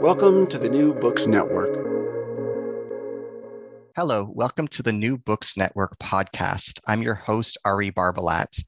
Welcome 0.00 0.46
to 0.46 0.58
the 0.58 0.68
New 0.68 0.94
Books 0.94 1.26
Network. 1.26 1.74
Hello, 3.96 4.30
welcome 4.32 4.68
to 4.68 4.82
the 4.84 4.92
New 4.92 5.18
Books 5.18 5.56
Network 5.56 5.98
podcast. 5.98 6.78
I'm 6.86 7.02
your 7.02 7.16
host, 7.16 7.58
Ari 7.64 7.90
Barbalat. 7.90 8.64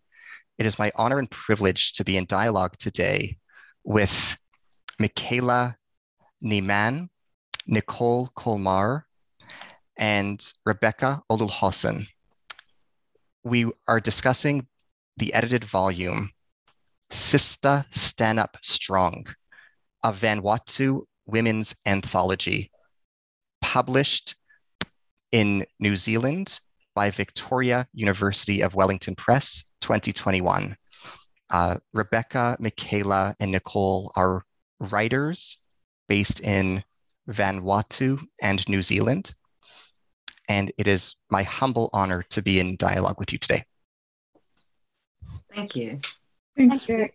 It 0.59 0.67
is 0.67 0.77
my 0.77 0.91
honor 0.97 1.21
and 1.21 1.31
privilege 1.31 1.93
to 1.93 2.05
be 2.05 2.17
in 2.17 2.25
dialogue 2.25 2.77
today 2.81 3.37
with 3.85 4.37
Mikaela 5.01 5.77
Nyman, 6.45 7.11
Nicole 7.65 8.33
Colmar, 8.37 9.05
and 9.97 10.45
Rebecca 10.67 11.23
Olul-Hossen. 11.31 12.09
We 13.45 13.71
are 13.87 14.01
discussing 14.01 14.67
the 15.17 15.33
edited 15.33 15.65
volume, 15.65 16.31
Sista 17.13 17.87
Stanap 17.93 18.57
Strong, 18.63 19.27
a 20.03 20.13
Vanuatu 20.13 21.05
women's 21.31 21.75
anthology, 21.87 22.71
published 23.61 24.37
in 25.33 25.65
New 25.79 25.97
Zealand 25.97 26.61
by 26.95 27.11
Victoria 27.11 27.87
University 27.93 28.63
of 28.63 28.75
Wellington 28.75 29.15
Press 29.15 29.65
2021. 29.81 30.77
Uh, 31.51 31.77
Rebecca, 31.93 32.57
Mikaela, 32.61 33.35
and 33.41 33.53
Nicole 33.53 34.13
are 34.17 34.45
writers 34.79 35.59
based 36.09 36.41
in 36.41 36.83
Vanuatu 37.29 38.21
and 38.41 38.69
New 38.69 38.83
Zealand. 38.83 39.35
And 40.49 40.73
it 40.79 40.89
is 40.89 41.17
my 41.31 41.43
humble 41.43 41.91
honor 41.93 42.25
to 42.31 42.43
be 42.43 42.59
in 42.59 42.77
dialogue 42.77 43.19
with 43.19 43.33
you 43.33 43.39
today. 43.39 43.63
Thank 45.53 45.77
you. 45.77 46.01
Thank 46.57 46.89
you. 46.89 47.09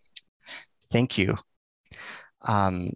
Thank 0.91 1.17
you. 1.17 1.37
Um, 2.47 2.91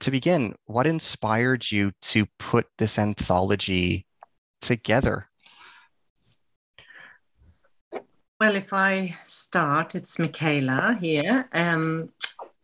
to 0.00 0.10
begin, 0.10 0.54
what 0.66 0.86
inspired 0.86 1.70
you 1.70 1.92
to 2.02 2.26
put 2.38 2.66
this 2.78 2.98
anthology 2.98 4.06
together? 4.60 5.28
Well, 8.40 8.56
if 8.56 8.72
I 8.72 9.14
start, 9.24 9.94
it's 9.94 10.16
Mikaela 10.16 10.98
here. 10.98 11.48
Um, 11.52 12.10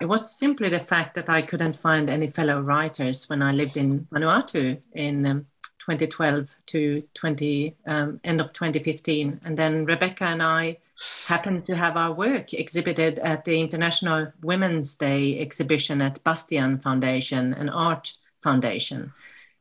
it 0.01 0.07
was 0.07 0.37
simply 0.37 0.69
the 0.69 0.81
fact 0.81 1.15
that 1.15 1.29
I 1.29 1.43
couldn't 1.43 1.77
find 1.77 2.09
any 2.09 2.31
fellow 2.31 2.61
writers 2.61 3.29
when 3.29 3.43
I 3.43 3.53
lived 3.53 3.77
in 3.77 4.01
Vanuatu 4.07 4.81
in 4.93 5.27
um, 5.27 5.47
2012 5.79 6.51
to 6.67 7.03
20 7.15 7.77
um, 7.87 8.21
end 8.25 8.41
of 8.41 8.53
2015, 8.53 9.41
and 9.45 9.57
then 9.57 9.85
Rebecca 9.85 10.25
and 10.25 10.43
I 10.43 10.79
happened 11.27 11.67
to 11.67 11.77
have 11.77 11.97
our 11.97 12.13
work 12.13 12.53
exhibited 12.53 13.19
at 13.21 13.45
the 13.45 13.61
International 13.61 14.33
Women's 14.43 14.95
Day 14.97 15.39
exhibition 15.39 16.01
at 16.01 16.23
Bastian 16.25 16.79
Foundation, 16.79 17.55
an 17.55 17.69
art 17.69 18.13
foundation. 18.43 19.13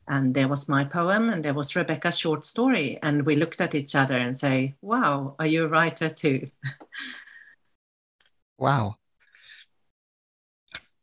And 0.07 0.33
there 0.33 0.47
was 0.47 0.69
my 0.69 0.85
poem 0.85 1.29
and 1.29 1.43
there 1.43 1.53
was 1.53 1.75
Rebecca's 1.75 2.17
short 2.17 2.45
story. 2.45 2.97
And 3.03 3.25
we 3.25 3.35
looked 3.35 3.59
at 3.59 3.75
each 3.75 3.93
other 3.93 4.15
and 4.15 4.37
say, 4.37 4.75
wow, 4.81 5.35
are 5.37 5.47
you 5.47 5.65
a 5.65 5.67
writer 5.67 6.07
too? 6.07 6.45
wow. 8.57 8.95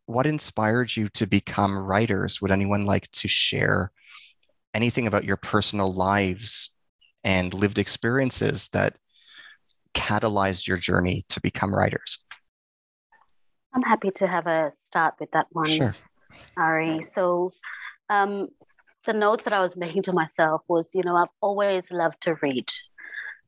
What 0.06 0.26
inspired 0.26 0.96
you 0.96 1.08
to 1.10 1.26
become 1.26 1.78
writers? 1.78 2.40
Would 2.40 2.50
anyone 2.50 2.86
like 2.86 3.10
to 3.12 3.28
share 3.28 3.92
anything 4.72 5.06
about 5.06 5.24
your 5.24 5.36
personal 5.36 5.92
lives 5.92 6.70
and 7.22 7.54
lived 7.54 7.78
experiences 7.78 8.68
that 8.72 8.96
catalyzed 9.94 10.66
your 10.66 10.76
journey 10.76 11.24
to 11.30 11.40
become 11.40 11.74
writers? 11.74 12.18
I'm 13.74 13.82
happy 13.82 14.10
to 14.16 14.26
have 14.26 14.46
a 14.46 14.72
start 14.80 15.14
with 15.18 15.30
that 15.32 15.46
one, 15.50 15.68
sure. 15.68 15.94
Ari. 16.56 17.04
So, 17.12 17.52
um, 18.08 18.48
the 19.06 19.12
notes 19.12 19.44
that 19.44 19.52
I 19.52 19.60
was 19.60 19.76
making 19.76 20.04
to 20.04 20.12
myself 20.12 20.62
was, 20.68 20.90
you 20.94 21.02
know, 21.02 21.16
I've 21.16 21.28
always 21.40 21.90
loved 21.90 22.22
to 22.22 22.36
read. 22.40 22.68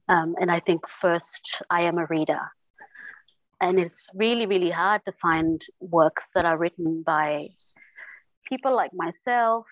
Um, 0.08 0.34
and 0.40 0.50
I 0.50 0.60
think 0.60 0.82
first, 1.00 1.62
I 1.70 1.82
am 1.82 1.98
a 1.98 2.06
reader. 2.06 2.40
And 3.60 3.78
it's 3.78 4.10
really, 4.14 4.46
really 4.46 4.70
hard 4.70 5.02
to 5.06 5.12
find 5.20 5.62
works 5.80 6.24
that 6.34 6.44
are 6.44 6.58
written 6.58 7.02
by 7.02 7.48
people 8.48 8.74
like 8.74 8.92
myself 8.92 9.66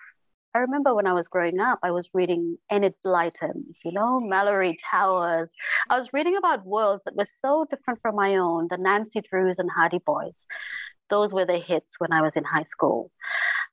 I 0.54 0.60
remember 0.60 0.94
when 0.94 1.08
I 1.08 1.12
was 1.12 1.26
growing 1.26 1.58
up, 1.58 1.80
I 1.82 1.90
was 1.90 2.08
reading 2.14 2.58
Enid 2.72 2.94
Blyton's, 3.04 3.80
you 3.84 3.90
know, 3.90 4.20
Malory 4.20 4.76
Towers. 4.88 5.50
I 5.90 5.98
was 5.98 6.12
reading 6.12 6.36
about 6.36 6.64
worlds 6.64 7.02
that 7.04 7.16
were 7.16 7.26
so 7.26 7.66
different 7.68 8.00
from 8.00 8.14
my 8.14 8.36
own, 8.36 8.68
the 8.70 8.76
Nancy 8.76 9.20
Drews 9.20 9.58
and 9.58 9.68
Hardy 9.68 9.98
Boys. 9.98 10.46
Those 11.10 11.32
were 11.32 11.44
the 11.44 11.58
hits 11.58 11.98
when 11.98 12.12
I 12.12 12.22
was 12.22 12.36
in 12.36 12.44
high 12.44 12.62
school. 12.62 13.10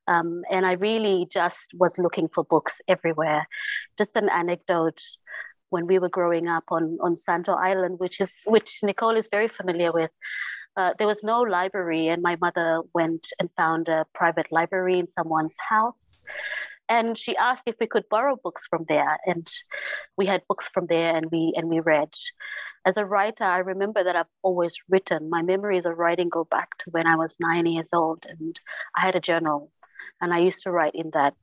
Um, 0.08 0.42
and 0.50 0.66
I 0.66 0.72
really 0.72 1.28
just 1.30 1.72
was 1.74 1.98
looking 1.98 2.26
for 2.26 2.42
books 2.42 2.80
everywhere. 2.88 3.46
Just 3.96 4.16
an 4.16 4.28
anecdote 4.28 5.00
when 5.70 5.86
we 5.86 6.00
were 6.00 6.08
growing 6.08 6.48
up 6.48 6.64
on, 6.72 6.98
on 7.00 7.14
Santo 7.14 7.52
Island, 7.52 8.00
which 8.00 8.20
is 8.20 8.40
which 8.44 8.80
Nicole 8.82 9.16
is 9.16 9.28
very 9.30 9.46
familiar 9.46 9.92
with. 9.92 10.10
Uh, 10.76 10.90
there 10.98 11.06
was 11.06 11.22
no 11.22 11.42
library, 11.42 12.08
and 12.08 12.22
my 12.22 12.36
mother 12.40 12.80
went 12.92 13.28
and 13.38 13.50
found 13.56 13.88
a 13.88 14.04
private 14.14 14.50
library 14.50 14.98
in 14.98 15.08
someone's 15.08 15.54
house 15.68 16.24
and 16.92 17.18
she 17.18 17.34
asked 17.36 17.62
if 17.66 17.76
we 17.80 17.86
could 17.86 18.08
borrow 18.10 18.36
books 18.44 18.66
from 18.68 18.84
there 18.86 19.18
and 19.24 19.48
we 20.18 20.26
had 20.26 20.46
books 20.46 20.68
from 20.74 20.86
there 20.86 21.16
and 21.16 21.30
we 21.32 21.52
and 21.56 21.68
we 21.68 21.80
read. 21.80 22.10
As 22.84 22.96
a 22.96 23.04
writer 23.12 23.44
i 23.44 23.58
remember 23.58 24.04
that 24.04 24.16
i've 24.16 24.34
always 24.42 24.74
written. 24.88 25.30
My 25.36 25.42
memories 25.52 25.86
of 25.86 25.98
writing 25.98 26.28
go 26.38 26.44
back 26.56 26.76
to 26.80 26.90
when 26.90 27.06
i 27.12 27.16
was 27.22 27.44
nine 27.48 27.66
years 27.74 27.90
old 28.00 28.26
and 28.32 28.60
i 28.96 29.00
had 29.06 29.16
a 29.16 29.26
journal 29.30 29.70
and 30.20 30.34
i 30.34 30.38
used 30.48 30.62
to 30.64 30.72
write 30.76 30.96
in 31.02 31.10
that 31.18 31.34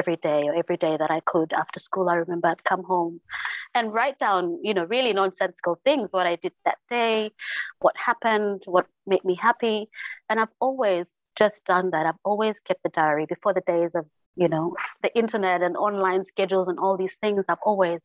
every 0.00 0.16
day 0.16 0.42
or 0.48 0.54
every 0.62 0.76
day 0.86 0.94
that 1.02 1.10
i 1.10 1.20
could 1.32 1.52
after 1.52 1.80
school 1.80 2.08
i 2.08 2.14
remember 2.14 2.48
i'd 2.48 2.68
come 2.72 2.84
home 2.84 3.20
and 3.74 3.94
write 3.96 4.18
down 4.20 4.58
you 4.62 4.74
know 4.74 4.84
really 4.84 5.12
nonsensical 5.12 5.80
things 5.84 6.12
what 6.16 6.26
i 6.32 6.36
did 6.44 6.52
that 6.64 6.78
day 6.88 7.30
what 7.80 7.96
happened 8.08 8.62
what 8.66 8.86
made 9.10 9.24
me 9.24 9.34
happy. 9.48 9.90
And 10.28 10.40
i've 10.40 10.56
always 10.60 11.26
just 11.36 11.64
done 11.66 11.90
that. 11.90 12.06
I've 12.06 12.24
always 12.24 12.56
kept 12.66 12.82
the 12.82 12.88
diary 13.00 13.26
before 13.34 13.52
the 13.52 13.66
days 13.74 13.94
of 13.94 14.06
you 14.36 14.48
know 14.48 14.74
the 15.02 15.16
internet 15.16 15.62
and 15.62 15.76
online 15.76 16.24
schedules 16.24 16.68
and 16.68 16.78
all 16.78 16.96
these 16.96 17.16
things 17.20 17.44
i've 17.48 17.58
always 17.64 18.00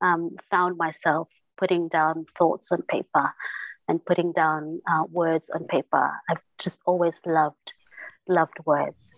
um, 0.00 0.30
found 0.50 0.76
myself 0.76 1.28
putting 1.56 1.88
down 1.88 2.24
thoughts 2.36 2.72
on 2.72 2.82
paper 2.82 3.30
and 3.88 4.04
putting 4.04 4.32
down 4.32 4.80
uh, 4.90 5.04
words 5.10 5.50
on 5.50 5.64
paper 5.66 6.10
i've 6.28 6.42
just 6.58 6.78
always 6.86 7.20
loved 7.26 7.72
loved 8.28 8.58
words. 8.64 9.12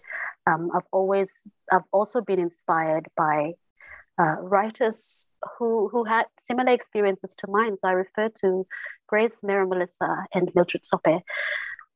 Um, 0.47 0.71
I've 0.75 0.87
always, 0.93 1.31
I've 1.73 1.89
also 1.93 2.21
been 2.21 2.39
inspired 2.39 3.07
by 3.17 3.53
uh, 4.17 4.37
writers 4.41 5.27
who 5.59 5.89
who 5.89 6.05
had 6.05 6.27
similar 6.41 6.73
experiences 6.73 7.35
to 7.39 7.51
mine. 7.51 7.77
So 7.81 7.89
I 7.89 7.93
refer 7.93 8.29
to 8.43 8.65
Grace 9.09 9.37
Mera 9.43 9.67
Molisa 9.67 10.27
and 10.33 10.53
Mildred 10.55 10.87
Sope. 10.87 11.23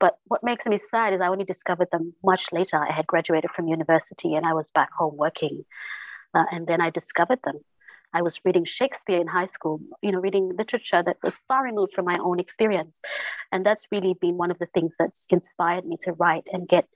But 0.01 0.19
what 0.27 0.45
makes 0.45 0.67
me 0.67 0.79
sad 0.79 1.13
is 1.13 1.21
I 1.21 1.29
only 1.29 1.45
discovered 1.45 1.89
them 1.91 2.15
much 2.25 2.47
later. 2.53 2.77
I 2.77 2.93
had 2.93 3.07
graduated 3.07 3.51
from 3.51 3.69
university 3.69 4.35
and 4.35 4.47
I 4.47 4.55
was 4.55 4.71
back 4.71 4.91
home 4.97 5.17
working. 5.17 5.65
Uh, 6.35 6.45
and 6.53 6.67
then 6.67 6.81
I 6.81 6.91
discovered 6.91 7.41
them. 7.45 7.61
I 8.15 8.23
was 8.23 8.41
reading 8.45 8.65
Shakespeare 8.65 9.21
in 9.21 9.27
high 9.27 9.49
school, 9.49 9.81
you 10.03 10.13
know, 10.13 10.21
reading 10.21 10.57
literature 10.57 11.03
that 11.05 11.19
was 11.23 11.35
far 11.47 11.63
removed 11.65 11.93
from 11.95 12.07
my 12.07 12.19
own 12.19 12.41
experience. 12.41 12.97
And 13.53 13.67
that's 13.67 13.87
really 13.93 14.15
been 14.19 14.39
one 14.39 14.51
of 14.51 14.59
the 14.59 14.69
things 14.73 14.95
that's 14.99 15.27
inspired 15.29 15.85
me 15.85 15.99
to 16.03 16.13
write 16.13 16.45
and 16.53 16.69
get 16.69 16.87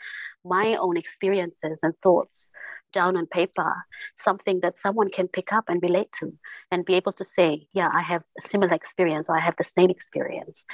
my 0.44 0.76
own 0.80 0.96
experiences 0.96 1.78
and 1.82 1.94
thoughts 2.02 2.50
down 2.92 3.16
on 3.16 3.26
paper, 3.26 3.74
something 4.16 4.60
that 4.60 4.78
someone 4.78 5.10
can 5.10 5.28
pick 5.28 5.52
up 5.52 5.64
and 5.68 5.82
relate 5.82 6.10
to 6.20 6.32
and 6.70 6.84
be 6.84 6.94
able 6.94 7.12
to 7.12 7.24
say, 7.24 7.66
yeah, 7.72 7.90
I 7.92 8.02
have 8.02 8.22
a 8.38 8.46
similar 8.46 8.74
experience 8.74 9.28
or 9.28 9.36
I 9.36 9.40
have 9.40 9.56
the 9.56 9.64
same 9.64 9.90
experience. 9.90 10.64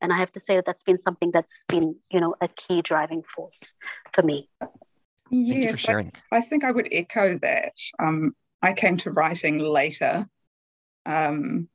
And 0.00 0.12
I 0.12 0.18
have 0.18 0.32
to 0.32 0.40
say 0.40 0.56
that 0.56 0.64
that's 0.66 0.82
been 0.82 0.98
something 0.98 1.30
that's 1.32 1.64
been, 1.68 1.96
you 2.10 2.20
know, 2.20 2.34
a 2.40 2.48
key 2.48 2.82
driving 2.82 3.22
force 3.34 3.72
for 4.12 4.22
me. 4.22 4.48
Yes, 5.30 5.88
I, 5.88 6.10
I, 6.32 6.40
think 6.40 6.64
I 6.64 6.70
would 6.70 6.88
echo 6.90 7.38
that. 7.38 7.74
Um, 7.98 8.34
I 8.62 8.72
came 8.72 8.96
to 8.98 9.10
writing 9.10 9.58
later. 9.58 10.26
Um, 11.04 11.68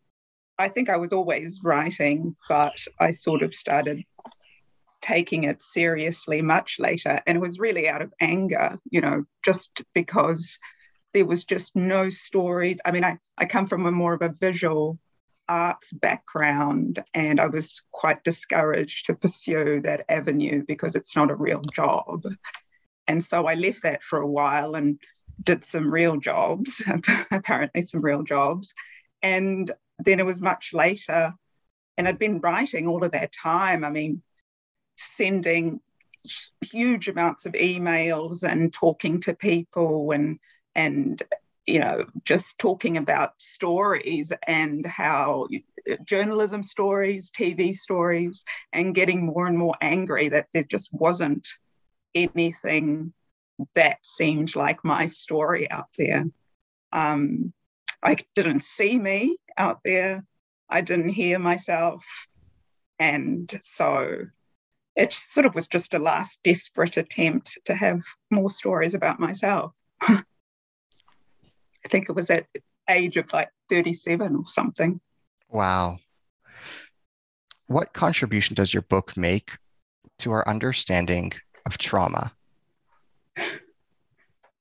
I 0.57 0.69
think 0.69 0.89
I 0.89 0.97
was 0.97 1.13
always 1.13 1.61
writing, 1.63 2.35
but 2.47 2.73
I 2.99 3.11
sort 3.11 3.41
of 3.41 3.53
started 3.53 4.03
taking 5.03 5.43
it 5.43 5.61
seriously 5.61 6.41
much 6.41 6.77
later. 6.79 7.21
And 7.27 7.37
it 7.37 7.41
was 7.41 7.59
really 7.59 7.87
out 7.87 8.01
of 8.01 8.13
anger, 8.19 8.79
you 8.89 9.01
know, 9.01 9.25
just 9.43 9.83
because 9.93 10.57
there 11.13 11.25
was 11.25 11.43
just 11.43 11.75
no 11.75 12.09
stories. 12.09 12.79
I 12.83 12.91
mean, 12.91 13.03
I, 13.03 13.17
I 13.37 13.45
come 13.45 13.67
from 13.67 13.85
a 13.85 13.91
more 13.91 14.13
of 14.13 14.21
a 14.21 14.33
visual 14.39 14.97
arts 15.47 15.91
background, 15.91 17.03
and 17.13 17.39
I 17.39 17.47
was 17.47 17.83
quite 17.91 18.23
discouraged 18.23 19.07
to 19.07 19.13
pursue 19.13 19.81
that 19.81 20.05
avenue 20.09 20.63
because 20.65 20.95
it's 20.95 21.15
not 21.15 21.29
a 21.29 21.35
real 21.35 21.61
job. 21.61 22.23
And 23.05 23.21
so 23.21 23.45
I 23.45 23.55
left 23.55 23.83
that 23.83 24.03
for 24.03 24.19
a 24.19 24.27
while 24.27 24.75
and 24.75 24.97
did 25.43 25.65
some 25.65 25.93
real 25.93 26.17
jobs, 26.17 26.81
apparently 27.31 27.81
some 27.81 28.01
real 28.01 28.23
jobs. 28.23 28.73
And 29.21 29.69
then 29.99 30.21
it 30.21 30.25
was 30.25 30.41
much 30.41 30.71
later, 30.73 31.33
and 31.97 32.07
I'd 32.07 32.17
been 32.17 32.39
writing 32.39 32.87
all 32.87 33.03
of 33.03 33.11
that 33.11 33.33
time. 33.33 33.83
I 33.83 33.89
mean, 33.89 34.23
sending 34.95 35.79
huge 36.61 37.09
amounts 37.09 37.45
of 37.45 37.53
emails 37.53 38.43
and 38.43 38.71
talking 38.71 39.19
to 39.21 39.33
people 39.33 40.11
and 40.11 40.39
and 40.75 41.21
you 41.65 41.79
know 41.79 42.05
just 42.23 42.57
talking 42.59 42.95
about 42.97 43.41
stories 43.41 44.31
and 44.47 44.85
how 44.85 45.47
journalism 46.05 46.63
stories 46.63 47.29
tv 47.37 47.75
stories 47.75 48.43
and 48.71 48.95
getting 48.95 49.25
more 49.25 49.47
and 49.47 49.57
more 49.57 49.75
angry 49.81 50.29
that 50.29 50.47
there 50.53 50.63
just 50.63 50.89
wasn't 50.93 51.45
anything 52.15 53.13
that 53.75 53.97
seemed 54.05 54.55
like 54.55 54.83
my 54.83 55.05
story 55.05 55.69
out 55.69 55.89
there. 55.97 56.25
Um, 56.91 57.53
I 58.01 58.17
didn't 58.35 58.63
see 58.63 58.97
me 58.97 59.37
out 59.57 59.79
there. 59.83 60.25
I 60.69 60.81
didn't 60.81 61.09
hear 61.09 61.39
myself. 61.39 62.03
And 62.99 63.59
so 63.63 64.27
it 64.95 65.13
sort 65.13 65.45
of 65.45 65.55
was 65.55 65.67
just 65.67 65.93
a 65.93 65.99
last 65.99 66.41
desperate 66.43 66.97
attempt 66.97 67.57
to 67.65 67.73
have 67.73 68.01
more 68.29 68.49
stories 68.49 68.93
about 68.93 69.19
myself. 69.19 69.73
I 70.01 70.23
think 71.89 72.09
it 72.09 72.15
was 72.15 72.29
at 72.29 72.45
age 72.89 73.17
of 73.17 73.31
like 73.33 73.49
37 73.69 74.35
or 74.35 74.43
something. 74.47 74.99
Wow. 75.49 75.99
What 77.67 77.93
contribution 77.93 78.55
does 78.55 78.73
your 78.73 78.83
book 78.83 79.17
make 79.17 79.57
to 80.19 80.31
our 80.31 80.47
understanding 80.47 81.33
of 81.65 81.77
trauma? 81.77 82.33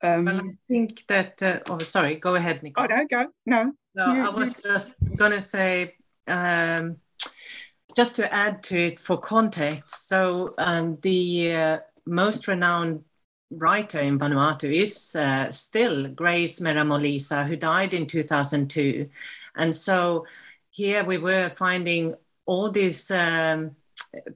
Um, 0.05 0.25
well, 0.25 0.41
I 0.41 0.51
think 0.69 1.05
that. 1.09 1.43
Uh, 1.43 1.61
oh, 1.69 1.79
sorry. 1.79 2.17
Go 2.17 2.35
ahead, 2.35 2.63
Nicole. 2.63 2.87
Oh 2.91 2.95
no, 2.95 3.07
go. 3.07 3.27
No. 3.47 3.73
No, 3.95 4.15
you, 4.15 4.23
I 4.23 4.31
was 4.31 4.63
you... 4.65 4.71
just 4.71 4.95
gonna 5.17 5.41
say. 5.41 5.95
Um, 6.27 6.97
just 7.97 8.17
to 8.17 8.33
add 8.33 8.63
to 8.65 8.79
it 8.79 8.99
for 8.99 9.17
context, 9.17 10.09
so 10.09 10.55
um, 10.59 10.99
the 11.03 11.53
uh, 11.53 11.79
most 12.07 12.49
renowned 12.49 13.05
writer 13.51 14.01
in 14.01 14.19
Vanuatu 14.19 14.73
is 14.73 15.15
uh, 15.15 15.51
still 15.51 16.09
Grace 16.09 16.61
Mera 16.61 16.83
Molisa, 16.83 17.47
who 17.47 17.57
died 17.57 17.95
in 17.95 18.07
2002. 18.07 19.09
And 19.57 19.75
so 19.75 20.27
here 20.71 21.05
we 21.05 21.19
were 21.19 21.51
finding 21.51 22.15
all 22.47 22.71
these 22.71 23.11
um, 23.11 23.77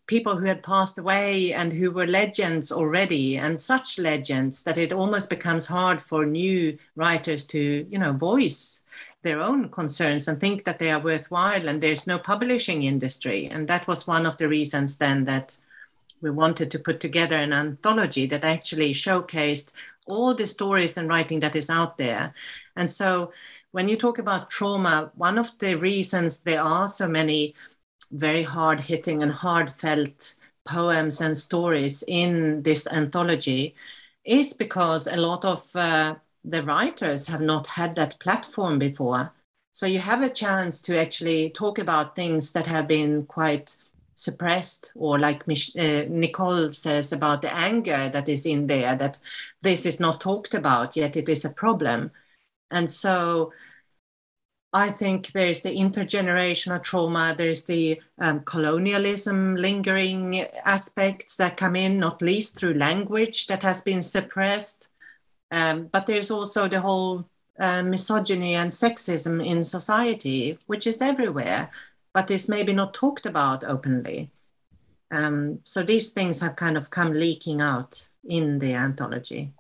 people 0.07 0.37
who 0.37 0.47
had 0.47 0.63
passed 0.63 0.99
away 0.99 1.53
and 1.53 1.73
who 1.73 1.91
were 1.91 2.07
legends 2.07 2.73
already 2.73 3.37
and 3.37 3.61
such 3.61 3.99
legends 3.99 4.63
that 4.63 4.79
it 4.79 4.93
almost 4.93 5.29
becomes 5.29 5.67
hard 5.67 6.01
for 6.01 6.25
new 6.25 6.77
writers 6.95 7.45
to 7.45 7.87
you 7.91 7.99
know 7.99 8.13
voice 8.13 8.81
their 9.27 9.41
own 9.41 9.69
concerns 9.69 10.29
and 10.29 10.41
think 10.41 10.65
that 10.65 10.79
they 10.79 10.91
are 10.91 11.03
worthwhile 11.03 11.69
and 11.69 11.83
there's 11.83 12.07
no 12.07 12.17
publishing 12.17 12.83
industry. 12.83 13.47
And 13.47 13.67
that 13.67 13.87
was 13.89 14.07
one 14.07 14.25
of 14.25 14.37
the 14.37 14.49
reasons 14.49 14.99
then 14.99 15.25
that 15.25 15.59
we 16.23 16.31
wanted 16.31 16.71
to 16.71 16.79
put 16.79 17.01
together 17.01 17.37
an 17.37 17.53
anthology 17.53 18.27
that 18.29 18.45
actually 18.45 18.93
showcased 18.93 19.73
all 20.07 20.33
the 20.33 20.47
stories 20.47 20.97
and 20.97 21.09
writing 21.09 21.41
that 21.41 21.57
is 21.57 21.69
out 21.69 21.99
there. 21.99 22.33
And 22.77 22.89
so 22.89 23.33
when 23.73 23.89
you 23.89 23.97
talk 23.97 24.19
about 24.19 24.49
trauma 24.49 25.11
one 25.17 25.39
of 25.39 25.51
the 25.59 25.75
reasons 25.75 26.41
there 26.41 26.63
are 26.63 26.87
so 26.87 27.09
many 27.09 27.55
very 28.13 28.45
hard 28.45 28.81
hitting 28.81 29.23
and 29.23 29.33
heartfelt 29.33 30.37
poems 30.65 31.21
and 31.21 31.37
stories 31.37 32.05
in 32.07 32.63
this 32.63 32.87
anthology 32.87 33.75
is 34.25 34.53
because 34.53 35.09
a 35.09 35.17
lot 35.17 35.45
of 35.45 35.75
uh, 35.75 36.15
the 36.47 36.63
writers 36.63 37.27
have 37.27 37.41
not 37.41 37.67
had 37.67 37.97
that 37.97 38.19
platform 38.21 38.79
before. 38.79 39.33
So 39.73 39.85
you 39.85 39.99
have 39.99 40.23
a 40.23 40.31
chance 40.31 40.81
to 40.83 40.99
actually 40.99 41.51
talk 41.51 41.79
about 41.79 42.17
things 42.17 42.53
that 42.53 42.67
have 42.67 42.89
been 42.89 43.27
quite 43.27 43.77
suppressed, 44.15 44.93
or 44.95 45.19
like 45.19 45.47
Mich- 45.47 45.77
uh, 45.77 46.05
Nicole 46.09 46.73
says 46.73 47.13
about 47.13 47.43
the 47.43 47.55
anger 47.55 48.09
that 48.09 48.29
is 48.29 48.47
in 48.47 48.67
there, 48.67 48.97
that 48.97 49.21
this 49.61 49.85
is 49.85 50.01
not 50.01 50.21
talked 50.21 50.55
about, 50.55 50.97
yet 50.97 51.17
it 51.17 51.29
is 51.29 51.45
a 51.45 51.51
problem. 51.51 52.11
And 52.71 52.91
so 52.91 53.53
I 54.73 54.93
think 54.93 55.33
there's 55.33 55.61
the 55.61 55.77
intergenerational 55.77 56.83
trauma, 56.83 57.35
there's 57.37 57.65
the 57.65 58.01
um, 58.19 58.41
colonialism 58.41 59.57
lingering 59.57 60.47
aspects 60.65 61.37
that 61.37 61.57
come 61.57 61.77
in, 61.77 61.99
not 61.99 62.23
least 62.23 62.59
through 62.59 62.75
language 62.75 63.47
that 63.49 63.63
has 63.63 63.83
been 63.83 64.01
suppressed. 64.01 64.89
Um, 65.51 65.89
but 65.93 66.07
there's 66.07 66.31
also 66.31 66.69
the 66.69 66.81
whole 66.81 67.29
uh, 67.59 67.83
misogyny 67.83 68.55
and 68.55 68.71
sexism 68.71 69.45
in 69.45 69.63
society, 69.63 70.59
which 70.67 70.87
is 70.87 71.01
everywhere, 71.01 71.71
but 72.13 72.31
is 72.31 72.49
maybe 72.49 72.73
not 72.73 72.95
talked 72.95 73.27
about 73.27 73.65
openly. 73.65 74.31
Um, 75.13 75.61
so 75.63 75.83
these 75.83 76.13
things 76.13 76.41
have 76.41 76.57
kind 76.57 76.77
of 76.77 76.91
come 76.91 77.13
leaking 77.13 77.61
out 77.61 78.09
in 78.25 78.59
the 78.59 78.75
anthology. 78.75 79.53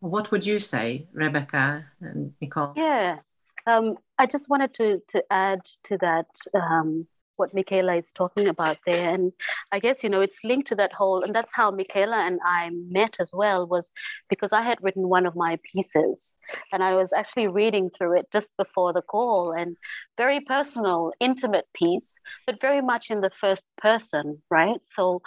What 0.00 0.30
would 0.30 0.46
you 0.46 0.58
say, 0.58 1.06
Rebecca 1.12 1.84
and 2.00 2.32
Nicole? 2.40 2.72
Yeah, 2.76 3.18
um, 3.66 3.96
I 4.18 4.26
just 4.26 4.48
wanted 4.48 4.74
to 4.74 5.02
to 5.08 5.24
add 5.30 5.60
to 5.84 5.98
that 5.98 6.26
um, 6.54 7.06
what 7.36 7.54
Mikaela 7.54 7.98
is 7.98 8.10
talking 8.12 8.48
about 8.48 8.78
there, 8.86 9.12
and 9.14 9.32
I 9.72 9.78
guess 9.78 10.02
you 10.02 10.10
know 10.10 10.20
it's 10.20 10.38
linked 10.44 10.68
to 10.68 10.74
that 10.76 10.92
whole, 10.92 11.22
and 11.22 11.34
that's 11.34 11.52
how 11.52 11.70
Mikaela 11.70 12.26
and 12.26 12.38
I 12.44 12.70
met 12.72 13.16
as 13.20 13.30
well 13.32 13.66
was 13.66 13.90
because 14.28 14.52
I 14.52 14.62
had 14.62 14.78
written 14.82 15.08
one 15.08 15.26
of 15.26 15.36
my 15.36 15.58
pieces, 15.72 16.34
and 16.72 16.82
I 16.82 16.94
was 16.94 17.12
actually 17.12 17.48
reading 17.48 17.90
through 17.90 18.18
it 18.18 18.26
just 18.32 18.50
before 18.56 18.92
the 18.92 19.02
call, 19.02 19.52
and 19.52 19.76
very 20.16 20.40
personal, 20.40 21.12
intimate 21.20 21.66
piece, 21.74 22.18
but 22.46 22.60
very 22.60 22.80
much 22.80 23.10
in 23.10 23.20
the 23.20 23.30
first 23.30 23.64
person, 23.78 24.42
right? 24.50 24.80
So 24.86 25.22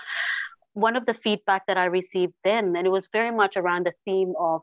one 0.74 0.96
of 0.96 1.06
the 1.06 1.14
feedback 1.14 1.68
that 1.68 1.78
I 1.78 1.86
received 1.86 2.34
then, 2.44 2.76
and 2.76 2.86
it 2.88 2.92
was 2.92 3.10
very 3.12 3.32
much 3.32 3.58
around 3.58 3.86
the 3.86 3.94
theme 4.06 4.34
of 4.40 4.62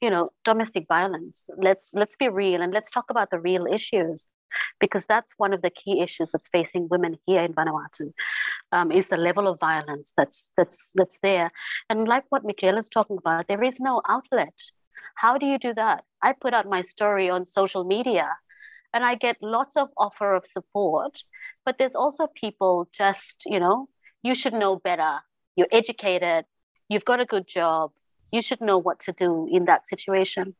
you 0.00 0.10
know 0.10 0.30
domestic 0.44 0.86
violence. 0.88 1.48
Let's 1.56 1.90
let's 1.94 2.16
be 2.16 2.28
real 2.28 2.62
and 2.62 2.72
let's 2.72 2.90
talk 2.90 3.06
about 3.10 3.30
the 3.30 3.38
real 3.38 3.66
issues 3.66 4.26
because 4.80 5.04
that's 5.06 5.32
one 5.36 5.52
of 5.52 5.62
the 5.62 5.70
key 5.70 6.00
issues 6.00 6.32
that's 6.32 6.48
facing 6.48 6.88
women 6.88 7.18
here 7.26 7.42
in 7.42 7.52
Vanuatu 7.52 8.12
um, 8.72 8.92
is 8.92 9.06
the 9.06 9.16
level 9.16 9.46
of 9.48 9.58
violence 9.60 10.12
that's 10.16 10.50
that's 10.56 10.92
that's 10.94 11.18
there. 11.22 11.50
And 11.90 12.08
like 12.08 12.24
what 12.30 12.44
Mikaela 12.44 12.80
is 12.80 12.88
talking 12.88 13.18
about 13.18 13.48
there 13.48 13.62
is 13.62 13.80
no 13.80 14.02
outlet. 14.08 14.54
How 15.14 15.38
do 15.38 15.46
you 15.46 15.58
do 15.58 15.74
that? 15.74 16.04
I 16.22 16.32
put 16.32 16.54
out 16.54 16.66
my 16.68 16.82
story 16.82 17.28
on 17.30 17.44
social 17.44 17.84
media 17.84 18.28
and 18.94 19.04
I 19.04 19.14
get 19.14 19.36
lots 19.42 19.76
of 19.76 19.88
offer 19.96 20.34
of 20.34 20.46
support 20.46 21.22
but 21.64 21.76
there's 21.78 21.94
also 21.94 22.28
people 22.34 22.88
just 22.92 23.44
you 23.44 23.60
know 23.60 23.88
you 24.22 24.34
should 24.34 24.52
know 24.52 24.76
better. 24.76 25.18
You're 25.56 25.68
educated. 25.72 26.44
You've 26.88 27.04
got 27.04 27.20
a 27.20 27.24
good 27.24 27.46
job. 27.46 27.92
You 28.32 28.42
should 28.42 28.60
know 28.60 28.78
what 28.78 29.00
to 29.00 29.12
do 29.12 29.48
in 29.50 29.66
that 29.66 29.86
situation. 29.86 30.54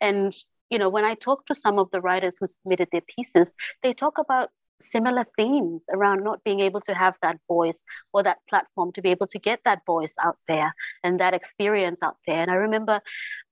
And, 0.00 0.34
you 0.70 0.78
know, 0.78 0.88
when 0.88 1.04
I 1.04 1.14
talk 1.14 1.46
to 1.46 1.54
some 1.54 1.78
of 1.78 1.90
the 1.92 2.00
writers 2.00 2.36
who 2.38 2.46
submitted 2.46 2.88
their 2.92 3.02
pieces, 3.02 3.54
they 3.82 3.92
talk 3.92 4.18
about 4.18 4.50
similar 4.80 5.24
themes 5.36 5.82
around 5.92 6.22
not 6.22 6.44
being 6.44 6.60
able 6.60 6.80
to 6.82 6.94
have 6.94 7.14
that 7.22 7.38
voice 7.48 7.82
or 8.12 8.22
that 8.22 8.38
platform 8.48 8.92
to 8.92 9.02
be 9.02 9.10
able 9.10 9.26
to 9.26 9.38
get 9.38 9.60
that 9.64 9.80
voice 9.86 10.14
out 10.22 10.36
there 10.48 10.74
and 11.02 11.20
that 11.20 11.34
experience 11.34 12.02
out 12.02 12.16
there. 12.26 12.42
And 12.42 12.50
I 12.50 12.54
remember 12.54 13.00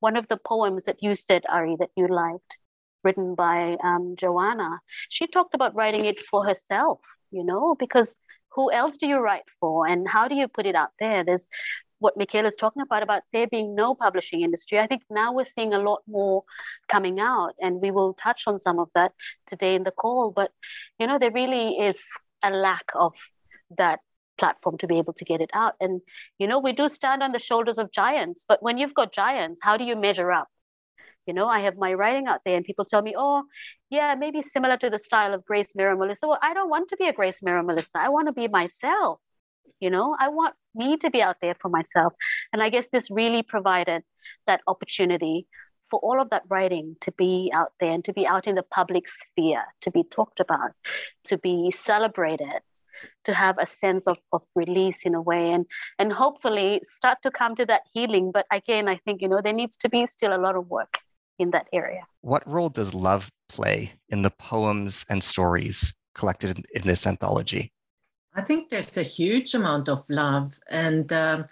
one 0.01 0.17
of 0.17 0.29
the 0.29 0.37
poems 0.37 0.85
that 0.85 1.03
you 1.03 1.15
said, 1.15 1.45
Ari, 1.49 1.77
that 1.79 1.91
you 1.97 2.09
liked, 2.09 2.57
written 3.03 3.35
by 3.35 3.77
um, 3.83 4.15
Joanna, 4.19 4.81
she 5.09 5.27
talked 5.27 5.55
about 5.55 5.75
writing 5.75 6.05
it 6.05 6.21
for 6.21 6.45
herself, 6.45 7.01
you 7.31 7.45
know, 7.45 7.75
because 7.79 8.17
who 8.53 8.71
else 8.73 8.97
do 8.97 9.07
you 9.07 9.19
write 9.19 9.43
for 9.61 9.87
and 9.87 10.09
how 10.09 10.29
do 10.29 10.35
you 10.35 10.49
put 10.49 10.67
it 10.67 10.75
out 10.75 10.91
there? 11.01 11.25
There's 11.25 11.49
what 12.05 12.19
Mikaela 12.19 12.49
is 12.49 12.57
talking 12.57 12.83
about, 12.83 13.03
about 13.03 13.23
there 13.33 13.47
being 13.47 13.75
no 13.75 13.95
publishing 13.95 14.43
industry. 14.43 14.79
I 14.79 14.87
think 14.87 15.03
now 15.11 15.33
we're 15.33 15.47
seeing 15.47 15.73
a 15.73 15.79
lot 15.79 16.03
more 16.07 16.45
coming 16.87 17.19
out, 17.19 17.53
and 17.59 17.81
we 17.81 17.91
will 17.91 18.13
touch 18.13 18.43
on 18.47 18.59
some 18.59 18.79
of 18.79 18.89
that 18.95 19.13
today 19.47 19.75
in 19.75 19.85
the 19.85 19.91
call. 19.91 20.31
But, 20.31 20.51
you 20.99 21.07
know, 21.07 21.19
there 21.19 21.31
really 21.31 21.69
is 21.89 21.99
a 22.43 22.51
lack 22.51 22.85
of 22.95 23.15
that 23.79 24.01
platform 24.37 24.77
to 24.79 24.87
be 24.87 24.99
able 24.99 25.15
to 25.15 25.25
get 25.25 25.41
it 25.41 25.51
out. 25.55 25.75
And, 25.81 26.03
you 26.39 26.47
know, 26.47 26.59
we 26.59 26.73
do 26.73 26.91
stand 26.91 27.23
on 27.23 27.33
the 27.33 27.39
shoulders 27.39 27.79
of 27.79 27.91
giants, 27.91 28.45
but 28.47 28.63
when 28.63 28.77
you've 28.77 28.93
got 29.01 29.15
giants, 29.15 29.61
how 29.63 29.79
do 29.79 29.85
you 29.85 29.97
measure 29.97 30.31
up? 30.31 30.49
You 31.27 31.33
know, 31.33 31.49
I 31.49 31.61
have 31.61 31.79
my 31.79 31.95
writing 31.95 32.27
out 32.27 32.41
there, 32.45 32.57
and 32.57 32.67
people 32.67 32.85
tell 32.85 33.01
me, 33.01 33.15
oh, 33.17 33.45
yeah, 33.89 34.15
maybe 34.15 34.43
similar 34.43 34.77
to 34.77 34.91
the 34.91 34.99
style 34.99 35.33
of 35.33 35.47
Grace 35.47 35.73
Mera 35.75 35.97
Molisa. 35.97 36.29
Well, 36.29 36.39
I 36.43 36.53
don't 36.53 36.69
want 36.69 36.91
to 36.91 36.99
be 36.99 37.09
a 37.09 37.15
Grace 37.15 37.41
Mera 37.43 37.65
Molisa. 37.65 37.97
I 37.97 38.11
want 38.11 38.29
to 38.29 38.35
be 38.35 38.47
myself. 38.47 39.21
You 39.81 39.89
know, 39.89 40.15
I 40.21 40.29
want 40.29 40.55
me 40.75 40.97
to 40.99 41.11
be 41.11 41.23
out 41.23 41.37
there 41.41 41.57
for 41.61 41.69
myself. 41.69 42.13
And 42.53 42.63
I 42.63 42.69
guess 42.69 42.87
this 42.93 43.11
really 43.11 43.43
provided 43.43 44.03
that 44.47 44.61
opportunity 44.67 45.47
for 45.91 46.01
all 46.01 46.21
of 46.21 46.31
that 46.31 46.43
writing 46.49 46.97
to 47.03 47.13
be 47.13 47.51
out 47.55 47.73
there 47.79 47.93
and 47.93 48.05
to 48.05 48.13
be 48.13 48.27
out 48.27 48.47
in 48.47 48.55
the 48.55 48.63
public 48.63 49.09
sphere, 49.09 49.65
to 49.83 49.91
be 49.91 50.03
talked 50.03 50.41
about, 50.41 50.73
to 51.25 51.39
be 51.39 51.71
celebrated, 51.71 52.61
to 53.25 53.35
have 53.35 53.59
a 53.59 53.67
sense 53.67 54.07
of, 54.07 54.19
of 54.33 54.43
release 54.55 55.03
in 55.05 55.15
a 55.15 55.21
way 55.21 55.53
and 55.53 55.67
and 55.99 56.13
hopefully 56.13 56.81
start 56.85 57.19
to 57.23 57.31
come 57.31 57.55
to 57.57 57.67
that 57.67 57.83
healing. 57.93 58.31
But 58.33 58.47
again, 58.51 58.89
I 58.89 58.97
think, 59.05 59.23
you 59.23 59.29
know, 59.29 59.41
there 59.43 59.53
needs 59.53 59.77
to 59.79 59.89
be 59.89 60.07
still 60.07 60.35
a 60.35 60.39
lot 60.39 60.57
of 60.57 60.69
work 60.69 60.99
in 61.39 61.51
that 61.51 61.69
area. 61.73 62.07
What 62.23 62.49
role 62.49 62.71
does 62.71 62.95
love 62.95 63.31
play 63.49 63.93
in 64.09 64.23
the 64.23 64.31
poems 64.31 65.05
and 65.11 65.23
stories 65.23 65.93
collected 66.15 66.59
in, 66.59 66.65
in 66.75 66.83
this 66.83 67.07
anthology? 67.07 67.73
I 68.35 68.43
think 68.43 68.69
there's 68.69 68.97
a 68.97 69.03
huge 69.03 69.55
amount 69.55 69.89
of 69.89 70.09
love, 70.11 70.59
and 70.69 71.13
um, 71.13 71.47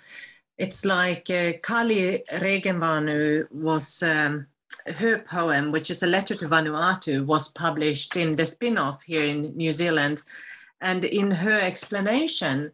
it's 0.58 0.84
like 0.84 1.30
uh, 1.30 1.52
Kali 1.62 2.24
Regenvanu 2.32 3.50
was. 3.52 4.02
Um, 4.02 4.46
her 4.86 5.18
poem, 5.20 5.70
which 5.70 5.90
is 5.90 6.02
a 6.02 6.06
letter 6.06 6.34
to 6.34 6.48
Vanuatu, 6.48 7.24
was 7.24 7.48
published 7.48 8.16
in 8.16 8.34
the 8.36 8.46
spin 8.46 8.78
off 8.78 9.02
here 9.02 9.22
in 9.22 9.56
New 9.56 9.70
Zealand. 9.70 10.22
And 10.80 11.04
in 11.04 11.30
her 11.30 11.58
explanation 11.58 12.72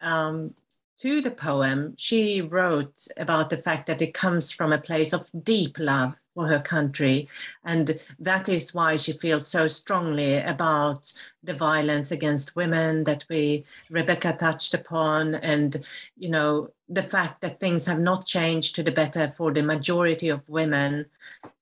um, 0.00 0.54
to 0.98 1.20
the 1.20 1.30
poem, 1.30 1.94
she 1.96 2.40
wrote 2.40 3.06
about 3.18 3.50
the 3.50 3.58
fact 3.58 3.86
that 3.86 4.02
it 4.02 4.14
comes 4.14 4.50
from 4.50 4.72
a 4.72 4.80
place 4.80 5.12
of 5.12 5.30
deep 5.44 5.78
love 5.78 6.14
for 6.34 6.46
her 6.46 6.60
country. 6.60 7.28
And 7.64 7.98
that 8.18 8.48
is 8.48 8.74
why 8.74 8.96
she 8.96 9.12
feels 9.12 9.46
so 9.46 9.66
strongly 9.66 10.38
about 10.38 11.12
the 11.42 11.54
violence 11.54 12.10
against 12.10 12.56
women 12.56 13.04
that 13.04 13.24
we, 13.30 13.64
Rebecca 13.90 14.36
touched 14.38 14.74
upon, 14.74 15.36
and, 15.36 15.86
you 16.18 16.30
know, 16.30 16.70
the 16.88 17.02
fact 17.02 17.40
that 17.40 17.60
things 17.60 17.86
have 17.86 18.00
not 18.00 18.26
changed 18.26 18.74
to 18.74 18.82
the 18.82 18.92
better 18.92 19.32
for 19.36 19.52
the 19.52 19.62
majority 19.62 20.28
of 20.28 20.48
women. 20.48 21.06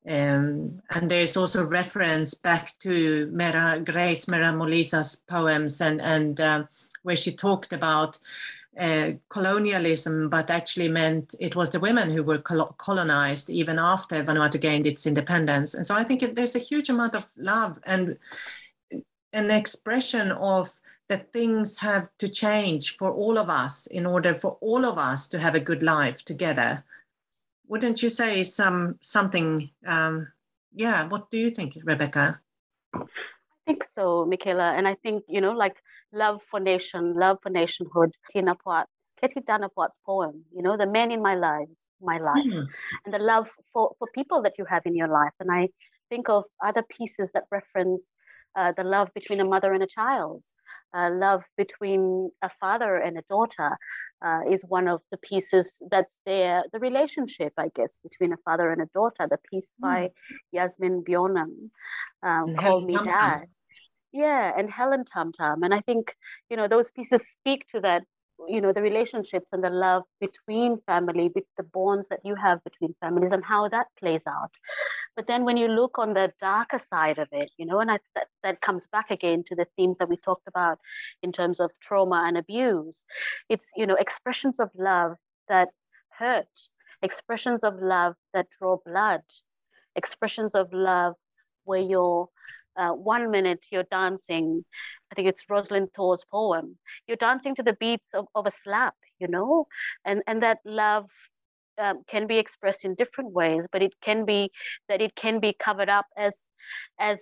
Um, 0.05 0.83
and 0.91 1.09
there 1.09 1.21
is 1.21 1.37
also 1.37 1.65
reference 1.65 2.35
back 2.35 2.73
to 2.81 3.29
Mera, 3.33 3.81
Grace 3.85 4.27
Mera 4.27 4.53
Molisa's 4.53 5.23
poems 5.29 5.81
and, 5.81 6.01
and 6.01 6.41
uh, 6.41 6.65
where 7.05 7.15
she 7.15 7.33
talked 7.35 7.73
about 7.73 8.19
uh, 8.79 9.11
colonialism, 9.29 10.29
but 10.29 10.51
actually 10.51 10.89
meant 10.89 11.35
it 11.41 11.55
was 11.55 11.71
the 11.71 11.81
women 11.81 12.11
who 12.11 12.23
were 12.23 12.39
col- 12.39 12.75
colonized 12.79 13.51
even 13.51 13.79
after 13.79 14.25
Vanuatu 14.25 14.61
gained 14.61 14.87
its 14.87 15.07
independence. 15.07 15.75
And 15.75 15.87
so 15.87 15.95
I 15.95 16.05
think 16.05 16.23
it, 16.23 16.37
there's 16.37 16.57
a 16.57 16.61
huge 16.61 16.89
amount 16.89 17.15
of 17.15 17.25
love 17.37 17.79
and 17.85 18.19
an 19.33 19.51
expression 19.51 20.33
of 20.33 20.69
that 21.09 21.33
things 21.33 21.79
have 21.79 22.09
to 22.19 22.29
change 22.29 22.97
for 22.97 23.11
all 23.11 23.39
of 23.39 23.49
us 23.49 23.87
in 23.89 24.07
order 24.07 24.35
for 24.35 24.57
all 24.61 24.85
of 24.85 24.99
us 24.99 25.29
to 25.29 25.39
have 25.39 25.55
a 25.55 25.61
good 25.61 25.83
life 25.83 26.25
together. 26.25 26.85
Wouldn't 27.69 28.03
you 28.03 28.09
say 28.09 28.43
some 28.43 28.99
something? 29.01 29.71
Um, 29.87 30.29
yeah. 30.75 31.09
What 31.09 31.31
do 31.31 31.39
you 31.39 31.51
think, 31.51 31.77
Rebecca? 31.85 32.41
I 32.95 33.01
think 33.67 33.85
so, 33.95 34.27
Mikaela. 34.31 34.77
And 34.79 34.87
I 34.87 34.95
think 34.97 35.25
you 35.29 35.41
know, 35.41 35.53
like 35.53 35.77
love 36.13 36.41
for 36.51 36.61
nation, 36.61 37.15
love 37.15 37.39
for 37.43 37.51
nationhood. 37.51 38.13
Tina 38.31 38.55
Pot, 38.55 38.87
Keti 39.23 39.45
Danapot's 39.45 39.99
poem, 40.05 40.45
you 40.55 40.63
know, 40.63 40.77
the 40.77 40.87
men 40.87 41.11
in 41.11 41.23
my 41.23 41.35
life, 41.35 41.69
my 42.01 42.19
life, 42.19 42.45
mm. 42.45 42.67
and 43.05 43.15
the 43.15 43.19
love 43.19 43.49
for, 43.73 43.95
for 43.99 44.09
people 44.15 44.43
that 44.43 44.55
you 44.59 44.65
have 44.69 44.83
in 44.85 44.95
your 44.95 45.09
life. 45.09 45.33
And 45.41 45.51
I 45.51 45.69
think 46.09 46.29
of 46.29 46.45
other 46.63 46.83
pieces 46.83 47.33
that 47.33 47.45
reference 47.51 48.05
uh, 48.55 48.73
the 48.77 48.85
love 48.85 49.09
between 49.15 49.41
a 49.41 49.49
mother 49.49 49.73
and 49.73 49.83
a 49.83 49.87
child, 49.87 50.45
uh, 50.95 51.09
love 51.11 51.43
between 51.57 52.31
a 52.43 52.51
father 52.61 52.97
and 52.97 53.19
a 53.19 53.23
daughter. 53.29 53.77
Uh, 54.25 54.43
is 54.49 54.63
one 54.69 54.87
of 54.87 55.01
the 55.11 55.17
pieces 55.17 55.83
that's 55.91 56.21
there. 56.25 56.63
The 56.73 56.79
relationship, 56.79 57.53
I 57.59 57.71
guess, 57.75 57.99
between 58.05 58.33
a 58.33 58.37
father 58.45 58.71
and 58.71 58.81
a 58.81 58.87
daughter. 58.95 59.27
The 59.29 59.39
piece 59.51 59.71
mm. 59.71 59.83
by 59.83 60.11
Yasmin 60.53 61.03
Bjornum, 61.03 61.73
um, 62.23 62.55
called 62.55 62.85
Me 62.85 62.95
Dad 62.95 63.47
yeah 64.13 64.53
and 64.57 64.71
helen 64.71 65.05
tam 65.05 65.33
tam 65.33 65.63
and 65.63 65.75
i 65.75 65.81
think 65.81 66.15
you 66.51 66.57
know 66.57 66.69
those 66.69 66.91
pieces 66.91 67.29
speak 67.29 67.67
to 67.69 67.81
that 67.81 68.03
you 68.49 68.61
know 68.61 68.73
the 68.73 68.83
relationships 68.83 69.51
and 69.53 69.63
the 69.63 69.71
love 69.71 70.03
between 70.21 70.79
family 70.87 71.31
with 71.35 71.45
the 71.57 71.63
bonds 71.63 72.09
that 72.09 72.21
you 72.25 72.35
have 72.35 72.63
between 72.65 72.95
families 73.01 73.33
and 73.33 73.45
how 73.45 73.69
that 73.69 73.87
plays 73.99 74.23
out. 74.27 74.51
But 75.15 75.27
then 75.27 75.45
when 75.45 75.57
you 75.57 75.69
look 75.69 75.99
on 75.99 76.15
the 76.15 76.33
darker 76.41 76.79
side 76.79 77.19
of 77.19 77.29
it 77.33 77.51
you 77.57 77.67
know 77.67 77.81
and 77.81 77.91
I, 77.91 77.99
that, 78.15 78.29
that 78.43 78.61
comes 78.61 78.87
back 78.91 79.11
again 79.11 79.45
to 79.49 79.55
the 79.55 79.67
themes 79.77 79.99
that 79.99 80.09
we 80.09 80.17
talked 80.17 80.49
about 80.49 80.79
in 81.23 81.33
terms 81.33 81.61
of 81.61 81.71
trauma 81.81 82.25
and 82.27 82.39
abuse 82.39 83.05
it's 83.49 83.69
you 83.77 83.87
know 83.87 83.95
expressions 83.95 84.59
of 84.59 84.71
love 84.75 85.17
that 85.49 85.69
hurt 86.19 86.47
expressions 87.03 87.63
of 87.63 87.75
love 87.81 88.15
that 88.33 88.47
draw 88.59 88.79
blood 88.87 89.23
expressions 89.97 90.55
of 90.55 90.73
love 90.73 91.15
where 91.65 91.81
you're 91.81 92.29
uh, 92.77 92.91
one 92.91 93.31
minute 93.31 93.67
you're 93.71 93.85
dancing, 93.91 94.65
I 95.11 95.15
think 95.15 95.29
it's 95.29 95.45
Rosalind 95.49 95.89
Thor's 95.95 96.25
poem, 96.31 96.79
you're 97.07 97.17
dancing 97.17 97.55
to 97.57 97.63
the 97.63 97.75
beats 97.75 98.09
of, 98.15 98.27
of 98.35 98.47
a 98.47 98.51
slap, 98.51 98.95
you 99.19 99.29
know, 99.29 99.67
and, 100.05 100.23
and 100.27 100.43
that 100.43 100.59
love 100.65 101.07
um, 101.79 102.03
can 102.09 102.27
be 102.27 102.39
expressed 102.39 102.85
in 102.85 102.95
different 102.95 103.33
ways, 103.33 103.67
but 103.73 103.83
it 103.83 103.93
can 104.03 104.25
be 104.25 104.51
that 104.89 105.01
it 105.01 105.15
can 105.15 105.41
be 105.41 105.55
covered 105.59 105.89
up 105.89 106.07
as, 106.17 106.49
as 106.99 107.19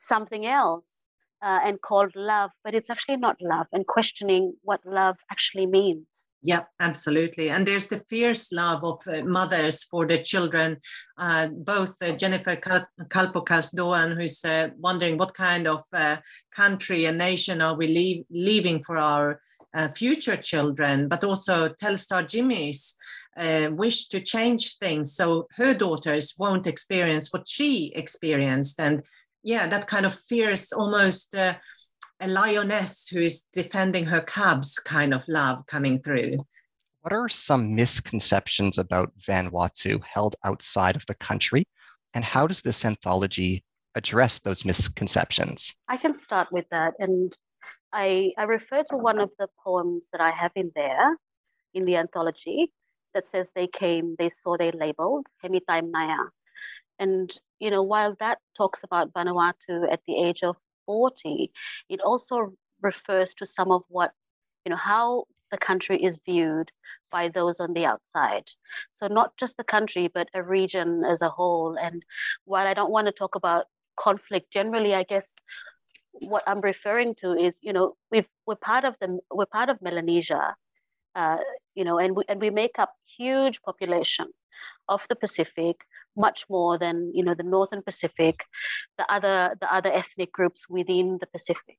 something 0.00 0.46
else. 0.46 1.04
Uh, 1.40 1.60
and 1.64 1.80
called 1.80 2.10
love, 2.16 2.50
but 2.64 2.74
it's 2.74 2.90
actually 2.90 3.16
not 3.16 3.36
love, 3.40 3.68
and 3.72 3.86
questioning 3.86 4.54
what 4.62 4.80
love 4.84 5.14
actually 5.30 5.66
means. 5.66 6.04
Yeah, 6.42 6.62
absolutely. 6.78 7.50
And 7.50 7.66
there's 7.66 7.88
the 7.88 8.04
fierce 8.08 8.52
love 8.52 8.84
of 8.84 9.00
uh, 9.08 9.24
mothers 9.24 9.82
for 9.84 10.06
their 10.06 10.22
children. 10.22 10.78
Uh, 11.16 11.48
both 11.48 11.96
uh, 12.00 12.12
Jennifer 12.12 12.54
Kal- 12.54 12.86
Kalpokas 13.08 13.74
Doan, 13.74 14.16
who's 14.16 14.44
uh, 14.44 14.68
wondering 14.78 15.18
what 15.18 15.34
kind 15.34 15.66
of 15.66 15.82
uh, 15.92 16.18
country 16.54 17.06
and 17.06 17.18
nation 17.18 17.60
are 17.60 17.76
we 17.76 17.88
leave- 17.88 18.24
leaving 18.30 18.80
for 18.84 18.96
our 18.96 19.40
uh, 19.74 19.88
future 19.88 20.36
children, 20.36 21.08
but 21.08 21.24
also 21.24 21.70
Telstar 21.82 22.26
Jimmy's 22.26 22.96
wish 23.72 24.08
to 24.08 24.18
change 24.18 24.78
things 24.78 25.14
so 25.14 25.46
her 25.56 25.72
daughters 25.72 26.34
won't 26.38 26.66
experience 26.66 27.32
what 27.32 27.46
she 27.46 27.92
experienced. 27.94 28.80
And 28.80 29.04
yeah, 29.42 29.68
that 29.68 29.86
kind 29.86 30.06
of 30.06 30.14
fierce, 30.14 30.72
almost 30.72 31.36
a 32.20 32.28
lioness 32.28 33.06
who 33.08 33.20
is 33.20 33.42
defending 33.52 34.04
her 34.04 34.20
cubs 34.20 34.78
kind 34.78 35.14
of 35.14 35.26
love 35.28 35.64
coming 35.66 36.00
through. 36.00 36.38
What 37.02 37.12
are 37.12 37.28
some 37.28 37.74
misconceptions 37.74 38.76
about 38.76 39.12
Vanuatu 39.26 40.02
held 40.04 40.36
outside 40.44 40.96
of 40.96 41.06
the 41.06 41.14
country? 41.14 41.64
And 42.14 42.24
how 42.24 42.46
does 42.46 42.62
this 42.62 42.84
anthology 42.84 43.64
address 43.94 44.40
those 44.40 44.64
misconceptions? 44.64 45.74
I 45.88 45.96
can 45.96 46.14
start 46.14 46.48
with 46.50 46.66
that. 46.70 46.94
And 46.98 47.34
I, 47.92 48.32
I 48.36 48.44
refer 48.44 48.82
to 48.90 48.96
one 48.96 49.20
of 49.20 49.30
the 49.38 49.48
poems 49.64 50.06
that 50.12 50.20
I 50.20 50.30
have 50.30 50.52
in 50.56 50.72
there 50.74 51.16
in 51.72 51.84
the 51.84 51.96
anthology 51.96 52.72
that 53.14 53.28
says 53.28 53.48
they 53.54 53.68
came, 53.68 54.16
they 54.18 54.30
saw, 54.30 54.56
they 54.56 54.72
labeled 54.72 55.26
Hemitaim 55.44 55.90
Naya. 55.90 56.24
And, 56.98 57.34
you 57.60 57.70
know, 57.70 57.82
while 57.82 58.16
that 58.20 58.38
talks 58.56 58.80
about 58.82 59.12
Vanuatu 59.12 59.90
at 59.90 60.00
the 60.06 60.16
age 60.22 60.42
of 60.42 60.56
40, 60.88 61.52
it 61.90 62.00
also 62.00 62.54
refers 62.80 63.34
to 63.34 63.44
some 63.44 63.70
of 63.70 63.82
what, 63.88 64.12
you 64.64 64.70
know, 64.70 64.80
how 64.92 65.24
the 65.50 65.58
country 65.58 66.02
is 66.02 66.18
viewed 66.24 66.72
by 67.10 67.28
those 67.28 67.60
on 67.60 67.74
the 67.74 67.84
outside. 67.84 68.46
So, 68.92 69.06
not 69.06 69.36
just 69.36 69.58
the 69.58 69.64
country, 69.64 70.08
but 70.08 70.28
a 70.32 70.42
region 70.42 71.04
as 71.04 71.20
a 71.20 71.28
whole. 71.28 71.76
And 71.76 72.02
while 72.46 72.66
I 72.66 72.74
don't 72.74 72.90
want 72.90 73.06
to 73.06 73.12
talk 73.12 73.34
about 73.34 73.66
conflict 73.96 74.50
generally, 74.50 74.94
I 74.94 75.02
guess 75.02 75.34
what 76.12 76.42
I'm 76.46 76.62
referring 76.62 77.14
to 77.16 77.32
is, 77.32 77.60
you 77.62 77.72
know, 77.72 77.96
we've, 78.10 78.28
we're 78.46 78.56
part 78.70 78.84
of 78.84 78.94
the 79.00 79.18
we're 79.30 79.52
part 79.58 79.68
of 79.68 79.82
Melanesia, 79.82 80.56
uh, 81.14 81.38
you 81.74 81.84
know, 81.84 81.98
and 81.98 82.16
we 82.16 82.24
and 82.28 82.40
we 82.40 82.50
make 82.50 82.78
up 82.78 82.94
huge 83.18 83.60
population 83.62 84.28
of 84.88 85.06
the 85.08 85.16
Pacific, 85.16 85.76
much 86.18 86.44
more 86.50 86.78
than 86.78 87.12
you 87.14 87.24
know 87.24 87.34
the 87.34 87.42
Northern 87.42 87.82
Pacific, 87.82 88.36
the 88.98 89.10
other 89.12 89.56
the 89.60 89.72
other 89.72 89.92
ethnic 89.92 90.32
groups 90.32 90.68
within 90.68 91.18
the 91.20 91.26
Pacific, 91.26 91.78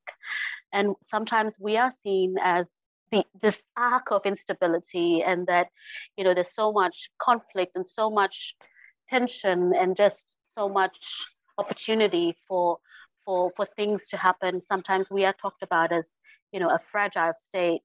and 0.73 0.95
sometimes 1.01 1.55
we 1.59 1.77
are 1.77 1.91
seen 1.91 2.35
as 2.41 2.65
the, 3.11 3.23
this 3.41 3.65
arc 3.77 4.11
of 4.11 4.25
instability, 4.25 5.21
and 5.21 5.47
that 5.47 5.67
you 6.17 6.23
know 6.23 6.33
there's 6.33 6.53
so 6.53 6.71
much 6.71 7.09
conflict 7.21 7.73
and 7.75 7.87
so 7.87 8.09
much 8.09 8.55
tension 9.09 9.73
and 9.75 9.97
just 9.97 10.35
so 10.55 10.69
much 10.69 10.97
opportunity 11.57 12.35
for 12.47 12.77
for 13.25 13.51
for 13.55 13.67
things 13.75 14.07
to 14.07 14.17
happen. 14.17 14.61
Sometimes 14.61 15.11
we 15.11 15.25
are 15.25 15.33
talked 15.33 15.63
about 15.63 15.91
as 15.91 16.13
you 16.51 16.59
know 16.59 16.69
a 16.69 16.79
fragile 16.91 17.33
state 17.41 17.81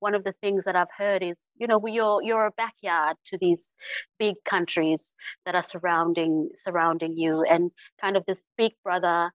one 0.00 0.14
of 0.14 0.24
the 0.24 0.34
things 0.40 0.64
that 0.64 0.76
I've 0.76 0.90
heard 0.96 1.22
is, 1.22 1.38
you 1.56 1.66
know, 1.66 1.80
you're 1.86 2.22
you're 2.22 2.46
a 2.46 2.50
backyard 2.50 3.16
to 3.26 3.38
these 3.38 3.72
big 4.18 4.36
countries 4.44 5.14
that 5.44 5.54
are 5.54 5.62
surrounding 5.62 6.50
surrounding 6.56 7.16
you, 7.16 7.42
and 7.42 7.70
kind 8.00 8.16
of 8.16 8.24
this 8.26 8.44
big 8.56 8.72
brother, 8.82 9.30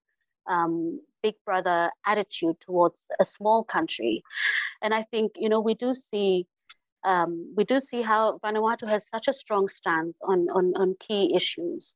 um, 0.48 1.00
big 1.22 1.34
brother 1.44 1.90
attitude 2.06 2.56
towards 2.60 3.00
a 3.20 3.24
small 3.24 3.64
country. 3.64 4.22
And 4.82 4.94
I 4.94 5.04
think, 5.04 5.32
you 5.36 5.48
know, 5.48 5.60
we 5.60 5.74
do 5.74 5.94
see. 5.94 6.46
Um, 7.02 7.54
we 7.56 7.64
do 7.64 7.80
see 7.80 8.02
how 8.02 8.38
Vanuatu 8.44 8.86
has 8.86 9.08
such 9.08 9.26
a 9.26 9.32
strong 9.32 9.68
stance 9.68 10.18
on, 10.22 10.48
on, 10.50 10.74
on 10.76 10.96
key 11.00 11.34
issues. 11.34 11.94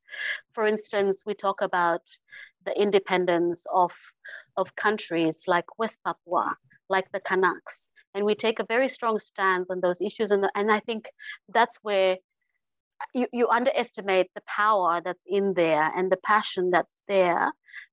For 0.53 0.65
instance, 0.65 1.21
we 1.27 1.35
talk 1.35 1.61
about 1.61 2.01
the 2.65 2.73
independence 2.75 3.67
of, 3.71 3.91
of 4.57 4.75
countries 4.75 5.43
like 5.45 5.77
West 5.77 5.99
Papua, 6.03 6.57
like 6.89 7.05
the 7.11 7.19
Kanaks, 7.19 7.89
and 8.15 8.25
we 8.25 8.33
take 8.33 8.59
a 8.59 8.65
very 8.65 8.89
strong 8.89 9.19
stance 9.19 9.69
on 9.69 9.81
those 9.81 10.01
issues 10.01 10.31
and, 10.31 10.47
and 10.55 10.71
i 10.71 10.79
think 10.79 11.05
that's 11.53 11.77
where 11.83 12.17
you, 13.13 13.27
you 13.31 13.47
underestimate 13.49 14.27
the 14.35 14.41
power 14.47 15.01
that's 15.03 15.21
in 15.27 15.53
there 15.53 15.91
and 15.95 16.11
the 16.11 16.17
passion 16.17 16.71
that's 16.71 16.97
there 17.07 17.51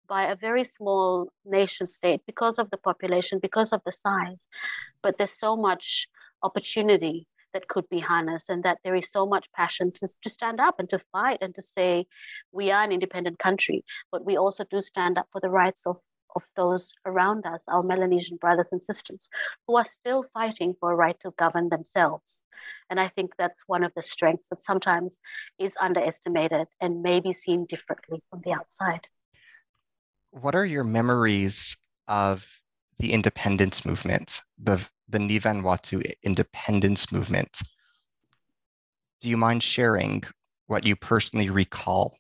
by 0.09 0.25
a 0.25 0.37
very 0.37 0.65
small 0.65 1.29
nation 1.45 1.87
state 1.87 2.21
because 2.27 2.59
of 2.59 2.71
the 2.71 2.77
population 2.77 3.39
because 3.41 3.73
of 3.73 3.81
the 3.87 3.93
size. 3.93 4.47
But 5.03 5.17
there's 5.19 5.39
so 5.39 5.57
much 5.57 6.09
opportunity 6.43 7.27
that 7.55 7.69
could 7.69 7.89
be 7.89 8.01
harnessed 8.01 8.49
and 8.49 8.63
that 8.63 8.79
there 8.83 8.95
is 8.95 9.11
so 9.11 9.27
much 9.27 9.47
passion 9.55 9.93
to, 9.93 10.09
to 10.23 10.31
stand 10.31 10.59
up 10.61 10.77
and 10.79 10.89
to 10.89 10.99
fight 11.13 11.39
and 11.41 11.55
to 11.55 11.63
say 11.63 12.07
we 12.51 12.71
are 12.71 12.83
an 12.83 12.93
independent 12.93 13.39
country 13.39 13.85
but 14.11 14.25
we 14.25 14.39
also 14.39 14.65
do 14.71 14.81
stand 14.81 15.19
up 15.19 15.27
for 15.31 15.41
the 15.41 15.51
rights 15.51 15.83
of 15.85 15.99
of 16.35 16.43
those 16.57 16.93
around 17.07 17.47
us, 17.47 17.63
our 17.69 17.83
Melanesian 17.83 18.37
brothers 18.37 18.69
and 18.73 18.83
sisters, 18.83 19.29
who 19.67 19.77
are 19.77 19.87
still 19.87 20.25
fighting 20.35 20.75
for 20.79 20.93
a 20.93 20.97
right 20.97 21.19
to 21.21 21.33
govern 21.39 21.69
themselves. 21.69 22.43
And 22.91 23.01
I 23.01 23.09
think 23.09 23.33
that's 23.39 23.63
one 23.67 23.85
of 23.85 23.93
the 23.95 24.03
strengths 24.03 24.49
that 24.51 24.63
sometimes 24.63 25.19
is 25.59 25.75
underestimated 25.81 26.67
and 26.81 27.03
maybe 27.03 27.33
seen 27.33 27.67
differently 27.67 28.23
from 28.31 28.43
the 28.45 28.53
outside. 28.53 29.09
What 30.31 30.55
are 30.55 30.67
your 30.67 30.85
memories 30.85 31.77
of 32.09 32.47
the 32.99 33.13
independence 33.13 33.85
movement, 33.85 34.43
the, 34.59 34.87
the 35.09 35.19
Ni 35.19 35.39
Vanuatu 35.41 36.03
independence 36.23 37.11
movement? 37.13 37.61
Do 39.21 39.29
you 39.29 39.37
mind 39.37 39.63
sharing 39.63 40.25
what 40.67 40.85
you 40.85 40.97
personally 40.97 41.51
recall? 41.51 42.17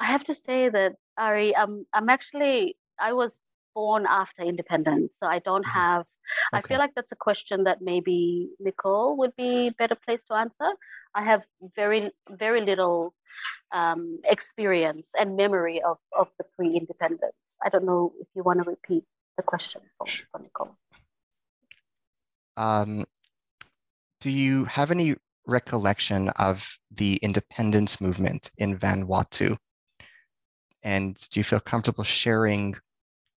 I 0.00 0.06
have 0.06 0.24
to 0.24 0.34
say 0.34 0.68
that 0.68 0.92
Ari, 1.18 1.54
um, 1.54 1.86
I'm 1.92 2.08
actually 2.08 2.76
I 2.98 3.12
was 3.12 3.38
born 3.74 4.06
after 4.08 4.42
independence, 4.42 5.12
so 5.20 5.26
I 5.26 5.38
don't 5.40 5.64
mm-hmm. 5.64 5.78
have. 5.78 6.06
Okay. 6.54 6.58
I 6.58 6.68
feel 6.68 6.78
like 6.78 6.94
that's 6.94 7.12
a 7.12 7.16
question 7.16 7.64
that 7.64 7.82
maybe 7.82 8.50
Nicole 8.58 9.16
would 9.18 9.36
be 9.36 9.70
better 9.70 9.94
placed 9.94 10.26
to 10.28 10.34
answer. 10.34 10.70
I 11.14 11.22
have 11.22 11.42
very 11.76 12.10
very 12.30 12.60
little 12.62 13.14
um, 13.72 14.20
experience 14.24 15.10
and 15.18 15.36
memory 15.36 15.82
of 15.82 15.98
of 16.16 16.28
the 16.38 16.44
pre-independence. 16.56 17.36
I 17.64 17.68
don't 17.68 17.84
know 17.84 18.12
if 18.20 18.26
you 18.34 18.42
want 18.42 18.62
to 18.62 18.70
repeat 18.70 19.04
the 19.36 19.42
question 19.42 19.82
for, 19.98 20.06
for 20.30 20.40
Nicole. 20.40 20.76
Um, 22.56 23.04
do 24.20 24.30
you 24.30 24.64
have 24.64 24.90
any 24.90 25.16
recollection 25.46 26.30
of 26.30 26.78
the 26.90 27.16
independence 27.16 28.00
movement 28.00 28.50
in 28.58 28.78
Vanuatu? 28.78 29.56
And 30.84 31.16
do 31.30 31.40
you 31.40 31.44
feel 31.44 31.60
comfortable 31.60 32.04
sharing 32.04 32.76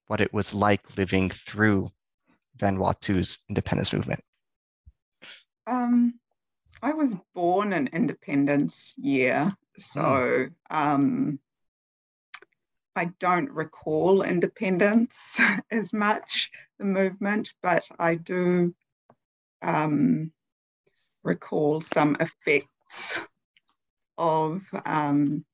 what 0.07 0.21
it 0.21 0.33
was 0.33 0.53
like 0.53 0.97
living 0.97 1.29
through 1.29 1.89
Vanuatu's 2.57 3.39
independence 3.49 3.93
movement? 3.93 4.21
Um, 5.65 6.19
I 6.81 6.93
was 6.93 7.15
born 7.33 7.73
in 7.73 7.87
independence 7.87 8.93
year, 8.97 9.55
so 9.77 10.47
um, 10.69 11.39
I 12.95 13.05
don't 13.19 13.49
recall 13.51 14.23
independence 14.23 15.39
as 15.71 15.93
much, 15.93 16.51
the 16.79 16.85
movement, 16.85 17.53
but 17.63 17.87
I 17.97 18.15
do 18.15 18.75
um, 19.61 20.31
recall 21.23 21.81
some 21.81 22.17
effects 22.19 23.19
of 24.17 24.63
um, 24.85 25.45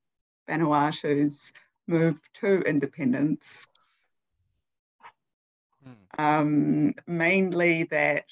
Vanuatu's 0.47 1.51
move 1.87 2.19
to 2.35 2.61
independence. 2.61 3.67
Hmm. 5.83 5.93
Um, 6.17 6.93
mainly 7.07 7.83
that 7.85 8.25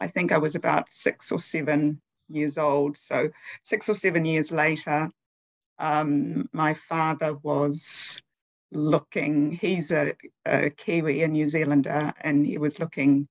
I 0.00 0.08
think 0.08 0.32
I 0.32 0.38
was 0.38 0.54
about 0.54 0.92
six 0.92 1.32
or 1.32 1.38
seven 1.38 2.00
years 2.28 2.58
old. 2.58 2.96
So, 2.96 3.30
six 3.62 3.88
or 3.88 3.94
seven 3.94 4.24
years 4.24 4.50
later, 4.50 5.10
um, 5.78 6.48
my 6.52 6.74
father 6.74 7.34
was 7.34 8.20
looking, 8.72 9.52
he's 9.52 9.92
a, 9.92 10.14
a 10.46 10.70
Kiwi, 10.70 11.22
a 11.22 11.28
New 11.28 11.48
Zealander, 11.48 12.12
and 12.20 12.46
he 12.46 12.58
was 12.58 12.78
looking 12.78 13.28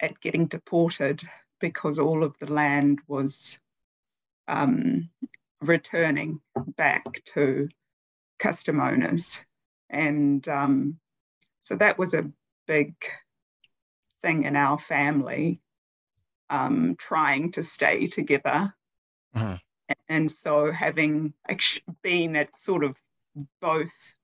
at 0.00 0.20
getting 0.20 0.46
deported 0.46 1.22
because 1.60 1.98
all 1.98 2.22
of 2.22 2.38
the 2.38 2.52
land 2.52 3.00
was 3.06 3.58
um, 4.48 5.10
returning 5.60 6.40
back 6.76 7.04
to 7.24 7.68
custom 8.38 8.80
owners. 8.80 9.38
And 9.90 10.46
um, 10.48 10.98
so 11.62 11.76
that 11.76 11.98
was 11.98 12.14
a 12.14 12.30
big 12.66 12.94
thing 14.22 14.44
in 14.44 14.56
our 14.56 14.78
family, 14.78 15.60
um, 16.50 16.94
trying 16.98 17.52
to 17.52 17.62
stay 17.62 18.06
together. 18.06 18.74
Uh-huh. 19.34 19.58
And 20.08 20.30
so 20.30 20.72
having 20.72 21.34
been 22.02 22.36
at 22.36 22.56
sort 22.58 22.84
of 22.84 22.96
both 23.60 24.16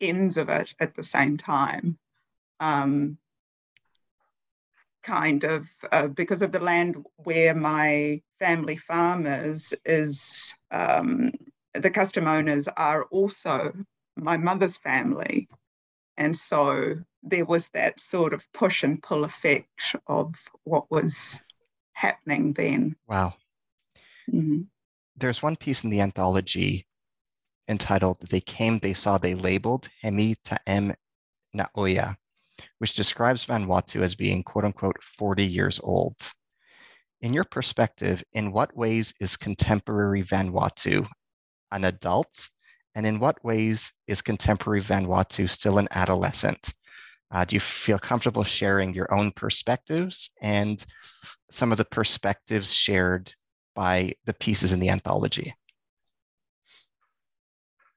ends 0.00 0.36
of 0.36 0.48
it 0.48 0.74
at 0.78 0.94
the 0.94 1.02
same 1.02 1.36
time, 1.36 1.98
um, 2.60 3.18
kind 5.02 5.44
of 5.44 5.68
uh, 5.90 6.08
because 6.08 6.42
of 6.42 6.52
the 6.52 6.60
land 6.60 6.96
where 7.16 7.54
my 7.54 8.20
family 8.38 8.76
farm 8.76 9.26
is, 9.26 9.74
is 9.86 10.54
um, 10.70 11.32
the 11.82 11.90
custom 11.90 12.26
owners 12.26 12.68
are 12.76 13.04
also 13.04 13.72
my 14.16 14.36
mother's 14.36 14.76
family. 14.76 15.48
And 16.16 16.36
so 16.36 16.96
there 17.22 17.44
was 17.44 17.68
that 17.70 18.00
sort 18.00 18.32
of 18.32 18.44
push 18.52 18.82
and 18.82 19.02
pull 19.02 19.24
effect 19.24 19.94
of 20.06 20.34
what 20.64 20.90
was 20.90 21.38
happening 21.92 22.52
then. 22.52 22.96
Wow. 23.06 23.34
Mm-hmm. 24.30 24.62
There's 25.16 25.42
one 25.42 25.56
piece 25.56 25.84
in 25.84 25.90
the 25.90 26.00
anthology 26.00 26.86
entitled 27.68 28.18
They 28.28 28.40
Came, 28.40 28.78
They 28.78 28.94
Saw, 28.94 29.18
They 29.18 29.34
Labeled 29.34 29.88
Hemi 30.02 30.36
Ta'em 30.44 30.94
Na'oya, 31.56 32.16
which 32.78 32.94
describes 32.94 33.44
Vanuatu 33.44 34.02
as 34.02 34.14
being 34.14 34.42
quote 34.42 34.64
unquote 34.64 35.02
40 35.02 35.44
years 35.44 35.80
old. 35.82 36.16
In 37.20 37.32
your 37.32 37.44
perspective, 37.44 38.22
in 38.32 38.52
what 38.52 38.76
ways 38.76 39.12
is 39.20 39.36
contemporary 39.36 40.22
Vanuatu 40.22 41.08
an 41.70 41.84
adult? 41.84 42.50
And 42.94 43.06
in 43.06 43.18
what 43.18 43.44
ways 43.44 43.92
is 44.06 44.22
contemporary 44.22 44.82
Vanuatu 44.82 45.48
still 45.48 45.78
an 45.78 45.88
adolescent? 45.90 46.74
Uh, 47.30 47.44
do 47.44 47.56
you 47.56 47.60
feel 47.60 47.98
comfortable 47.98 48.44
sharing 48.44 48.94
your 48.94 49.12
own 49.12 49.30
perspectives 49.32 50.30
and 50.40 50.84
some 51.50 51.72
of 51.72 51.78
the 51.78 51.84
perspectives 51.84 52.72
shared 52.72 53.34
by 53.74 54.12
the 54.24 54.34
pieces 54.34 54.72
in 54.72 54.80
the 54.80 54.88
anthology? 54.88 55.54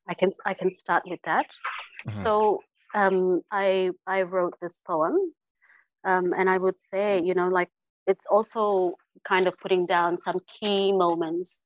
I 0.08 0.14
can 0.14 0.32
I 0.46 0.54
can 0.54 0.74
start 0.74 1.04
with 1.08 1.22
that. 1.24 1.48
Mm-hmm. 2.08 2.24
So 2.24 2.60
um, 2.94 3.42
I 3.50 3.92
I 4.06 4.24
wrote 4.24 4.56
this 4.62 4.82
poem 4.86 5.16
Um, 6.04 6.34
and 6.34 6.50
I 6.50 6.58
would 6.58 6.80
say, 6.92 7.22
you 7.22 7.34
know, 7.34 7.48
like 7.48 7.70
it's 8.08 8.26
also 8.30 8.96
kind 9.28 9.48
of 9.48 9.58
putting 9.60 9.86
down 9.86 10.18
some 10.18 10.40
key 10.48 10.92
moments 10.92 11.62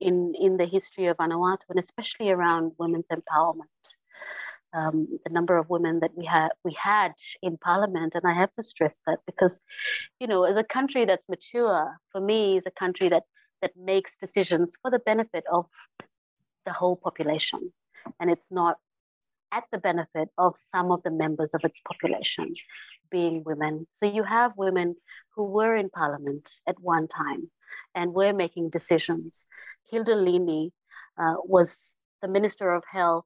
in 0.00 0.34
in 0.38 0.56
the 0.56 0.66
history 0.66 1.06
of 1.06 1.16
Vanuatu, 1.16 1.64
and 1.68 1.78
especially 1.78 2.30
around 2.30 2.72
women's 2.78 3.06
empowerment. 3.12 3.82
Um, 4.72 5.18
the 5.24 5.32
number 5.32 5.56
of 5.56 5.68
women 5.68 5.98
that 6.00 6.12
we 6.16 6.26
had 6.26 6.50
we 6.64 6.76
had 6.80 7.12
in 7.42 7.58
parliament, 7.58 8.14
and 8.14 8.24
I 8.24 8.34
have 8.34 8.52
to 8.54 8.62
stress 8.62 8.96
that 9.06 9.18
because, 9.26 9.60
you 10.20 10.26
know, 10.26 10.44
as 10.44 10.56
a 10.56 10.62
country 10.62 11.04
that's 11.04 11.28
mature, 11.28 11.96
for 12.12 12.20
me, 12.20 12.56
is 12.56 12.66
a 12.66 12.70
country 12.70 13.08
that 13.08 13.24
that 13.62 13.72
makes 13.76 14.12
decisions 14.20 14.74
for 14.80 14.90
the 14.90 15.00
benefit 15.00 15.44
of 15.50 15.66
the 16.66 16.72
whole 16.72 16.96
population, 16.96 17.72
and 18.20 18.30
it's 18.30 18.50
not 18.50 18.76
at 19.52 19.64
the 19.72 19.78
benefit 19.78 20.28
of 20.38 20.56
some 20.72 20.92
of 20.92 21.02
the 21.02 21.10
members 21.10 21.50
of 21.54 21.60
its 21.64 21.80
population 21.80 22.54
being 23.10 23.42
women. 23.44 23.86
So 23.92 24.06
you 24.06 24.22
have 24.22 24.52
women 24.56 24.96
who 25.34 25.44
were 25.44 25.74
in 25.76 25.90
parliament 25.90 26.48
at 26.66 26.80
one 26.80 27.08
time 27.08 27.50
and 27.94 28.14
were 28.14 28.32
making 28.32 28.70
decisions. 28.70 29.44
Hilda 29.90 30.14
Lini 30.14 30.70
uh, 31.18 31.34
was 31.44 31.94
the 32.22 32.28
Minister 32.28 32.72
of 32.72 32.84
Health 32.90 33.24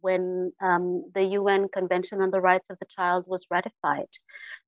when 0.00 0.52
um, 0.60 1.04
the 1.14 1.22
UN 1.22 1.68
Convention 1.68 2.20
on 2.20 2.30
the 2.30 2.40
Rights 2.40 2.66
of 2.70 2.78
the 2.78 2.86
Child 2.86 3.24
was 3.26 3.46
ratified 3.50 4.08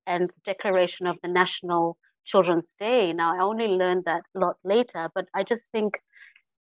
and 0.07 0.29
the 0.29 0.53
declaration 0.53 1.07
of 1.07 1.17
the 1.23 1.29
National 1.29 1.97
Children's 2.25 2.69
Day. 2.79 3.12
Now, 3.12 3.37
I 3.37 3.43
only 3.43 3.67
learned 3.67 4.05
that 4.05 4.23
a 4.35 4.38
lot 4.38 4.57
later, 4.64 5.11
but 5.14 5.27
I 5.35 5.43
just 5.43 5.71
think 5.73 5.99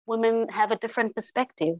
women 0.07 0.49
have 0.49 0.71
a 0.71 0.77
different 0.77 1.15
perspective 1.15 1.77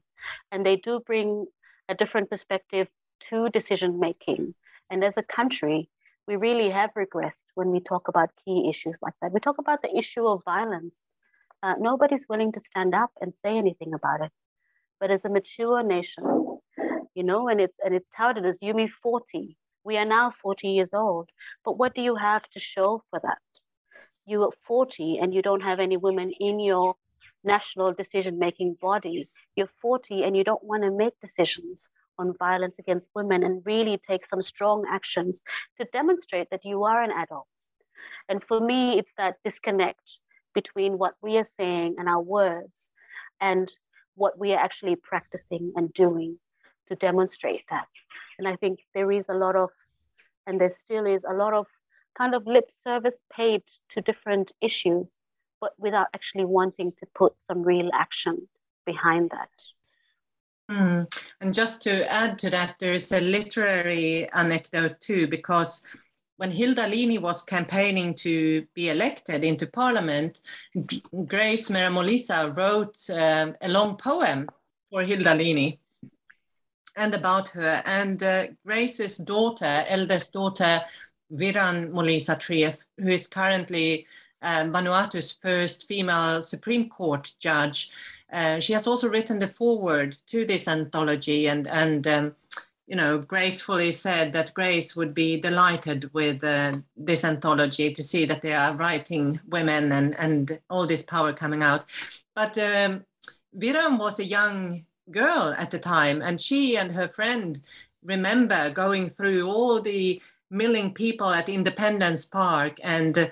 and 0.51 0.67
they 0.67 0.77
do 0.77 1.01
bring 1.07 1.47
a 1.89 1.95
different 1.95 2.29
perspective 2.29 2.89
to 3.29 3.49
decision 3.51 4.01
making. 4.01 4.55
And 4.91 5.05
as 5.05 5.17
a 5.17 5.23
country, 5.23 5.89
we 6.31 6.37
really 6.37 6.71
have 6.71 6.91
regressed 6.95 7.47
when 7.57 7.73
we 7.73 7.81
talk 7.81 8.07
about 8.07 8.31
key 8.45 8.71
issues 8.71 8.97
like 9.03 9.15
that. 9.21 9.33
We 9.33 9.41
talk 9.41 9.59
about 9.59 9.83
the 9.83 9.99
issue 9.99 10.29
of 10.29 10.45
violence. 10.45 10.95
Uh, 11.61 11.75
nobody's 11.81 12.25
willing 12.29 12.53
to 12.53 12.61
stand 12.61 12.95
up 12.95 13.11
and 13.21 13.35
say 13.35 13.59
anything 13.59 13.93
about 13.95 14.21
it. 14.21 14.31
But 15.01 15.11
as 15.11 15.25
a 15.25 15.29
mature 15.29 15.83
nation, 15.83 16.23
you 17.17 17.25
know, 17.25 17.49
and 17.49 17.61
it's 17.61 17.77
and 17.85 17.93
it's 17.97 18.11
touted 18.17 18.47
as 18.47 18.61
Yumi 18.61 18.89
40. 19.03 19.57
We 19.83 19.97
are 19.97 20.05
now 20.05 20.33
40 20.41 20.69
years 20.69 20.91
old. 20.93 21.31
But 21.65 21.79
what 21.79 21.97
do 21.97 22.01
you 22.01 22.15
have 22.15 22.45
to 22.55 22.61
show 22.61 23.03
for 23.11 23.19
that? 23.25 23.43
You 24.25 24.45
are 24.45 24.53
40 24.69 25.19
and 25.19 25.35
you 25.35 25.43
don't 25.43 25.63
have 25.63 25.81
any 25.81 25.97
women 25.97 26.31
in 26.39 26.61
your 26.61 26.95
national 27.43 27.93
decision 27.93 28.39
making 28.39 28.77
body. 28.81 29.29
You're 29.57 29.75
40 29.83 30.23
and 30.23 30.37
you 30.37 30.45
don't 30.45 30.63
want 30.63 30.85
to 30.85 30.93
make 30.93 31.19
decisions 31.21 31.89
on 32.21 32.35
violence 32.39 32.77
against 32.79 33.09
women 33.15 33.43
and 33.43 33.63
really 33.65 33.99
take 34.09 34.27
some 34.29 34.43
strong 34.43 34.85
actions 34.89 35.43
to 35.79 35.87
demonstrate 35.93 36.49
that 36.51 36.65
you 36.65 36.85
are 36.85 37.03
an 37.03 37.11
adult. 37.11 37.49
And 38.29 38.43
for 38.45 38.61
me, 38.61 38.99
it's 38.99 39.13
that 39.17 39.37
disconnect 39.45 40.21
between 40.55 40.99
what 40.99 41.15
we 41.23 41.39
are 41.39 41.45
saying 41.45 41.97
and 41.99 42.09
our 42.09 42.23
words 42.23 42.89
and 43.41 43.71
what 44.15 44.39
we 44.39 44.53
are 44.53 44.61
actually 44.61 44.97
practicing 44.97 45.73
and 45.77 45.93
doing 45.93 46.39
to 46.89 46.95
demonstrate 46.97 47.65
that. 47.71 47.89
And 48.39 48.47
I 48.47 48.57
think 48.57 48.81
there 48.95 49.11
is 49.11 49.27
a 49.29 49.35
lot 49.35 49.57
of, 49.57 49.71
and 50.47 50.61
there 50.61 50.71
still 50.71 51.07
is 51.07 51.25
a 51.25 51.35
lot 51.35 51.55
of 51.55 51.67
kind 52.17 52.35
of 52.35 52.47
lip 52.47 52.71
service 52.85 53.23
paid 53.33 53.63
to 53.91 54.01
different 54.01 54.53
issues, 54.61 55.11
but 55.61 55.73
without 55.79 56.09
actually 56.15 56.45
wanting 56.45 56.93
to 57.01 57.07
put 57.15 57.35
some 57.47 57.63
real 57.63 57.91
action 57.95 58.49
behind 58.85 59.31
that. 59.31 59.51
Mm. 60.71 61.13
And 61.41 61.53
just 61.53 61.83
to 61.83 62.11
add 62.13 62.39
to 62.39 62.51
that, 62.51 62.77
there 62.79 62.93
is 62.93 63.11
a 63.13 63.21
literary 63.21 64.29
anecdote 64.33 65.01
too, 65.01 65.27
because 65.27 65.83
when 66.37 66.51
Hilda 66.51 66.87
Lini 66.87 67.21
was 67.21 67.43
campaigning 67.43 68.15
to 68.15 68.67
be 68.75 68.89
elected 68.89 69.45
into 69.45 69.67
parliament, 69.67 70.41
Grace 71.27 71.69
Mera-Molisa 71.69 72.57
wrote 72.57 72.99
um, 73.11 73.55
a 73.61 73.69
long 73.69 73.97
poem 73.97 74.49
for 74.91 75.03
Hilda 75.03 75.35
Lini 75.35 75.79
and 76.97 77.15
about 77.15 77.49
her. 77.51 77.83
And 77.85 78.23
uh, 78.23 78.47
Grace's 78.65 79.19
daughter, 79.19 79.85
eldest 79.89 80.33
daughter, 80.33 80.81
Viran 81.33 81.91
Molisa 81.91 82.39
Trief, 82.39 82.77
who 82.99 83.09
is 83.09 83.27
currently 83.27 84.07
um, 84.43 84.73
Vanuatu's 84.73 85.33
first 85.33 85.87
female 85.89 86.43
Supreme 86.43 86.89
Court 86.89 87.33
judge, 87.39 87.91
uh, 88.33 88.59
she 88.61 88.73
has 88.73 88.87
also 88.87 89.09
written 89.09 89.39
the 89.39 89.49
foreword 89.49 90.17
to 90.27 90.45
this 90.45 90.69
anthology 90.69 91.49
and, 91.49 91.67
and 91.67 92.07
um, 92.07 92.35
you 92.91 92.97
know, 92.97 93.19
gracefully 93.19 93.93
said 93.93 94.33
that 94.33 94.53
Grace 94.53 94.97
would 94.97 95.15
be 95.15 95.41
delighted 95.41 96.13
with 96.13 96.43
uh, 96.43 96.77
this 96.97 97.23
anthology 97.25 97.93
to 97.93 98.03
see 98.03 98.27
that 98.27 98.43
they 98.43 98.53
are 98.53 98.75
writing 98.75 99.39
women 99.49 99.93
and, 99.93 100.17
and 100.19 100.61
all 100.69 100.89
this 100.89 101.03
power 101.03 101.33
coming 101.33 101.63
out. 101.63 101.85
But 102.35 102.59
um, 102.59 103.05
Viran 103.57 103.97
was 103.97 104.19
a 104.19 104.25
young 104.25 104.85
girl 105.13 105.55
at 105.57 105.71
the 105.71 105.79
time, 105.79 106.21
and 106.21 106.41
she 106.41 106.79
and 106.79 106.91
her 106.91 107.07
friend 107.07 107.61
remember 108.03 108.71
going 108.71 109.09
through 109.09 109.47
all 109.47 109.81
the 109.81 110.21
milling 110.51 110.93
people 110.93 111.29
at 111.29 111.49
Independence 111.49 112.25
Park 112.25 112.79
and 112.83 113.17
uh, 113.17 113.27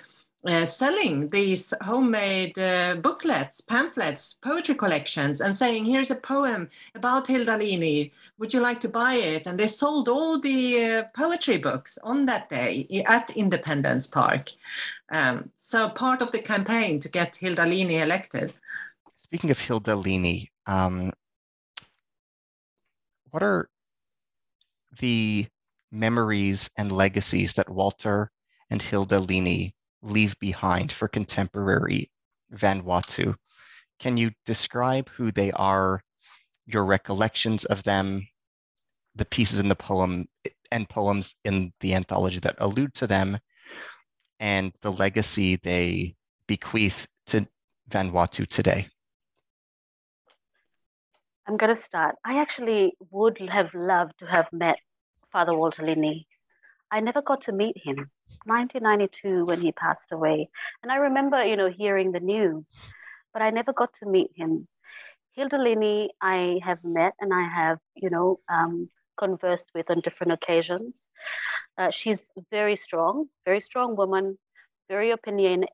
selling 0.64 1.28
these 1.30 1.74
homemade 1.82 2.58
uh, 2.58 2.94
booklets, 3.02 3.60
pamphlets, 3.60 4.34
poetry 4.34 4.74
collections, 4.74 5.40
and 5.40 5.54
saying, 5.54 5.84
"Here's 5.84 6.10
a 6.10 6.16
poem 6.16 6.68
about 6.94 7.26
Hilda 7.26 7.58
Lini. 7.58 8.12
Would 8.38 8.54
you 8.54 8.60
like 8.60 8.78
to 8.80 8.88
buy 8.88 9.14
it?" 9.14 9.46
And 9.46 9.58
they 9.58 9.66
sold 9.66 10.08
all 10.08 10.40
the 10.40 10.84
uh, 10.84 11.04
poetry 11.14 11.56
books 11.56 11.98
on 12.04 12.26
that 12.26 12.48
day 12.48 12.86
at 13.06 13.36
Independence 13.36 14.06
Park. 14.06 14.52
Um, 15.10 15.50
so 15.54 15.88
part 15.88 16.22
of 16.22 16.30
the 16.30 16.38
campaign 16.38 17.00
to 17.00 17.08
get 17.08 17.36
Hilda 17.36 17.64
Lini 17.64 18.00
elected. 18.00 18.56
Speaking 19.18 19.50
of 19.50 19.58
Hilda 19.58 19.94
Lini, 19.94 20.50
um, 20.66 21.12
what 23.30 23.42
are 23.42 23.68
the 25.00 25.46
memories 25.90 26.70
and 26.76 26.92
legacies 26.92 27.54
that 27.54 27.68
Walter 27.68 28.30
and 28.70 28.82
Hilda 28.82 29.20
Lini 29.20 29.72
leave 30.02 30.38
behind 30.38 30.92
for 30.92 31.08
contemporary 31.08 32.10
Vanuatu. 32.54 33.34
Can 33.98 34.16
you 34.16 34.30
describe 34.44 35.08
who 35.10 35.30
they 35.30 35.50
are, 35.52 36.02
your 36.66 36.84
recollections 36.84 37.64
of 37.64 37.82
them, 37.82 38.26
the 39.14 39.24
pieces 39.24 39.58
in 39.58 39.68
the 39.68 39.74
poem 39.74 40.26
and 40.70 40.88
poems 40.88 41.34
in 41.44 41.72
the 41.80 41.94
anthology 41.94 42.38
that 42.40 42.56
allude 42.58 42.94
to 42.94 43.06
them, 43.06 43.38
and 44.38 44.72
the 44.82 44.92
legacy 44.92 45.56
they 45.56 46.14
bequeath 46.46 47.06
to 47.26 47.46
Vanuatu 47.90 48.46
today? 48.46 48.88
I'm 51.46 51.56
going 51.56 51.74
to 51.74 51.82
start. 51.82 52.16
I 52.24 52.40
actually 52.40 52.92
would 53.10 53.38
have 53.50 53.72
loved 53.74 54.12
to 54.18 54.26
have 54.26 54.46
met 54.52 54.76
Father 55.32 55.54
Walter 55.56 55.82
Lini. 55.82 56.26
I 56.90 57.00
never 57.00 57.22
got 57.22 57.42
to 57.42 57.52
meet 57.52 57.76
him. 57.76 58.10
1992 58.46 59.44
when 59.44 59.60
he 59.60 59.72
passed 59.72 60.12
away. 60.12 60.48
And 60.82 60.90
I 60.90 60.96
remember, 60.96 61.44
you 61.44 61.56
know, 61.56 61.70
hearing 61.70 62.12
the 62.12 62.20
news, 62.20 62.68
but 63.32 63.42
I 63.42 63.50
never 63.50 63.72
got 63.72 63.92
to 64.00 64.06
meet 64.06 64.30
him. 64.34 64.66
Hilda 65.32 65.56
Lini, 65.56 66.08
I 66.20 66.60
have 66.64 66.82
met 66.82 67.14
and 67.20 67.32
I 67.32 67.42
have, 67.42 67.78
you 67.94 68.10
know, 68.10 68.40
um, 68.48 68.88
conversed 69.18 69.66
with 69.74 69.90
on 69.90 70.00
different 70.00 70.32
occasions. 70.32 71.08
Uh, 71.76 71.90
she's 71.90 72.30
very 72.50 72.76
strong, 72.76 73.26
very 73.44 73.60
strong 73.60 73.94
woman, 73.96 74.38
very 74.88 75.10
opinion, 75.10 75.64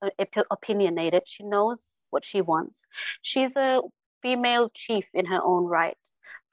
opinionated. 0.51 1.23
She 1.27 1.45
knows 1.45 1.91
what 2.11 2.25
she 2.25 2.41
wants. 2.41 2.81
She's 3.23 3.57
a 3.57 3.81
female 4.23 4.71
chief 4.75 5.05
in 5.15 5.27
her 5.27 5.41
own 5.43 5.65
right 5.65 5.97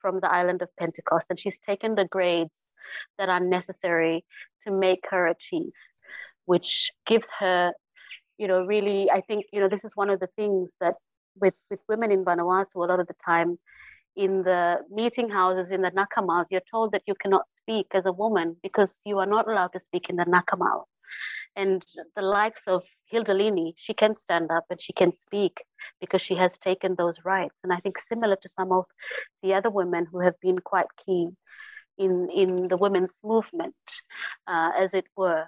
from 0.02 0.20
the 0.20 0.30
island 0.30 0.60
of 0.60 0.68
Pentecost, 0.78 1.28
and 1.30 1.40
she's 1.40 1.58
taken 1.58 1.94
the 1.94 2.04
grades 2.04 2.68
that 3.18 3.30
are 3.30 3.40
necessary 3.40 4.24
to 4.66 4.70
make 4.70 5.04
her 5.10 5.26
a 5.26 5.34
chief 5.38 5.72
which 6.46 6.90
gives 7.06 7.26
her, 7.38 7.72
you 8.38 8.48
know, 8.48 8.64
really, 8.64 9.10
I 9.10 9.20
think, 9.20 9.46
you 9.52 9.60
know, 9.60 9.68
this 9.68 9.84
is 9.84 9.92
one 9.94 10.10
of 10.10 10.20
the 10.20 10.28
things 10.36 10.72
that 10.80 10.94
with, 11.40 11.54
with 11.70 11.80
women 11.88 12.12
in 12.12 12.24
Vanuatu, 12.24 12.74
a 12.76 12.80
lot 12.80 13.00
of 13.00 13.06
the 13.06 13.14
time 13.24 13.58
in 14.16 14.42
the 14.42 14.78
meeting 14.90 15.30
houses, 15.30 15.70
in 15.70 15.82
the 15.82 15.90
nakamals, 15.90 16.46
you're 16.50 16.60
told 16.70 16.92
that 16.92 17.02
you 17.06 17.14
cannot 17.14 17.44
speak 17.54 17.86
as 17.94 18.04
a 18.04 18.12
woman 18.12 18.56
because 18.62 19.00
you 19.06 19.18
are 19.18 19.26
not 19.26 19.48
allowed 19.48 19.72
to 19.72 19.80
speak 19.80 20.10
in 20.10 20.16
the 20.16 20.24
nakamal. 20.24 20.84
And 21.54 21.84
the 22.16 22.22
likes 22.22 22.62
of 22.66 22.82
Hilda 23.06 23.32
Lini, 23.32 23.74
she 23.76 23.92
can 23.92 24.16
stand 24.16 24.50
up 24.50 24.64
and 24.70 24.80
she 24.80 24.92
can 24.92 25.12
speak 25.12 25.64
because 26.00 26.22
she 26.22 26.34
has 26.34 26.56
taken 26.56 26.94
those 26.94 27.18
rights. 27.24 27.56
And 27.62 27.72
I 27.72 27.78
think 27.78 27.98
similar 27.98 28.36
to 28.36 28.48
some 28.48 28.72
of 28.72 28.86
the 29.42 29.54
other 29.54 29.70
women 29.70 30.06
who 30.10 30.20
have 30.20 30.40
been 30.40 30.58
quite 30.58 30.86
keen 31.04 31.36
in, 31.98 32.28
in 32.30 32.68
the 32.68 32.76
women's 32.76 33.18
movement, 33.22 33.74
uh, 34.46 34.70
as 34.78 34.94
it 34.94 35.04
were. 35.16 35.44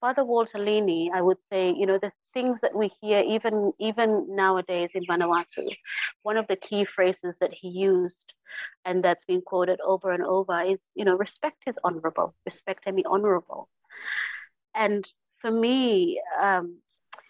Father 0.00 0.24
Walter 0.24 0.58
Lini, 0.58 1.08
I 1.12 1.22
would 1.22 1.38
say, 1.50 1.72
you 1.76 1.86
know, 1.86 1.98
the 2.00 2.12
things 2.34 2.60
that 2.60 2.74
we 2.74 2.90
hear 3.00 3.20
even 3.20 3.72
even 3.80 4.26
nowadays 4.28 4.90
in 4.94 5.04
Vanuatu, 5.06 5.66
one 6.22 6.36
of 6.36 6.46
the 6.48 6.56
key 6.56 6.84
phrases 6.84 7.38
that 7.40 7.52
he 7.52 7.68
used 7.68 8.34
and 8.84 9.02
that's 9.02 9.24
been 9.24 9.40
quoted 9.40 9.80
over 9.80 10.12
and 10.12 10.22
over 10.22 10.60
is, 10.60 10.78
you 10.94 11.04
know, 11.04 11.16
respect 11.16 11.62
is 11.66 11.76
honorable, 11.82 12.34
respect 12.44 12.84
and 12.86 12.96
be 12.96 13.04
honorable. 13.06 13.68
And 14.76 15.06
for 15.40 15.50
me, 15.50 16.20
um, 16.40 16.78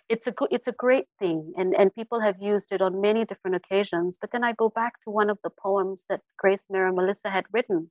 it's 0.09 0.27
a 0.27 0.35
it's 0.51 0.69
a 0.69 0.73
great 0.73 1.07
thing, 1.19 1.53
and 1.57 1.75
and 1.75 1.95
people 1.95 2.21
have 2.21 2.41
used 2.41 2.73
it 2.73 2.83
on 2.83 3.01
many 3.01 3.25
different 3.25 3.57
occasions. 3.57 4.19
But 4.21 4.31
then 4.33 4.45
I 4.45 4.53
go 4.53 4.69
back 4.69 4.95
to 5.05 5.11
one 5.11 5.31
of 5.31 5.39
the 5.43 5.51
poems 5.51 6.05
that 6.09 6.21
Grace 6.39 6.67
Mera 6.71 6.93
Molisa 6.93 7.31
had 7.31 7.45
written 7.53 7.91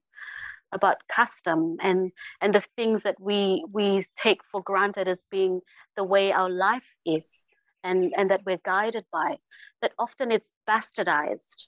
about 0.72 0.98
custom 1.13 1.78
and 1.82 2.12
and 2.41 2.54
the 2.54 2.63
things 2.76 3.04
that 3.04 3.15
we 3.20 3.65
we 3.72 4.04
take 4.22 4.41
for 4.52 4.62
granted 4.62 5.08
as 5.08 5.22
being 5.32 5.62
the 5.96 6.04
way 6.04 6.32
our 6.32 6.50
life 6.50 6.89
is 7.06 7.46
and 7.84 8.13
and 8.18 8.30
that 8.30 8.41
we're 8.46 8.65
guided 8.65 9.06
by 9.12 9.38
that 9.82 9.91
often 10.00 10.32
it's 10.32 10.54
bastardized 10.70 11.68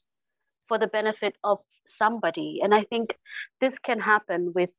for 0.67 0.77
the 0.77 0.87
benefit 0.87 1.35
of 1.43 1.59
somebody 1.85 2.59
and 2.61 2.73
i 2.75 2.83
think 2.83 3.15
this 3.61 3.79
can 3.79 3.99
happen 3.99 4.51
with 4.53 4.71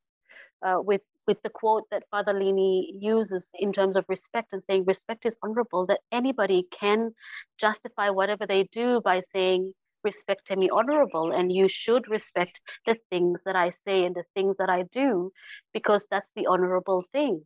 uh, 0.62 0.80
with 0.80 1.00
with 1.28 1.40
the 1.42 1.50
quote 1.50 1.84
that 1.90 2.02
Father 2.10 2.32
Lini 2.32 2.86
uses 2.98 3.50
in 3.54 3.72
terms 3.72 3.96
of 3.96 4.04
respect 4.08 4.52
and 4.52 4.64
saying 4.64 4.84
respect 4.86 5.26
is 5.26 5.36
honorable, 5.44 5.86
that 5.86 6.00
anybody 6.10 6.64
can 6.80 7.12
justify 7.60 8.08
whatever 8.08 8.46
they 8.46 8.68
do 8.72 9.00
by 9.04 9.20
saying 9.20 9.74
respect 10.02 10.46
to 10.46 10.56
me 10.56 10.70
honorable 10.70 11.30
and 11.32 11.52
you 11.52 11.68
should 11.68 12.08
respect 12.08 12.60
the 12.86 12.96
things 13.10 13.40
that 13.44 13.56
I 13.56 13.72
say 13.84 14.04
and 14.04 14.14
the 14.14 14.24
things 14.34 14.56
that 14.56 14.70
I 14.70 14.84
do 14.90 15.30
because 15.74 16.06
that's 16.10 16.30
the 16.34 16.46
honorable 16.46 17.04
thing. 17.12 17.42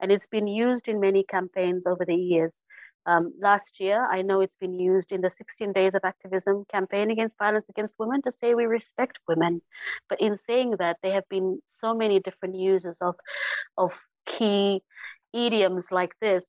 And 0.00 0.12
it's 0.12 0.26
been 0.26 0.46
used 0.46 0.88
in 0.88 1.00
many 1.00 1.24
campaigns 1.24 1.86
over 1.86 2.04
the 2.06 2.14
years. 2.14 2.60
Um, 3.10 3.32
last 3.40 3.80
year, 3.80 4.06
I 4.06 4.22
know 4.22 4.40
it's 4.40 4.54
been 4.54 4.78
used 4.78 5.10
in 5.10 5.20
the 5.20 5.30
16 5.30 5.72
Days 5.72 5.94
of 5.96 6.02
Activism 6.04 6.64
campaign 6.70 7.10
against 7.10 7.36
violence 7.38 7.66
against 7.68 7.98
women 7.98 8.22
to 8.22 8.30
say 8.30 8.54
we 8.54 8.66
respect 8.66 9.18
women. 9.26 9.62
But 10.08 10.20
in 10.20 10.36
saying 10.36 10.76
that, 10.78 10.98
there 11.02 11.14
have 11.14 11.28
been 11.28 11.60
so 11.70 11.92
many 11.92 12.20
different 12.20 12.54
uses 12.54 12.98
of, 13.00 13.16
of 13.76 13.90
key 14.26 14.82
idioms 15.32 15.86
like 15.90 16.12
this 16.20 16.46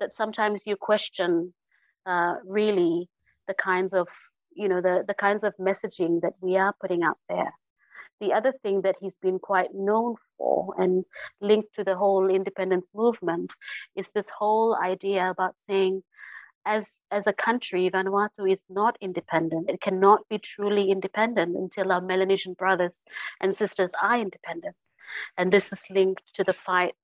that 0.00 0.12
sometimes 0.12 0.62
you 0.66 0.74
question 0.74 1.54
uh, 2.06 2.34
really 2.44 3.08
the 3.46 3.54
kinds 3.54 3.92
of 3.92 4.08
you 4.52 4.68
know 4.68 4.80
the, 4.80 5.04
the 5.06 5.14
kinds 5.14 5.44
of 5.44 5.52
messaging 5.60 6.20
that 6.22 6.32
we 6.40 6.56
are 6.56 6.74
putting 6.80 7.02
out 7.02 7.18
there 7.28 7.52
the 8.20 8.32
other 8.32 8.52
thing 8.62 8.82
that 8.82 8.96
he's 9.00 9.16
been 9.18 9.38
quite 9.38 9.74
known 9.74 10.16
for 10.36 10.74
and 10.78 11.04
linked 11.40 11.74
to 11.74 11.84
the 11.84 11.96
whole 11.96 12.28
independence 12.28 12.88
movement 12.94 13.52
is 13.96 14.10
this 14.10 14.28
whole 14.38 14.76
idea 14.76 15.30
about 15.30 15.54
saying 15.66 16.02
as 16.66 16.86
as 17.10 17.26
a 17.26 17.32
country 17.32 17.90
vanuatu 17.90 18.50
is 18.50 18.60
not 18.68 18.96
independent. 19.00 19.70
It 19.70 19.80
cannot 19.80 20.28
be 20.28 20.38
truly 20.38 20.90
independent 20.90 21.56
until 21.56 21.92
our 21.92 22.00
melanesian 22.00 22.54
brothers 22.54 23.02
and 23.40 23.56
sisters 23.56 23.92
are 24.02 24.18
independent. 24.18 24.76
And 25.38 25.52
this 25.52 25.72
is 25.72 25.82
linked 25.90 26.22
to 26.34 26.44
the 26.44 26.52
fight 26.52 26.94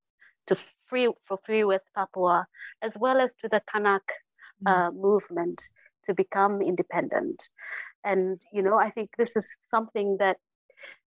to 0.48 0.56
free 0.88 1.10
for 1.24 1.38
free 1.44 1.64
west 1.64 1.86
papua 1.94 2.46
as 2.82 2.92
well 2.96 3.20
as 3.20 3.34
to 3.36 3.48
the 3.48 3.62
kanak 3.74 4.06
mm. 4.62 4.70
uh, 4.70 4.90
movement 4.92 5.62
to 6.04 6.14
become 6.14 6.60
independent. 6.60 7.48
And 8.04 8.40
you 8.52 8.62
know 8.62 8.78
i 8.78 8.90
think 8.90 9.10
this 9.16 9.34
is 9.34 9.58
something 9.62 10.18
that 10.18 10.36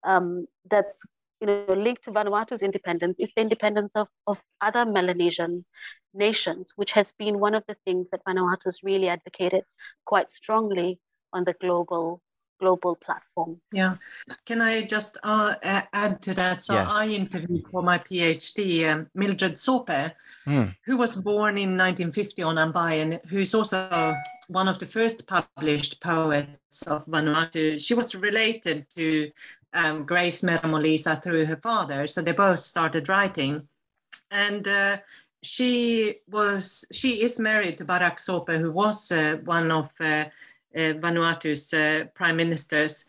um, 0.05 0.47
that's 0.71 1.03
you 1.41 1.47
know 1.47 1.67
linked 1.77 2.05
to 2.05 2.11
Vanuatu's 2.11 2.63
independence 2.63 3.17
is 3.19 3.33
the 3.35 3.43
independence 3.43 3.93
of, 3.95 4.09
of 4.27 4.39
other 4.61 4.85
Melanesian 4.85 5.65
nations, 6.13 6.73
which 6.77 6.93
has 6.93 7.13
been 7.19 7.39
one 7.41 7.55
of 7.55 7.65
the 7.69 7.77
things 7.85 8.11
that 8.11 8.25
Vanuatu's 8.27 8.81
really 8.83 9.09
advocated 9.09 9.65
quite 10.05 10.33
strongly 10.33 11.01
on 11.33 11.45
the 11.45 11.55
global 11.61 12.23
global 12.61 12.97
platform. 12.97 13.61
Yeah. 13.73 13.97
Can 14.47 14.61
I 14.61 14.83
just 14.83 15.19
uh, 15.23 15.55
add 15.63 16.23
to 16.23 16.35
that? 16.35 16.63
So 16.63 16.75
yes. 16.75 16.87
I 16.91 17.07
interviewed 17.09 17.67
for 17.71 17.83
my 17.83 17.99
PhD 17.99 18.89
um, 18.91 19.09
Mildred 19.15 19.59
Sope, 19.59 19.89
mm. 20.47 20.75
who 20.85 20.97
was 20.97 21.15
born 21.17 21.59
in 21.59 21.77
1950 21.77 22.43
on 22.43 22.57
Ambae 22.57 23.03
and 23.03 23.21
who's 23.29 23.55
also 23.55 24.15
one 24.49 24.69
of 24.69 24.79
the 24.79 24.87
first 24.87 25.27
published 25.27 26.01
poets 26.01 26.83
of 26.87 27.05
Vanuatu. 27.07 27.81
She 27.81 27.95
was 27.95 28.15
related 28.15 28.87
to 28.97 29.31
um, 29.75 30.07
Grace 30.07 30.43
Mera 30.43 30.61
through 31.23 31.45
her 31.47 31.57
father, 31.57 32.07
so 32.07 32.23
they 32.23 32.33
both 32.33 32.61
started 32.61 33.09
writing. 33.09 33.69
And 34.31 34.67
uh, 34.67 34.99
she 35.43 36.17
was 36.31 36.85
she 36.93 37.23
is 37.23 37.39
married 37.39 37.79
to 37.79 37.85
Barak 37.85 38.19
Sope, 38.19 38.51
who 38.51 38.73
was 38.73 39.13
uh, 39.13 39.39
one 39.45 39.71
of 39.71 39.91
uh, 40.01 40.25
uh 40.75 40.95
Vanuatu's 41.03 41.75
uh, 41.75 42.07
prime 42.15 42.37
ministers. 42.37 43.05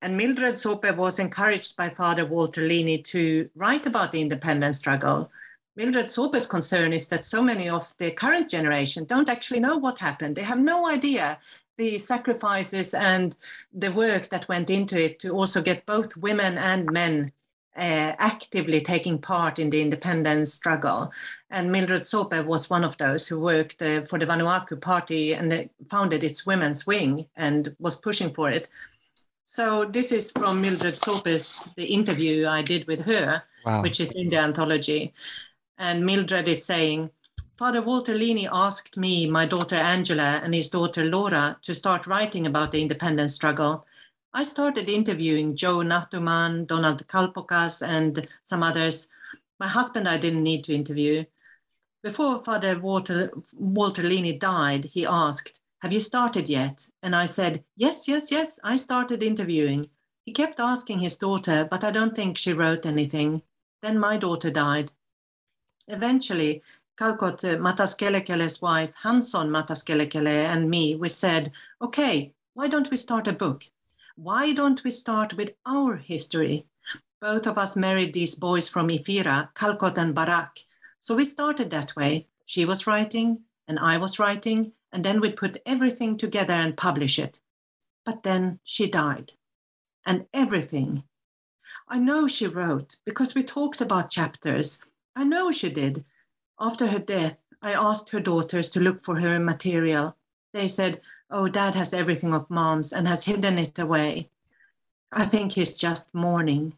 And 0.00 0.16
Mildred 0.16 0.56
Sope 0.56 0.96
was 0.96 1.20
encouraged 1.20 1.76
by 1.76 1.88
Father 1.90 2.26
Walter 2.26 2.62
Lini 2.62 3.04
to 3.04 3.48
write 3.54 3.86
about 3.86 4.10
the 4.10 4.20
independence 4.20 4.78
struggle. 4.78 5.30
Mildred 5.76 6.10
Sope's 6.10 6.46
concern 6.46 6.92
is 6.92 7.08
that 7.08 7.24
so 7.24 7.40
many 7.40 7.68
of 7.68 7.92
the 7.98 8.10
current 8.10 8.50
generation 8.50 9.04
don't 9.04 9.28
actually 9.28 9.60
know 9.60 9.78
what 9.78 9.98
happened. 9.98 10.36
They 10.36 10.42
have 10.42 10.58
no 10.58 10.88
idea 10.88 11.38
the 11.78 11.98
sacrifices 11.98 12.92
and 12.94 13.36
the 13.72 13.90
work 13.92 14.28
that 14.28 14.48
went 14.48 14.68
into 14.68 15.02
it 15.02 15.18
to 15.20 15.30
also 15.30 15.62
get 15.62 15.86
both 15.86 16.16
women 16.18 16.58
and 16.58 16.90
men 16.92 17.32
uh, 17.74 18.12
actively 18.18 18.80
taking 18.80 19.18
part 19.18 19.58
in 19.58 19.70
the 19.70 19.80
independence 19.80 20.52
struggle. 20.52 21.10
And 21.50 21.72
Mildred 21.72 22.06
Sope 22.06 22.34
was 22.44 22.68
one 22.68 22.84
of 22.84 22.98
those 22.98 23.26
who 23.26 23.40
worked 23.40 23.80
uh, 23.80 24.04
for 24.04 24.18
the 24.18 24.26
Vanuatu 24.26 24.78
Party 24.78 25.32
and 25.32 25.52
uh, 25.52 25.64
founded 25.88 26.22
its 26.22 26.44
women's 26.44 26.86
wing 26.86 27.26
and 27.36 27.74
was 27.78 27.96
pushing 27.96 28.34
for 28.34 28.50
it. 28.50 28.68
So 29.46 29.86
this 29.86 30.12
is 30.12 30.30
from 30.32 30.60
Mildred 30.60 30.98
Sope's 30.98 31.68
the 31.76 31.84
interview 31.84 32.46
I 32.46 32.62
did 32.62 32.86
with 32.86 33.00
her, 33.00 33.42
wow. 33.64 33.82
which 33.82 34.00
is 34.00 34.12
in 34.12 34.28
the 34.28 34.36
anthology. 34.36 35.14
And 35.84 36.06
Mildred 36.06 36.46
is 36.46 36.64
saying, 36.64 37.10
Father 37.56 37.82
Walter 37.82 38.14
Lini 38.14 38.48
asked 38.52 38.96
me, 38.96 39.28
my 39.28 39.44
daughter 39.44 39.74
Angela, 39.74 40.40
and 40.44 40.54
his 40.54 40.70
daughter 40.70 41.02
Laura 41.02 41.58
to 41.62 41.74
start 41.74 42.06
writing 42.06 42.46
about 42.46 42.70
the 42.70 42.80
independence 42.80 43.34
struggle. 43.34 43.84
I 44.32 44.44
started 44.44 44.88
interviewing 44.88 45.56
Joe 45.56 45.78
Natuman, 45.78 46.68
Donald 46.68 47.08
Kalpokas, 47.08 47.84
and 47.84 48.28
some 48.44 48.62
others. 48.62 49.08
My 49.58 49.66
husband 49.66 50.08
I 50.08 50.18
didn't 50.18 50.44
need 50.44 50.62
to 50.66 50.72
interview. 50.72 51.24
Before 52.04 52.44
Father 52.44 52.78
Walter, 52.78 53.32
Walter 53.52 54.04
Lini 54.04 54.38
died, 54.38 54.84
he 54.84 55.04
asked, 55.04 55.62
Have 55.80 55.92
you 55.92 55.98
started 55.98 56.48
yet? 56.48 56.86
And 57.02 57.16
I 57.16 57.24
said, 57.24 57.64
Yes, 57.74 58.06
yes, 58.06 58.30
yes, 58.30 58.60
I 58.62 58.76
started 58.76 59.20
interviewing. 59.20 59.90
He 60.24 60.32
kept 60.32 60.60
asking 60.60 61.00
his 61.00 61.16
daughter, 61.16 61.66
but 61.68 61.82
I 61.82 61.90
don't 61.90 62.14
think 62.14 62.38
she 62.38 62.52
wrote 62.52 62.86
anything. 62.86 63.42
Then 63.80 63.98
my 63.98 64.16
daughter 64.16 64.52
died. 64.52 64.92
Eventually, 65.88 66.62
Kalkot 66.98 67.42
uh, 67.44 67.56
Mataskelekele's 67.58 68.60
wife, 68.62 68.92
Hanson 69.02 69.48
Mataskelekele, 69.48 70.46
and 70.46 70.68
me, 70.70 70.94
we 70.94 71.08
said, 71.08 71.52
okay, 71.80 72.32
why 72.54 72.68
don't 72.68 72.90
we 72.90 72.96
start 72.96 73.26
a 73.26 73.32
book? 73.32 73.64
Why 74.16 74.52
don't 74.52 74.84
we 74.84 74.90
start 74.90 75.34
with 75.34 75.54
our 75.66 75.96
history? 75.96 76.66
Both 77.20 77.46
of 77.46 77.56
us 77.56 77.76
married 77.76 78.12
these 78.12 78.34
boys 78.34 78.68
from 78.68 78.88
Ifira, 78.88 79.54
Kalkot 79.54 79.96
and 79.96 80.14
Barak. 80.14 80.58
So 81.00 81.16
we 81.16 81.24
started 81.24 81.70
that 81.70 81.96
way. 81.96 82.26
She 82.44 82.64
was 82.64 82.86
writing, 82.86 83.44
and 83.66 83.78
I 83.78 83.96
was 83.96 84.18
writing, 84.18 84.72
and 84.92 85.04
then 85.04 85.20
we'd 85.20 85.36
put 85.36 85.56
everything 85.64 86.16
together 86.16 86.52
and 86.52 86.76
publish 86.76 87.18
it. 87.18 87.40
But 88.04 88.22
then 88.22 88.60
she 88.64 88.88
died. 88.88 89.32
And 90.04 90.26
everything. 90.34 91.04
I 91.88 91.98
know 91.98 92.26
she 92.26 92.46
wrote 92.46 92.96
because 93.04 93.34
we 93.34 93.42
talked 93.42 93.80
about 93.80 94.10
chapters. 94.10 94.80
I 95.14 95.24
know 95.24 95.50
she 95.50 95.70
did 95.70 96.04
after 96.62 96.86
her 96.86 97.00
death, 97.00 97.38
I 97.60 97.72
asked 97.72 98.10
her 98.10 98.20
daughters 98.20 98.70
to 98.70 98.80
look 98.80 99.02
for 99.02 99.18
her 99.18 99.40
material. 99.40 100.16
They 100.52 100.68
said, 100.68 101.00
Oh, 101.28 101.48
dad 101.48 101.74
has 101.74 101.92
everything 101.92 102.32
of 102.32 102.48
mom's 102.48 102.92
and 102.92 103.08
has 103.08 103.24
hidden 103.24 103.58
it 103.58 103.80
away. 103.80 104.30
I 105.10 105.24
think 105.24 105.52
he's 105.52 105.76
just 105.76 106.14
mourning. 106.14 106.74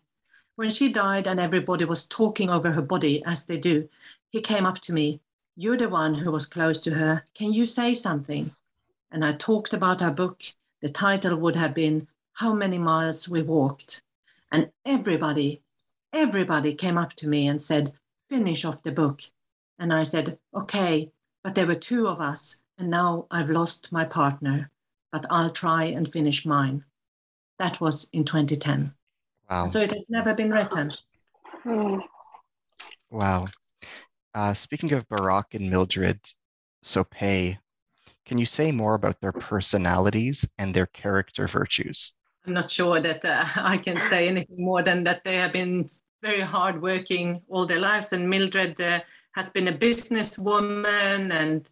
When 0.56 0.70
she 0.70 0.90
died 0.90 1.26
and 1.26 1.38
everybody 1.38 1.84
was 1.84 2.06
talking 2.06 2.48
over 2.48 2.72
her 2.72 2.80
body, 2.80 3.22
as 3.26 3.44
they 3.44 3.58
do, 3.58 3.90
he 4.30 4.40
came 4.40 4.64
up 4.64 4.78
to 4.80 4.94
me. 4.94 5.20
You're 5.54 5.76
the 5.76 5.90
one 5.90 6.14
who 6.14 6.32
was 6.32 6.46
close 6.46 6.80
to 6.80 6.94
her. 6.94 7.24
Can 7.34 7.52
you 7.52 7.66
say 7.66 7.92
something? 7.92 8.54
And 9.12 9.22
I 9.22 9.34
talked 9.34 9.74
about 9.74 10.00
our 10.00 10.12
book. 10.12 10.40
The 10.80 10.88
title 10.88 11.36
would 11.36 11.56
have 11.56 11.74
been 11.74 12.08
How 12.32 12.54
Many 12.54 12.78
Miles 12.78 13.28
We 13.28 13.42
Walked. 13.42 14.00
And 14.50 14.70
everybody, 14.86 15.60
everybody 16.14 16.74
came 16.74 16.96
up 16.96 17.12
to 17.14 17.28
me 17.28 17.48
and 17.48 17.60
said, 17.60 17.92
Finish 18.28 18.64
off 18.64 18.82
the 18.82 18.92
book. 18.92 19.20
And 19.78 19.92
I 19.92 20.02
said, 20.02 20.38
okay, 20.54 21.10
but 21.42 21.54
there 21.54 21.66
were 21.66 21.74
two 21.74 22.08
of 22.08 22.20
us, 22.20 22.56
and 22.78 22.90
now 22.90 23.26
I've 23.30 23.50
lost 23.50 23.92
my 23.92 24.04
partner, 24.04 24.70
but 25.12 25.26
I'll 25.30 25.50
try 25.50 25.84
and 25.84 26.10
finish 26.10 26.46
mine. 26.46 26.84
That 27.58 27.80
was 27.80 28.08
in 28.12 28.24
2010. 28.24 28.92
Wow. 29.50 29.66
So 29.66 29.80
it 29.80 29.92
has 29.92 30.06
never 30.08 30.34
been 30.34 30.50
written. 30.50 30.92
Wow. 33.10 33.48
Uh, 34.34 34.54
speaking 34.54 34.92
of 34.92 35.08
Barak 35.08 35.54
and 35.54 35.70
Mildred 35.70 36.20
Sope, 36.82 37.14
can 38.26 38.38
you 38.38 38.46
say 38.46 38.72
more 38.72 38.94
about 38.94 39.20
their 39.20 39.32
personalities 39.32 40.46
and 40.58 40.74
their 40.74 40.86
character 40.86 41.46
virtues? 41.46 42.14
I'm 42.46 42.54
not 42.54 42.70
sure 42.70 43.00
that 43.00 43.24
uh, 43.24 43.44
I 43.56 43.76
can 43.76 44.00
say 44.00 44.28
anything 44.28 44.64
more 44.64 44.82
than 44.82 45.04
that 45.04 45.24
they 45.24 45.36
have 45.36 45.52
been 45.52 45.86
very 46.24 46.40
hard 46.40 46.80
working 46.80 47.42
all 47.48 47.66
their 47.66 47.78
lives. 47.78 48.12
And 48.14 48.28
Mildred 48.28 48.80
uh, 48.80 49.00
has 49.32 49.50
been 49.50 49.68
a 49.68 49.72
businesswoman 49.72 51.30
and, 51.32 51.68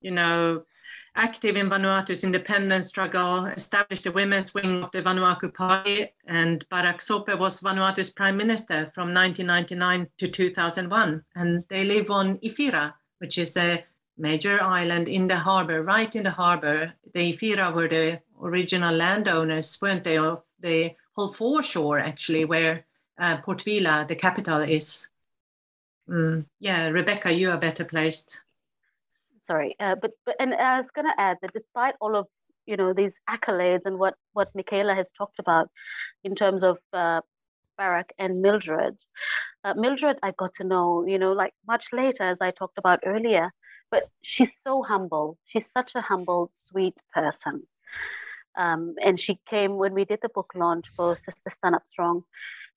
you 0.00 0.12
know, 0.12 0.62
active 1.16 1.56
in 1.56 1.68
Vanuatu's 1.68 2.22
independence 2.22 2.86
struggle, 2.86 3.46
established 3.46 4.04
the 4.04 4.12
women's 4.12 4.54
wing 4.54 4.84
of 4.84 4.92
the 4.92 5.02
Vanuatu 5.02 5.52
Party, 5.52 6.08
and 6.26 6.64
Barak 6.70 7.02
Sope 7.02 7.36
was 7.36 7.60
Vanuatu's 7.60 8.10
prime 8.10 8.36
minister 8.36 8.86
from 8.94 9.12
1999 9.12 10.08
to 10.18 10.28
2001. 10.28 11.24
And 11.34 11.64
they 11.68 11.84
live 11.84 12.12
on 12.12 12.38
Ifira, 12.38 12.94
which 13.18 13.38
is 13.38 13.56
a 13.56 13.84
major 14.16 14.62
island 14.62 15.08
in 15.08 15.26
the 15.26 15.36
harbor, 15.36 15.82
right 15.82 16.14
in 16.14 16.22
the 16.22 16.30
harbor. 16.30 16.92
The 17.12 17.32
Ifira 17.32 17.74
were 17.74 17.88
the 17.88 18.22
original 18.40 18.94
landowners, 18.94 19.78
weren't 19.82 20.04
they, 20.04 20.16
of 20.16 20.44
the 20.60 20.94
whole 21.16 21.28
foreshore, 21.28 21.98
actually, 21.98 22.44
where 22.44 22.84
uh, 23.20 23.36
Port 23.38 23.62
Vila, 23.62 24.04
the 24.08 24.16
capital, 24.16 24.60
is. 24.60 25.08
Mm. 26.08 26.46
Yeah, 26.58 26.88
Rebecca, 26.88 27.32
you 27.32 27.50
are 27.50 27.58
better 27.58 27.84
placed 27.84 28.40
sorry, 29.50 29.74
uh, 29.80 29.96
but, 30.00 30.12
but 30.24 30.36
and 30.38 30.54
I 30.54 30.76
was 30.76 30.90
going 30.94 31.08
to 31.08 31.20
add 31.20 31.38
that 31.42 31.52
despite 31.52 31.94
all 32.00 32.14
of 32.16 32.26
you 32.66 32.76
know 32.76 32.92
these 32.92 33.14
accolades 33.28 33.84
and 33.84 33.98
what 33.98 34.14
what 34.32 34.48
Mikaela 34.56 34.94
has 34.96 35.10
talked 35.18 35.38
about 35.38 35.68
in 36.22 36.34
terms 36.34 36.62
of 36.62 36.78
uh, 36.92 37.20
Barak 37.76 38.12
and 38.18 38.42
Mildred, 38.42 38.96
uh, 39.64 39.74
Mildred 39.74 40.18
I 40.22 40.32
got 40.42 40.52
to 40.54 40.64
know 40.64 41.04
you 41.06 41.18
know 41.18 41.32
like 41.32 41.54
much 41.66 41.86
later 41.92 42.24
as 42.24 42.38
I 42.40 42.50
talked 42.52 42.78
about 42.78 43.00
earlier, 43.04 43.50
but 43.90 44.04
she's 44.22 44.52
so 44.64 44.82
humble. 44.82 45.38
She's 45.46 45.68
such 45.70 45.94
a 45.94 46.00
humble, 46.00 46.52
sweet 46.68 46.96
person. 47.12 47.66
Um, 48.56 48.94
and 49.04 49.20
she 49.20 49.38
came 49.48 49.76
when 49.76 49.94
we 49.94 50.04
did 50.04 50.20
the 50.22 50.28
book 50.28 50.52
launch 50.54 50.86
for 50.96 51.14
Sista 51.14 51.48
Stanap 51.48 51.86
Strong 51.86 52.24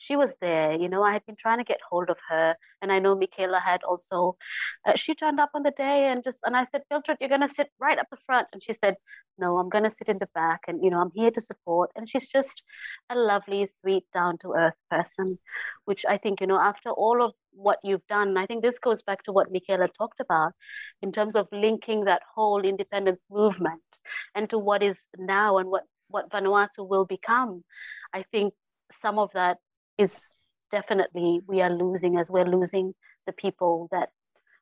she 0.03 0.15
was 0.15 0.35
there. 0.41 0.73
You 0.73 0.89
know, 0.89 1.03
I 1.03 1.13
had 1.13 1.25
been 1.25 1.35
trying 1.35 1.59
to 1.59 1.63
get 1.63 1.79
hold 1.89 2.09
of 2.09 2.17
her, 2.29 2.55
and 2.81 2.91
I 2.91 2.99
know 2.99 3.15
Mikaela 3.15 3.61
had 3.61 3.83
also. 3.83 4.37
Uh, 4.85 4.93
she 4.95 5.15
turned 5.15 5.39
up 5.39 5.51
on 5.53 5.63
the 5.63 5.71
day 5.71 6.09
and 6.11 6.23
just, 6.23 6.39
and 6.43 6.55
I 6.57 6.65
said, 6.65 6.81
Mildred, 6.89 7.17
you're 7.19 7.29
gonna 7.29 7.49
sit 7.49 7.69
right 7.79 7.97
up 7.97 8.07
the 8.11 8.17
front, 8.25 8.47
and 8.53 8.61
she 8.61 8.73
said, 8.73 8.95
No, 9.37 9.57
I'm 9.57 9.69
gonna 9.69 9.91
sit 9.91 10.09
in 10.09 10.19
the 10.19 10.29
back, 10.35 10.61
and 10.67 10.83
you 10.83 10.89
know, 10.89 10.99
I'm 10.99 11.11
here 11.15 11.31
to 11.31 11.41
support. 11.41 11.91
And 11.95 12.09
she's 12.09 12.27
just 12.27 12.63
a 13.09 13.15
lovely, 13.15 13.67
sweet, 13.79 14.03
down 14.13 14.37
to 14.39 14.53
earth 14.53 14.79
person, 14.91 15.39
which 15.85 16.05
I 16.07 16.17
think 16.17 16.41
you 16.41 16.47
know, 16.47 16.59
after 16.59 16.89
all 16.89 17.23
of 17.23 17.33
what 17.51 17.79
you've 17.83 18.07
done, 18.07 18.37
I 18.37 18.45
think 18.45 18.61
this 18.61 18.79
goes 18.79 19.01
back 19.01 19.23
to 19.23 19.31
what 19.31 19.53
Mikaela 19.53 19.89
talked 19.97 20.19
about 20.19 20.53
in 21.01 21.11
terms 21.11 21.35
of 21.35 21.47
linking 21.51 22.05
that 22.05 22.23
whole 22.35 22.61
independence 22.61 23.23
movement 23.29 23.81
and 24.35 24.49
to 24.49 24.57
what 24.57 24.83
is 24.83 24.97
now 25.17 25.57
and 25.57 25.69
what 25.69 25.83
what 26.09 26.29
Vanuatu 26.29 26.87
will 26.87 27.05
become. 27.05 27.63
I 28.13 28.23
think 28.31 28.53
some 28.91 29.17
of 29.17 29.31
that 29.33 29.57
is 29.97 30.21
definitely 30.71 31.41
we 31.47 31.61
are 31.61 31.71
losing 31.71 32.17
as 32.17 32.29
we're 32.29 32.45
losing 32.45 32.93
the 33.25 33.33
people 33.33 33.87
that 33.91 34.09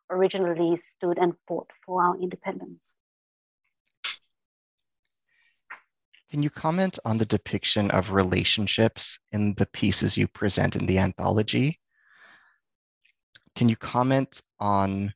originally 0.10 0.78
stood 0.78 1.18
and 1.18 1.34
fought 1.48 1.70
for 1.86 2.04
our 2.04 2.18
independence. 2.18 2.94
Can 6.30 6.42
you 6.42 6.50
comment 6.50 6.98
on 7.04 7.18
the 7.18 7.26
depiction 7.26 7.92
of 7.92 8.12
relationships 8.12 9.20
in 9.34 9.54
the 9.56 9.66
pieces 9.68 10.18
you 10.18 10.28
present 10.28 10.78
in 10.78 10.86
the 10.86 10.98
anthology? 10.98 11.80
Can 13.56 13.68
you 13.68 13.76
comment 13.76 14.42
on 14.60 15.14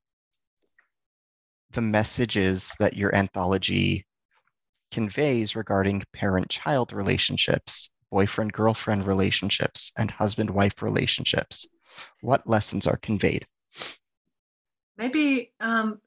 the 1.72 1.82
messages 1.82 2.74
that 2.80 2.96
your 2.96 3.16
anthology 3.16 4.06
conveys 4.92 5.56
regarding 5.56 6.04
parent 6.14 6.50
child 6.50 6.94
relationships 6.94 7.90
boyfriend 8.16 8.54
girlfriend 8.54 9.06
relationships 9.06 9.92
and 9.98 10.10
husband 10.10 10.50
wife 10.50 10.82
relationships? 10.82 11.68
What 12.22 12.48
lessons 12.48 12.88
are 12.88 12.96
conveyed? 12.96 13.46
Maybe 14.98 15.52
um, 15.60 16.00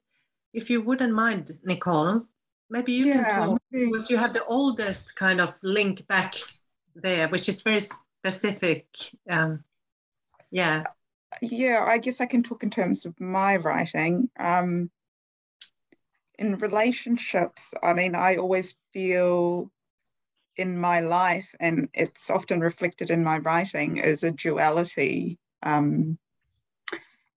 if 0.53 0.71
you 0.71 0.81
wouldn't 0.81 1.13
mind, 1.13 1.51
Nicole, 1.63 2.25
maybe 2.69 2.93
you 2.93 3.05
yeah, 3.05 3.29
can 3.29 3.47
talk 3.49 3.61
because 3.71 4.09
you 4.09 4.17
have 4.17 4.33
the 4.33 4.43
oldest 4.45 5.15
kind 5.15 5.39
of 5.39 5.55
link 5.61 6.07
back 6.07 6.35
there, 6.95 7.27
which 7.27 7.47
is 7.47 7.61
very 7.61 7.81
specific. 7.81 8.87
Um, 9.29 9.63
yeah. 10.49 10.85
Yeah, 11.41 11.85
I 11.87 11.99
guess 11.99 12.21
I 12.21 12.25
can 12.25 12.41
talk 12.41 12.63
in 12.63 12.71
terms 12.71 13.05
of 13.05 13.19
my 13.19 13.57
writing. 13.57 14.29
Um, 14.39 14.89
in 16.39 16.55
relationships, 16.55 17.73
I 17.83 17.93
mean, 17.93 18.15
I 18.15 18.37
always 18.37 18.75
feel 18.93 19.69
in 20.55 20.79
my 20.79 21.01
life, 21.01 21.53
and 21.59 21.89
it's 21.93 22.29
often 22.29 22.61
reflected 22.61 23.11
in 23.11 23.23
my 23.23 23.39
writing, 23.39 23.97
is 23.97 24.23
a 24.23 24.31
duality. 24.31 25.37
Um, 25.61 26.17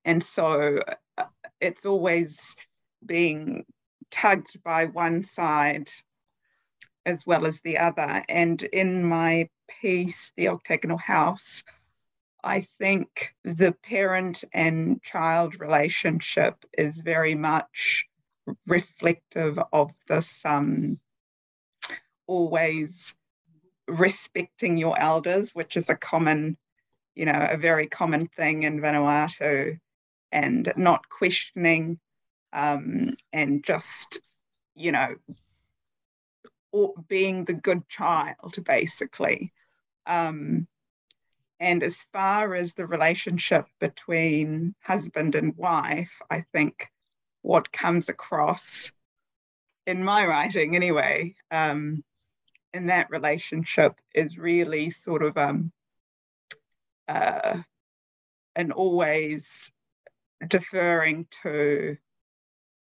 and 0.04 0.22
so 0.22 0.78
uh, 1.18 1.24
it's 1.60 1.84
always 1.84 2.56
being 3.04 3.64
tugged 4.10 4.62
by 4.62 4.84
one 4.84 5.22
side 5.22 5.90
as 7.04 7.26
well 7.26 7.44
as 7.44 7.60
the 7.60 7.78
other. 7.78 8.24
And 8.28 8.62
in 8.62 9.04
my 9.04 9.48
piece, 9.80 10.32
The 10.36 10.48
Octagonal 10.48 10.98
House, 10.98 11.64
I 12.44 12.68
think 12.78 13.34
the 13.42 13.72
parent 13.72 14.44
and 14.52 15.02
child 15.02 15.60
relationship 15.60 16.64
is 16.78 17.00
very 17.00 17.34
much 17.34 18.06
reflective 18.66 19.58
of 19.72 19.90
this 20.08 20.42
um, 20.44 20.98
always 22.26 23.14
respecting 23.88 24.76
your 24.76 24.98
elders, 24.98 25.54
which 25.54 25.76
is 25.76 25.90
a 25.90 25.96
common, 25.96 26.56
you 27.14 27.24
know, 27.24 27.46
a 27.50 27.56
very 27.56 27.86
common 27.86 28.26
thing 28.26 28.62
in 28.62 28.80
Vanuatu, 28.80 29.78
and 30.30 30.72
not 30.76 31.08
questioning 31.08 31.98
um, 32.52 33.16
and 33.32 33.64
just, 33.64 34.20
you 34.74 34.92
know, 34.92 35.14
or 36.72 36.94
being 37.08 37.44
the 37.44 37.54
good 37.54 37.88
child, 37.88 38.54
basically. 38.64 39.52
Um, 40.06 40.66
and 41.60 41.82
as 41.82 42.04
far 42.12 42.54
as 42.54 42.74
the 42.74 42.86
relationship 42.86 43.66
between 43.78 44.74
husband 44.82 45.34
and 45.34 45.56
wife, 45.56 46.10
I 46.28 46.44
think 46.52 46.88
what 47.42 47.72
comes 47.72 48.08
across 48.08 48.90
in 49.86 50.04
my 50.04 50.26
writing, 50.26 50.76
anyway, 50.76 51.34
um, 51.50 52.04
in 52.72 52.86
that 52.86 53.10
relationship 53.10 53.94
is 54.14 54.38
really 54.38 54.90
sort 54.90 55.22
of 55.22 55.36
um, 55.36 55.72
uh, 57.08 57.58
and 58.54 58.72
always 58.72 59.70
deferring 60.46 61.26
to 61.42 61.96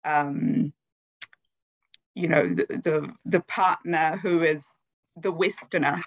um, 0.04 0.74
you 2.16 2.28
know 2.28 2.48
the, 2.48 2.66
the 2.84 3.14
the 3.26 3.42
partner 3.42 4.18
who 4.18 4.42
is 4.42 4.66
the 5.16 5.32
westerner 5.32 6.02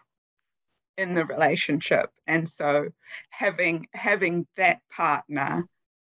in 0.97 1.15
the 1.15 1.25
relationship. 1.25 2.11
And 2.27 2.49
so 2.49 2.89
having 3.31 3.89
having 3.95 4.47
that 4.57 4.81
partner 4.91 5.67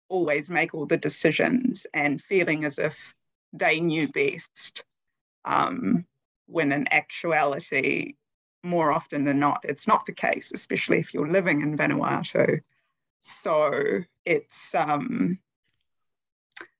always 0.09 0.49
make 0.49 0.73
all 0.73 0.85
the 0.85 0.97
decisions 0.97 1.85
and 1.93 2.21
feeling 2.21 2.65
as 2.65 2.77
if 2.77 3.15
they 3.53 3.79
knew 3.79 4.07
best 4.09 4.83
um, 5.45 6.05
when 6.47 6.71
in 6.71 6.91
actuality, 6.91 8.15
more 8.63 8.91
often 8.91 9.23
than 9.23 9.39
not, 9.39 9.61
it's 9.63 9.87
not 9.87 10.05
the 10.05 10.13
case, 10.13 10.51
especially 10.53 10.99
if 10.99 11.13
you're 11.13 11.31
living 11.31 11.61
in 11.61 11.77
Vanuatu. 11.77 12.59
So 13.21 14.01
it's 14.25 14.75
um, 14.75 15.39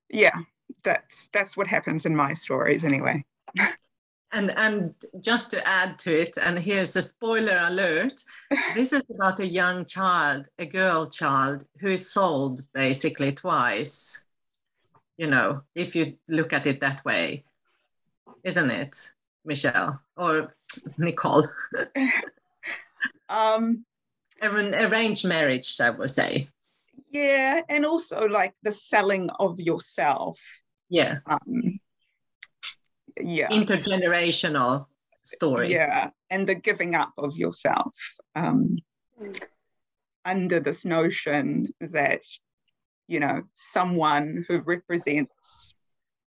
yeah, 0.09 0.37
that's 0.83 1.29
that's 1.33 1.55
what 1.55 1.67
happens 1.67 2.05
in 2.05 2.15
my 2.15 2.33
stories 2.33 2.83
anyway. 2.83 3.23
and 4.31 4.51
and 4.57 4.93
just 5.21 5.51
to 5.51 5.67
add 5.67 5.97
to 5.99 6.21
it, 6.21 6.37
and 6.37 6.57
here's 6.57 6.95
a 6.95 7.01
spoiler 7.01 7.59
alert: 7.63 8.23
this 8.75 8.93
is 8.93 9.03
about 9.13 9.39
a 9.39 9.47
young 9.47 9.85
child, 9.85 10.47
a 10.59 10.65
girl 10.65 11.07
child, 11.07 11.67
who 11.79 11.89
is 11.89 12.09
sold 12.09 12.61
basically 12.73 13.31
twice. 13.31 14.23
You 15.17 15.27
know, 15.27 15.61
if 15.75 15.95
you 15.95 16.17
look 16.27 16.53
at 16.53 16.67
it 16.67 16.79
that 16.79 17.03
way, 17.03 17.43
isn't 18.43 18.69
it? 18.69 19.11
Michelle 19.45 19.99
or 20.15 20.47
Nicole? 20.97 21.47
um, 23.29 23.85
An 24.41 24.75
arranged 24.75 25.25
marriage, 25.25 25.81
I 25.81 25.89
would 25.89 26.09
say. 26.09 26.49
Yeah, 27.11 27.61
and 27.67 27.85
also 27.85 28.27
like 28.27 28.53
the 28.63 28.71
selling 28.71 29.29
of 29.39 29.59
yourself. 29.59 30.39
Yeah. 30.89 31.19
Um, 31.25 31.78
yeah. 33.19 33.49
Intergenerational 33.49 34.85
story. 35.23 35.71
Yeah, 35.71 36.09
and 36.29 36.47
the 36.47 36.55
giving 36.55 36.95
up 36.95 37.13
of 37.17 37.37
yourself 37.37 37.95
um, 38.35 38.77
under 40.25 40.59
this 40.59 40.85
notion 40.85 41.73
that 41.81 42.21
you 43.07 43.19
know 43.19 43.43
someone 43.53 44.45
who 44.47 44.59
represents 44.59 45.75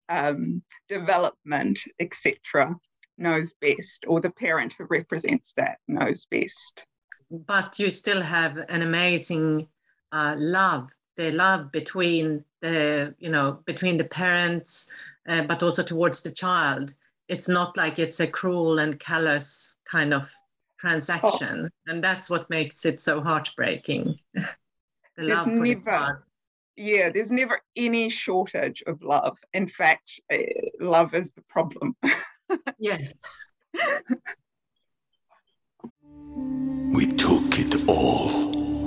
um, 0.10 0.62
development, 0.90 1.80
etc., 2.00 2.76
knows 3.18 3.54
best, 3.62 4.06
or 4.08 4.20
the 4.20 4.30
parent 4.30 4.74
who 4.78 4.86
represents 4.90 5.54
that 5.58 5.78
knows 5.88 6.26
best. 6.26 6.86
but 7.30 7.80
you 7.80 7.90
still 7.90 8.22
have 8.22 8.58
an 8.68 8.82
amazing 8.82 9.68
uh, 10.12 10.36
love, 10.38 10.90
the 11.22 11.32
love 11.32 11.72
between 11.72 12.44
the, 12.62 13.14
you 13.20 13.30
know, 13.30 13.60
between 13.66 13.98
the 13.98 14.06
parents, 14.06 14.90
uh, 15.30 15.44
but 15.44 15.62
also 15.62 15.84
towards 15.84 16.24
the 16.24 16.32
child. 16.32 16.96
It's 17.28 17.48
not 17.48 17.78
like 17.78 18.00
it's 18.00 18.20
a 18.20 18.28
cruel 18.28 18.80
and 18.80 19.00
callous 19.00 19.76
kind 19.86 20.14
of 20.14 20.34
transaction, 20.80 21.70
oh. 21.72 21.92
and 21.92 22.04
that's 22.04 22.30
what 22.30 22.50
makes 22.50 22.86
it 22.86 23.00
so 23.00 23.22
heartbreaking. 23.22 24.16
the 24.34 24.48
there's 25.16 25.30
love 25.30 25.46
for 25.46 25.52
never, 25.52 26.24
the 26.76 26.84
yeah, 26.84 27.10
there's 27.10 27.32
never 27.32 27.62
any 27.76 28.10
shortage 28.10 28.84
of 28.88 29.04
love. 29.04 29.38
In 29.54 29.68
fact, 29.68 30.20
uh, 30.34 30.38
love 30.80 31.14
is 31.14 31.32
the 31.32 31.44
problem. 31.44 31.96
yes. 32.80 33.14
We 36.94 37.08
took 37.08 37.58
it 37.58 37.88
all. 37.88 38.41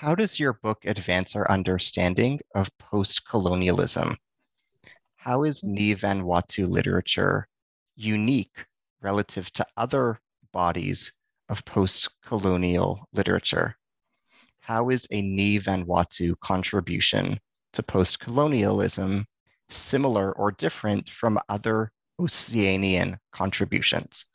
How 0.00 0.14
does 0.14 0.38
your 0.38 0.52
book 0.52 0.84
advance 0.84 1.34
our 1.34 1.50
understanding 1.50 2.40
of 2.54 2.68
post 2.76 3.26
colonialism? 3.26 4.16
How 5.14 5.42
is 5.42 5.64
Ni 5.64 5.94
Vanuatu 5.94 6.68
literature 6.68 7.48
unique 7.94 8.66
relative 9.00 9.50
to 9.52 9.66
other 9.78 10.20
bodies 10.52 11.14
of 11.48 11.64
post 11.64 12.10
colonial 12.22 13.08
literature? 13.14 13.76
How 14.60 14.90
is 14.90 15.06
a 15.10 15.22
Ni 15.22 15.58
Vanuatu 15.58 16.38
contribution 16.40 17.40
to 17.72 17.82
post 17.82 18.20
colonialism 18.20 19.24
similar 19.70 20.30
or 20.30 20.52
different 20.52 21.08
from 21.08 21.38
other 21.48 21.90
Oceanian 22.20 23.16
contributions? 23.32 24.26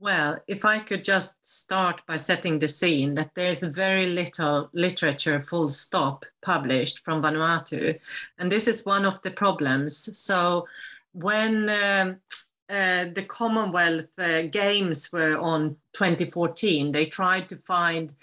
Well, 0.00 0.38
if 0.46 0.64
I 0.64 0.78
could 0.78 1.02
just 1.02 1.44
start 1.44 2.02
by 2.06 2.18
setting 2.18 2.60
the 2.60 2.68
scene 2.68 3.14
that 3.14 3.34
there's 3.34 3.64
very 3.64 4.06
little 4.06 4.70
literature, 4.72 5.40
full 5.40 5.70
stop, 5.70 6.24
published 6.40 7.04
from 7.04 7.20
Vanuatu. 7.20 7.98
And 8.38 8.50
this 8.50 8.68
is 8.68 8.86
one 8.86 9.04
of 9.04 9.20
the 9.22 9.32
problems. 9.32 10.16
So 10.16 10.68
when 11.14 11.68
um, 11.68 12.20
uh, 12.70 13.06
the 13.12 13.24
Commonwealth 13.26 14.16
uh, 14.20 14.42
Games 14.42 15.12
were 15.12 15.36
on 15.36 15.76
2014, 15.94 16.92
they 16.92 17.04
tried 17.04 17.48
to 17.48 17.56
find 17.56 18.14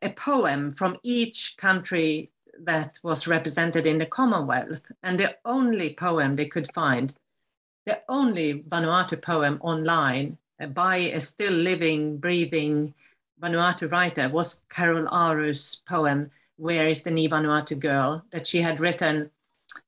a 0.00 0.10
poem 0.10 0.70
from 0.70 0.96
each 1.02 1.54
country 1.58 2.30
that 2.60 2.98
was 3.02 3.28
represented 3.28 3.86
in 3.86 3.98
the 3.98 4.06
Commonwealth. 4.06 4.90
And 5.02 5.20
the 5.20 5.36
only 5.44 5.94
poem 5.94 6.34
they 6.34 6.46
could 6.46 6.72
find, 6.72 7.12
the 7.84 8.00
only 8.08 8.62
Vanuatu 8.62 9.20
poem 9.20 9.58
online 9.60 10.38
by 10.66 10.96
a 10.96 11.20
still 11.20 11.52
living, 11.52 12.18
breathing 12.18 12.94
Vanuatu 13.40 13.90
writer 13.90 14.28
was 14.28 14.62
Carol 14.70 15.08
Aru's 15.10 15.82
poem, 15.88 16.30
Where 16.56 16.86
is 16.86 17.02
the 17.02 17.10
Ni 17.10 17.28
Vanuatu 17.28 17.78
Girl, 17.78 18.24
that 18.30 18.46
she 18.46 18.62
had 18.62 18.78
written 18.78 19.30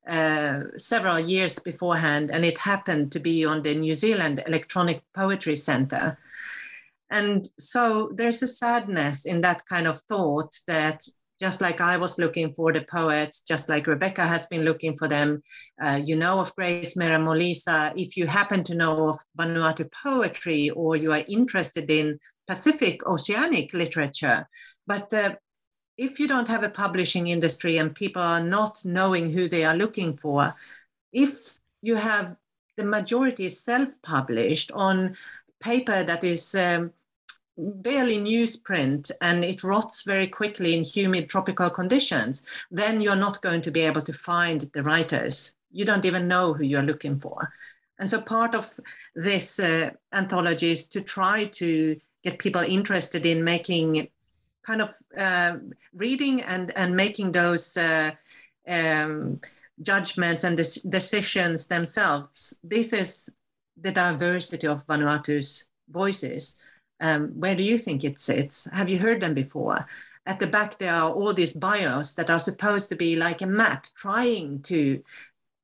uh, 0.09 0.62
several 0.77 1.20
years 1.20 1.59
beforehand, 1.59 2.31
and 2.31 2.45
it 2.45 2.59
happened 2.59 3.12
to 3.12 3.20
be 3.20 3.45
on 3.45 3.62
the 3.62 3.75
New 3.75 3.95
Zealand 3.95 4.43
Electronic 4.47 5.03
Poetry 5.12 5.57
Center. 5.57 6.18
And 7.11 7.49
so 7.59 8.11
there's 8.14 8.43
a 8.43 8.47
sadness 8.47 9.25
in 9.25 9.41
that 9.43 9.66
kind 9.66 9.87
of 9.87 9.99
thought 9.99 10.59
that 10.66 11.07
just 11.45 11.61
like 11.61 11.79
I 11.83 11.99
was 11.99 12.19
looking 12.19 12.55
for 12.55 12.73
the 12.73 12.87
poets, 12.91 13.41
just 13.41 13.69
like 13.69 13.87
Rebecca 13.87 14.25
has 14.27 14.47
been 14.47 14.63
looking 14.63 14.97
for 14.97 15.09
them. 15.09 15.43
Uh, 15.79 16.01
you 16.03 16.17
know 16.17 16.41
of 16.41 16.57
Grace 16.57 16.97
Mera 16.97 17.19
Molisa. 17.19 17.93
If 17.95 18.17
you 18.17 18.27
happen 18.27 18.65
to 18.65 18.75
know 18.75 19.11
of 19.11 19.19
Vanuatu 19.39 19.87
poetry 19.93 20.71
or 20.71 20.97
you 20.97 21.13
are 21.13 21.23
interested 21.29 21.91
in 21.91 22.19
Pacific 22.49 23.07
Oceanic 23.07 23.75
literature, 23.75 24.49
but 24.87 25.13
uh, 25.13 25.35
if 25.99 26.19
you 26.19 26.27
don't 26.27 26.49
have 26.49 26.63
a 26.63 26.71
publishing 26.71 27.27
industry 27.27 27.77
and 27.77 27.95
people 27.95 28.23
are 28.23 28.43
not 28.43 28.83
knowing 28.83 29.31
who 29.31 29.47
they 29.47 29.65
are 29.65 29.77
looking 29.77 30.17
for, 30.17 30.55
if 31.13 31.29
you 31.83 31.95
have 31.95 32.37
the 32.79 32.85
majority 32.85 33.51
self-published 33.51 34.73
on 34.73 35.15
paper 35.61 36.05
that 36.05 36.25
is 36.25 36.55
um, 36.55 36.91
barely 37.57 38.19
newsprint 38.19 39.11
and 39.21 39.45
it 39.45 39.63
rots 39.63 40.03
very 40.03 40.27
quickly 40.27 40.75
in 40.75 40.83
humid 40.83 41.29
tropical 41.29 41.71
conditions, 41.71 42.43
then 42.71 43.01
you're 43.01 43.17
not 43.17 43.43
going 43.43 43.61
to 43.63 43.71
be 43.71 43.81
able 43.81 44.01
to 44.03 44.13
find 44.13 44.63
the 44.73 44.83
writers. 44.83 45.55
You 45.71 45.85
don't 45.85 46.05
even 46.05 46.29
know 46.29 46.53
who 46.53 46.65
you're 46.65 46.83
looking 46.83 47.21
for. 47.21 47.53
And 47.99 48.09
so 48.09 48.21
part 48.21 48.55
of 48.55 48.69
this 49.15 49.61
uh, 49.61 49.91
anthology 50.13 50.71
is 50.73 50.89
to 50.89 51.01
try 51.01 51.47
to 51.47 51.97
get 52.25 52.39
people 52.39 52.63
interested 52.63 53.25
in 53.25 53.45
making 53.45 54.09
kind 54.65 54.83
of 54.83 54.95
uh, 55.17 55.57
reading 55.95 56.43
and, 56.43 56.73
and 56.77 56.97
making 56.97 57.33
those 57.33 57.77
uh, 57.77 58.11
um, 58.67 59.41
judgments 59.83 60.45
and 60.45 60.57
decisions 60.57 61.67
themselves. 61.67 62.59
This 62.65 62.93
is 62.93 63.29
the 63.77 63.93
diversity 63.93 64.67
of 64.67 64.87
Vanuatu's 64.87 65.69
voices. 65.91 66.61
Um, 67.01 67.29
where 67.29 67.55
do 67.55 67.63
you 67.63 67.79
think 67.79 68.05
it 68.05 68.21
sits? 68.21 68.69
Have 68.73 68.89
you 68.89 68.99
heard 68.99 69.21
them 69.21 69.35
before? 69.35 69.87
At 70.27 70.39
the 70.39 70.47
back, 70.47 70.79
there 70.79 70.95
are 70.95 71.11
all 71.11 71.35
these 71.35 71.53
bios 71.53 72.15
that 72.15 72.31
are 72.31 72.39
supposed 72.39 72.89
to 72.89 72.97
be 72.97 73.17
like 73.17 73.43
a 73.43 73.47
map 73.47 73.87
trying 73.95 74.63
to 74.63 75.03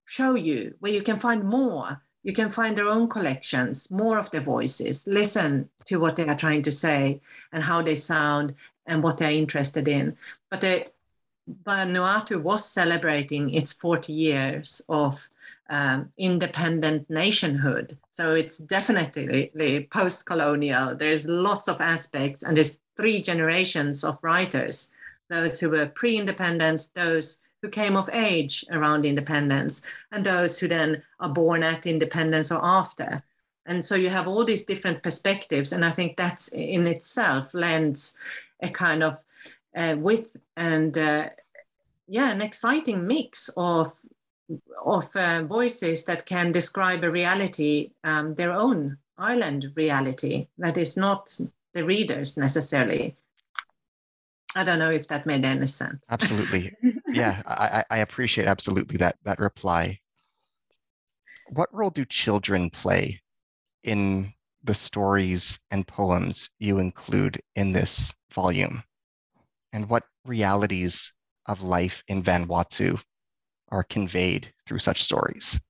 show 0.04 0.34
you 0.34 0.74
where 0.80 0.92
you 0.92 1.02
can 1.02 1.16
find 1.16 1.44
more. 1.44 2.02
You 2.22 2.34
can 2.34 2.50
find 2.50 2.76
their 2.76 2.88
own 2.88 3.08
collections, 3.08 3.90
more 3.90 4.18
of 4.18 4.30
their 4.30 4.42
voices, 4.42 5.06
listen 5.06 5.70
to 5.86 5.96
what 5.96 6.16
they 6.16 6.26
are 6.26 6.36
trying 6.36 6.62
to 6.62 6.72
say 6.72 7.20
and 7.52 7.62
how 7.62 7.80
they 7.80 7.94
sound 7.94 8.54
and 8.86 9.02
what 9.02 9.16
they're 9.16 9.30
interested 9.30 9.88
in. 9.88 10.16
But 10.50 10.60
the 10.60 10.86
Vanuatu 11.64 12.42
was 12.42 12.68
celebrating 12.68 13.54
its 13.54 13.72
40 13.72 14.12
years 14.12 14.82
of 14.88 15.28
um, 15.70 16.12
independent 16.18 17.08
nationhood. 17.08 17.96
So 18.10 18.34
it's 18.34 18.58
definitely 18.58 19.88
post 19.90 20.26
colonial. 20.26 20.96
There's 20.96 21.26
lots 21.26 21.68
of 21.68 21.80
aspects, 21.80 22.42
and 22.42 22.56
there's 22.56 22.78
three 22.96 23.20
generations 23.20 24.04
of 24.04 24.18
writers 24.22 24.90
those 25.30 25.60
who 25.60 25.70
were 25.70 25.86
pre 25.86 26.18
independence, 26.18 26.88
those 26.88 27.38
who 27.62 27.68
came 27.68 27.96
of 27.96 28.10
age 28.12 28.64
around 28.72 29.06
independence, 29.06 29.80
and 30.10 30.24
those 30.24 30.58
who 30.58 30.66
then 30.66 31.02
are 31.20 31.28
born 31.28 31.62
at 31.62 31.86
independence 31.86 32.50
or 32.50 32.58
after. 32.62 33.22
And 33.66 33.84
so 33.84 33.94
you 33.94 34.08
have 34.08 34.26
all 34.26 34.44
these 34.44 34.64
different 34.64 35.02
perspectives, 35.02 35.72
and 35.72 35.84
I 35.84 35.90
think 35.90 36.16
that's 36.16 36.48
in 36.48 36.86
itself 36.86 37.54
lends 37.54 38.14
a 38.62 38.70
kind 38.70 39.02
of 39.02 39.22
uh, 39.76 39.94
width 39.98 40.36
and 40.56 40.98
uh, 40.98 41.28
yeah, 42.10 42.32
an 42.32 42.42
exciting 42.42 43.06
mix 43.06 43.48
of 43.56 43.92
of 44.84 45.04
uh, 45.14 45.44
voices 45.44 46.04
that 46.06 46.26
can 46.26 46.50
describe 46.50 47.04
a 47.04 47.10
reality, 47.10 47.90
um, 48.02 48.34
their 48.34 48.50
own 48.50 48.98
island 49.16 49.70
reality, 49.76 50.48
that 50.58 50.76
is 50.76 50.96
not 50.96 51.38
the 51.72 51.84
readers 51.84 52.36
necessarily. 52.36 53.14
I 54.56 54.64
don't 54.64 54.80
know 54.80 54.90
if 54.90 55.06
that 55.06 55.24
made 55.24 55.44
any 55.44 55.68
sense. 55.68 56.04
Absolutely. 56.10 56.74
yeah, 57.12 57.42
I, 57.46 57.84
I 57.88 57.98
appreciate 57.98 58.48
absolutely 58.48 58.96
that 58.96 59.16
that 59.22 59.38
reply. 59.38 60.00
What 61.50 61.72
role 61.72 61.90
do 61.90 62.04
children 62.04 62.70
play 62.70 63.22
in 63.84 64.34
the 64.64 64.74
stories 64.74 65.60
and 65.70 65.86
poems 65.86 66.50
you 66.58 66.80
include 66.80 67.40
in 67.54 67.70
this 67.70 68.12
volume? 68.34 68.82
And 69.72 69.88
what 69.88 70.02
realities 70.24 71.12
of 71.50 71.62
life 71.62 72.02
in 72.08 72.22
Vanuatu 72.22 73.00
are 73.70 73.82
conveyed 73.82 74.52
through 74.66 74.78
such 74.78 75.02
stories? 75.02 75.60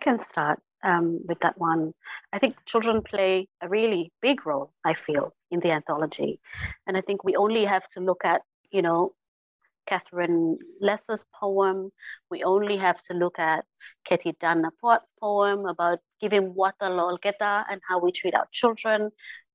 I 0.00 0.04
can 0.04 0.18
start 0.18 0.60
um, 0.82 1.20
with 1.26 1.38
that 1.40 1.56
one. 1.58 1.94
I 2.32 2.38
think 2.38 2.56
children 2.66 3.02
play 3.02 3.48
a 3.62 3.68
really 3.68 4.12
big 4.20 4.46
role, 4.46 4.72
I 4.84 4.94
feel, 4.94 5.34
in 5.50 5.60
the 5.60 5.70
anthology. 5.70 6.40
And 6.86 6.96
I 6.96 7.00
think 7.00 7.24
we 7.24 7.36
only 7.36 7.64
have 7.64 7.88
to 7.90 8.00
look 8.00 8.24
at, 8.24 8.42
you 8.70 8.82
know, 8.82 9.12
Catherine 9.86 10.58
Lesser's 10.80 11.24
poem. 11.40 11.92
We 12.30 12.42
only 12.42 12.76
have 12.76 13.00
to 13.02 13.14
look 13.14 13.38
at 13.38 13.64
Katie 14.04 14.36
Dana 14.40 14.70
poem 15.20 15.66
about 15.66 16.00
giving 16.20 16.54
water 16.54 16.90
lol 16.90 17.18
and 17.24 17.80
how 17.88 18.00
we 18.00 18.10
treat 18.10 18.34
our 18.34 18.48
children. 18.52 19.10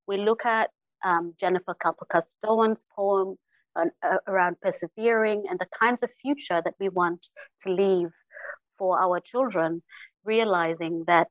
we 0.07 0.17
look 0.17 0.45
at 0.45 0.69
um, 1.03 1.33
Jennifer 1.39 1.75
Kalpokas 1.83 2.33
Doan's 2.43 2.85
poem 2.95 3.37
on, 3.75 3.91
uh, 4.03 4.17
around 4.27 4.57
persevering 4.61 5.43
and 5.49 5.59
the 5.59 5.67
kinds 5.79 6.03
of 6.03 6.11
future 6.21 6.61
that 6.63 6.75
we 6.79 6.89
want 6.89 7.27
to 7.63 7.73
leave 7.73 8.09
for 8.77 8.99
our 8.99 9.19
children, 9.19 9.81
realizing 10.25 11.03
that 11.07 11.29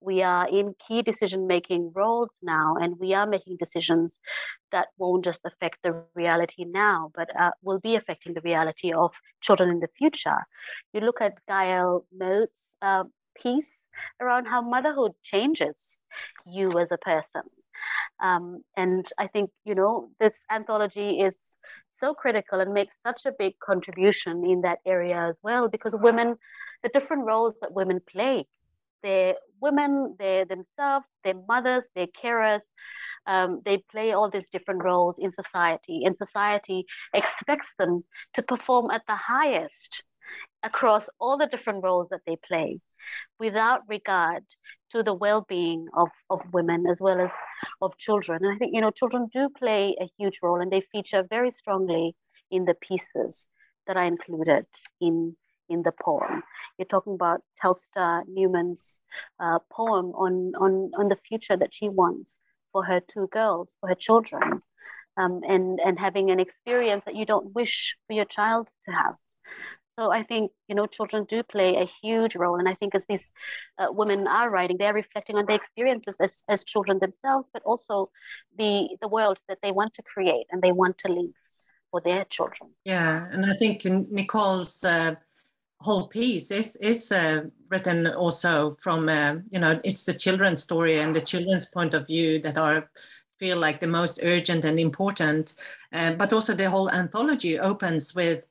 we 0.00 0.22
are 0.22 0.48
in 0.48 0.74
key 0.86 1.02
decision 1.02 1.46
making 1.46 1.90
roles 1.94 2.28
now 2.42 2.76
and 2.76 2.98
we 3.00 3.14
are 3.14 3.26
making 3.26 3.56
decisions 3.58 4.18
that 4.70 4.88
won't 4.98 5.24
just 5.24 5.40
affect 5.44 5.78
the 5.82 6.04
reality 6.14 6.64
now 6.64 7.10
but 7.14 7.28
uh, 7.38 7.50
will 7.62 7.80
be 7.80 7.96
affecting 7.96 8.34
the 8.34 8.40
reality 8.42 8.92
of 8.92 9.12
children 9.40 9.70
in 9.70 9.80
the 9.80 9.88
future. 9.98 10.40
You 10.92 11.00
look 11.00 11.20
at 11.20 11.34
gail 11.48 12.04
moat's 12.16 12.76
uh, 12.82 13.04
piece 13.40 13.82
around 14.20 14.46
how 14.46 14.60
motherhood 14.60 15.12
changes 15.22 15.98
you 16.46 16.70
as 16.78 16.92
a 16.92 16.98
person 16.98 17.42
um, 18.22 18.62
and 18.76 19.06
i 19.18 19.26
think 19.26 19.50
you 19.64 19.74
know 19.74 20.08
this 20.20 20.34
anthology 20.50 21.20
is 21.20 21.36
so 21.90 22.14
critical 22.14 22.60
and 22.60 22.72
makes 22.72 22.96
such 23.02 23.26
a 23.26 23.32
big 23.38 23.54
contribution 23.58 24.44
in 24.44 24.60
that 24.62 24.78
area 24.86 25.26
as 25.28 25.38
well 25.42 25.68
because 25.68 25.94
women 25.94 26.36
the 26.82 26.90
different 26.90 27.24
roles 27.24 27.54
that 27.60 27.72
women 27.72 28.00
play 28.10 28.46
they're 29.02 29.34
women, 29.60 30.16
they're 30.18 30.44
themselves, 30.44 31.06
they're 31.22 31.40
mothers, 31.48 31.84
they're 31.94 32.08
carers. 32.08 32.62
Um, 33.26 33.62
they 33.64 33.78
play 33.90 34.12
all 34.12 34.30
these 34.30 34.48
different 34.48 34.84
roles 34.84 35.18
in 35.18 35.32
society, 35.32 36.02
and 36.04 36.16
society 36.16 36.86
expects 37.12 37.72
them 37.78 38.04
to 38.34 38.42
perform 38.42 38.90
at 38.90 39.02
the 39.06 39.16
highest 39.16 40.02
across 40.62 41.08
all 41.20 41.36
the 41.38 41.46
different 41.46 41.82
roles 41.82 42.08
that 42.08 42.20
they 42.26 42.36
play 42.46 42.80
without 43.38 43.82
regard 43.88 44.42
to 44.92 45.02
the 45.02 45.14
well-being 45.14 45.86
of, 45.94 46.08
of 46.30 46.40
women 46.52 46.86
as 46.90 47.00
well 47.00 47.20
as 47.20 47.30
of 47.80 47.96
children 47.98 48.44
and 48.44 48.54
i 48.54 48.58
think 48.58 48.74
you 48.74 48.80
know 48.80 48.90
children 48.90 49.28
do 49.32 49.48
play 49.58 49.94
a 50.00 50.10
huge 50.18 50.38
role 50.42 50.60
and 50.60 50.72
they 50.72 50.82
feature 50.92 51.24
very 51.28 51.50
strongly 51.50 52.14
in 52.50 52.64
the 52.64 52.74
pieces 52.74 53.48
that 53.86 53.96
are 53.96 54.04
included 54.04 54.66
in 55.00 55.36
in 55.68 55.82
the 55.82 55.92
poem. 55.92 56.42
You're 56.78 56.86
talking 56.86 57.14
about 57.14 57.42
Telstar 57.62 58.22
Newman's 58.28 59.00
uh, 59.40 59.58
poem 59.70 60.06
on, 60.14 60.52
on, 60.58 60.90
on 60.96 61.08
the 61.08 61.16
future 61.28 61.56
that 61.56 61.74
she 61.74 61.88
wants 61.88 62.38
for 62.72 62.84
her 62.84 63.00
two 63.00 63.28
girls, 63.28 63.76
for 63.80 63.88
her 63.88 63.94
children, 63.94 64.62
um, 65.16 65.40
and, 65.48 65.80
and 65.80 65.98
having 65.98 66.30
an 66.30 66.40
experience 66.40 67.02
that 67.06 67.14
you 67.14 67.24
don't 67.24 67.54
wish 67.54 67.96
for 68.06 68.12
your 68.12 68.26
child 68.26 68.68
to 68.86 68.94
have. 68.94 69.14
So 69.98 70.12
I 70.12 70.22
think 70.22 70.52
you 70.68 70.74
know 70.74 70.86
children 70.86 71.24
do 71.28 71.42
play 71.42 71.76
a 71.76 71.88
huge 72.02 72.36
role, 72.36 72.56
and 72.58 72.68
I 72.68 72.74
think 72.74 72.94
as 72.94 73.06
these 73.08 73.30
uh, 73.78 73.86
women 73.90 74.26
are 74.26 74.50
writing, 74.50 74.76
they're 74.78 74.92
reflecting 74.92 75.36
on 75.36 75.46
their 75.46 75.56
experiences 75.56 76.16
as, 76.20 76.44
as 76.48 76.64
children 76.64 76.98
themselves, 76.98 77.48
but 77.52 77.62
also 77.62 78.10
the 78.58 78.88
the 79.00 79.08
world 79.08 79.38
that 79.48 79.58
they 79.62 79.72
want 79.72 79.94
to 79.94 80.02
create 80.02 80.46
and 80.50 80.60
they 80.60 80.72
want 80.72 80.98
to 80.98 81.08
leave 81.08 81.34
for 81.90 82.00
their 82.02 82.24
children. 82.26 82.70
Yeah, 82.84 83.26
and 83.30 83.46
I 83.46 83.54
think 83.54 83.84
Nicole's 83.84 84.84
uh, 84.84 85.14
whole 85.80 86.08
piece 86.08 86.50
is 86.50 86.76
is 86.76 87.12
uh, 87.12 87.44
written 87.70 88.06
also 88.06 88.76
from 88.80 89.08
uh, 89.08 89.36
you 89.50 89.58
know 89.58 89.80
it's 89.84 90.04
the 90.04 90.14
children's 90.14 90.62
story 90.62 90.98
and 90.98 91.14
the 91.14 91.20
children's 91.20 91.66
point 91.66 91.94
of 91.94 92.06
view 92.06 92.38
that 92.40 92.58
are 92.58 92.90
feel 93.38 93.58
like 93.58 93.80
the 93.80 93.86
most 93.86 94.18
urgent 94.22 94.64
and 94.64 94.78
important 94.80 95.54
uh, 95.92 96.12
but 96.14 96.32
also 96.32 96.54
the 96.54 96.70
whole 96.70 96.90
anthology 96.90 97.58
opens 97.58 98.14
with 98.14 98.42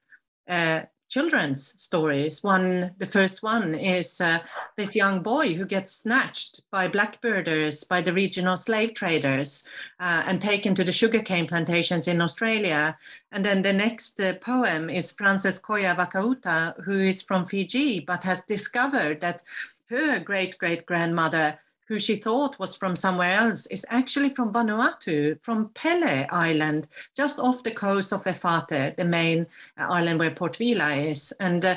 uh, 0.48 0.82
children's 1.08 1.82
stories. 1.82 2.44
One, 2.44 2.92
the 2.98 3.06
first 3.06 3.44
one 3.44 3.76
is 3.76 4.20
uh, 4.22 4.40
this 4.76 4.96
young 4.96 5.22
boy 5.22 5.54
who 5.54 5.66
gets 5.66 5.92
snatched 5.92 6.62
by 6.72 6.88
blackbirders, 6.88 7.88
by 7.88 8.02
the 8.02 8.14
regional 8.14 8.58
slave 8.58 8.94
traders, 8.94 9.68
uh, 10.00 10.24
and 10.28 10.42
taken 10.42 10.76
to 10.76 10.84
the 10.84 10.92
sugarcane 10.92 11.48
plantations 11.48 12.08
in 12.08 12.22
Australia. 12.22 12.98
And 13.32 13.46
then 13.46 13.62
the 13.62 13.74
next 13.74 14.20
uh, 14.20 14.34
poem 14.42 14.90
is 14.90 15.12
Frances 15.12 15.60
Koya 15.60 15.96
Vakauta, 15.96 16.82
who 16.84 17.00
is 17.00 17.22
from 17.22 17.46
Fiji, 17.46 18.00
but 18.00 18.24
has 18.24 18.42
discovered 18.42 19.22
that 19.22 19.42
her 19.90 20.20
great 20.20 20.58
great 20.58 20.86
grandmother 20.86 21.60
who 21.88 22.00
she 22.00 22.16
thought 22.16 22.60
was 22.60 22.76
from 22.76 22.96
somewhere 22.96 23.34
else, 23.34 23.68
is 23.68 23.86
actually 23.90 24.30
from 24.30 24.52
Vanuatu, 24.52 25.42
from 25.44 25.70
Pele 25.70 26.26
Island, 26.30 26.88
just 27.16 27.40
off 27.40 27.64
the 27.64 27.72
coast 27.72 28.12
of 28.12 28.24
Efate, 28.24 28.96
the 28.98 29.06
main 29.06 29.46
island 29.78 30.20
where 30.20 30.32
Port 30.32 30.58
Vila 30.58 30.96
is. 30.96 31.32
And 31.40 31.64
uh, 31.64 31.76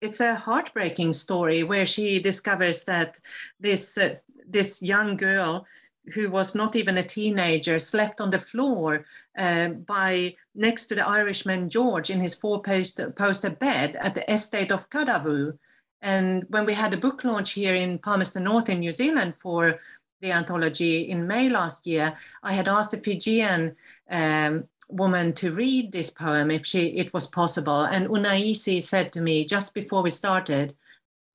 it's 0.00 0.20
a 0.20 0.34
heartbreaking 0.34 1.12
story 1.12 1.62
where 1.62 1.86
she 1.86 2.20
discovers 2.20 2.84
that 2.84 3.18
this, 3.58 3.96
uh, 3.96 4.16
this 4.46 4.82
young 4.82 5.16
girl 5.16 5.66
who 6.14 6.30
was 6.30 6.54
not 6.54 6.76
even 6.76 6.98
a 6.98 7.02
teenager 7.02 7.78
slept 7.78 8.20
on 8.20 8.30
the 8.30 8.38
floor 8.38 9.04
uh, 9.38 9.68
by 9.68 10.34
next 10.54 10.86
to 10.86 10.94
the 10.94 11.06
Irishman 11.06 11.68
George 11.68 12.10
in 12.10 12.20
his 12.20 12.34
four-poster 12.34 13.50
bed 13.50 13.96
at 13.96 14.14
the 14.14 14.32
estate 14.32 14.72
of 14.72 14.88
Kadavu 14.90 15.56
and 16.02 16.44
when 16.48 16.64
we 16.64 16.72
had 16.72 16.94
a 16.94 16.98
book 16.98 17.24
launch 17.24 17.52
here 17.52 17.74
in 17.74 17.98
Palmerston 17.98 18.44
North 18.44 18.68
in 18.68 18.80
New 18.80 18.92
Zealand 18.92 19.34
for 19.36 19.78
the 20.20 20.32
anthology 20.32 21.02
in 21.10 21.26
May 21.26 21.48
last 21.48 21.86
year, 21.86 22.14
I 22.42 22.52
had 22.52 22.68
asked 22.68 22.94
a 22.94 22.98
Fijian 22.98 23.76
um, 24.10 24.68
woman 24.90 25.32
to 25.34 25.52
read 25.52 25.92
this 25.92 26.10
poem 26.10 26.50
if 26.50 26.66
she 26.66 26.88
it 26.88 27.12
was 27.12 27.26
possible. 27.26 27.84
And 27.84 28.08
Unaisi 28.08 28.82
said 28.82 29.12
to 29.12 29.20
me 29.20 29.44
just 29.44 29.74
before 29.74 30.02
we 30.02 30.10
started, 30.10 30.74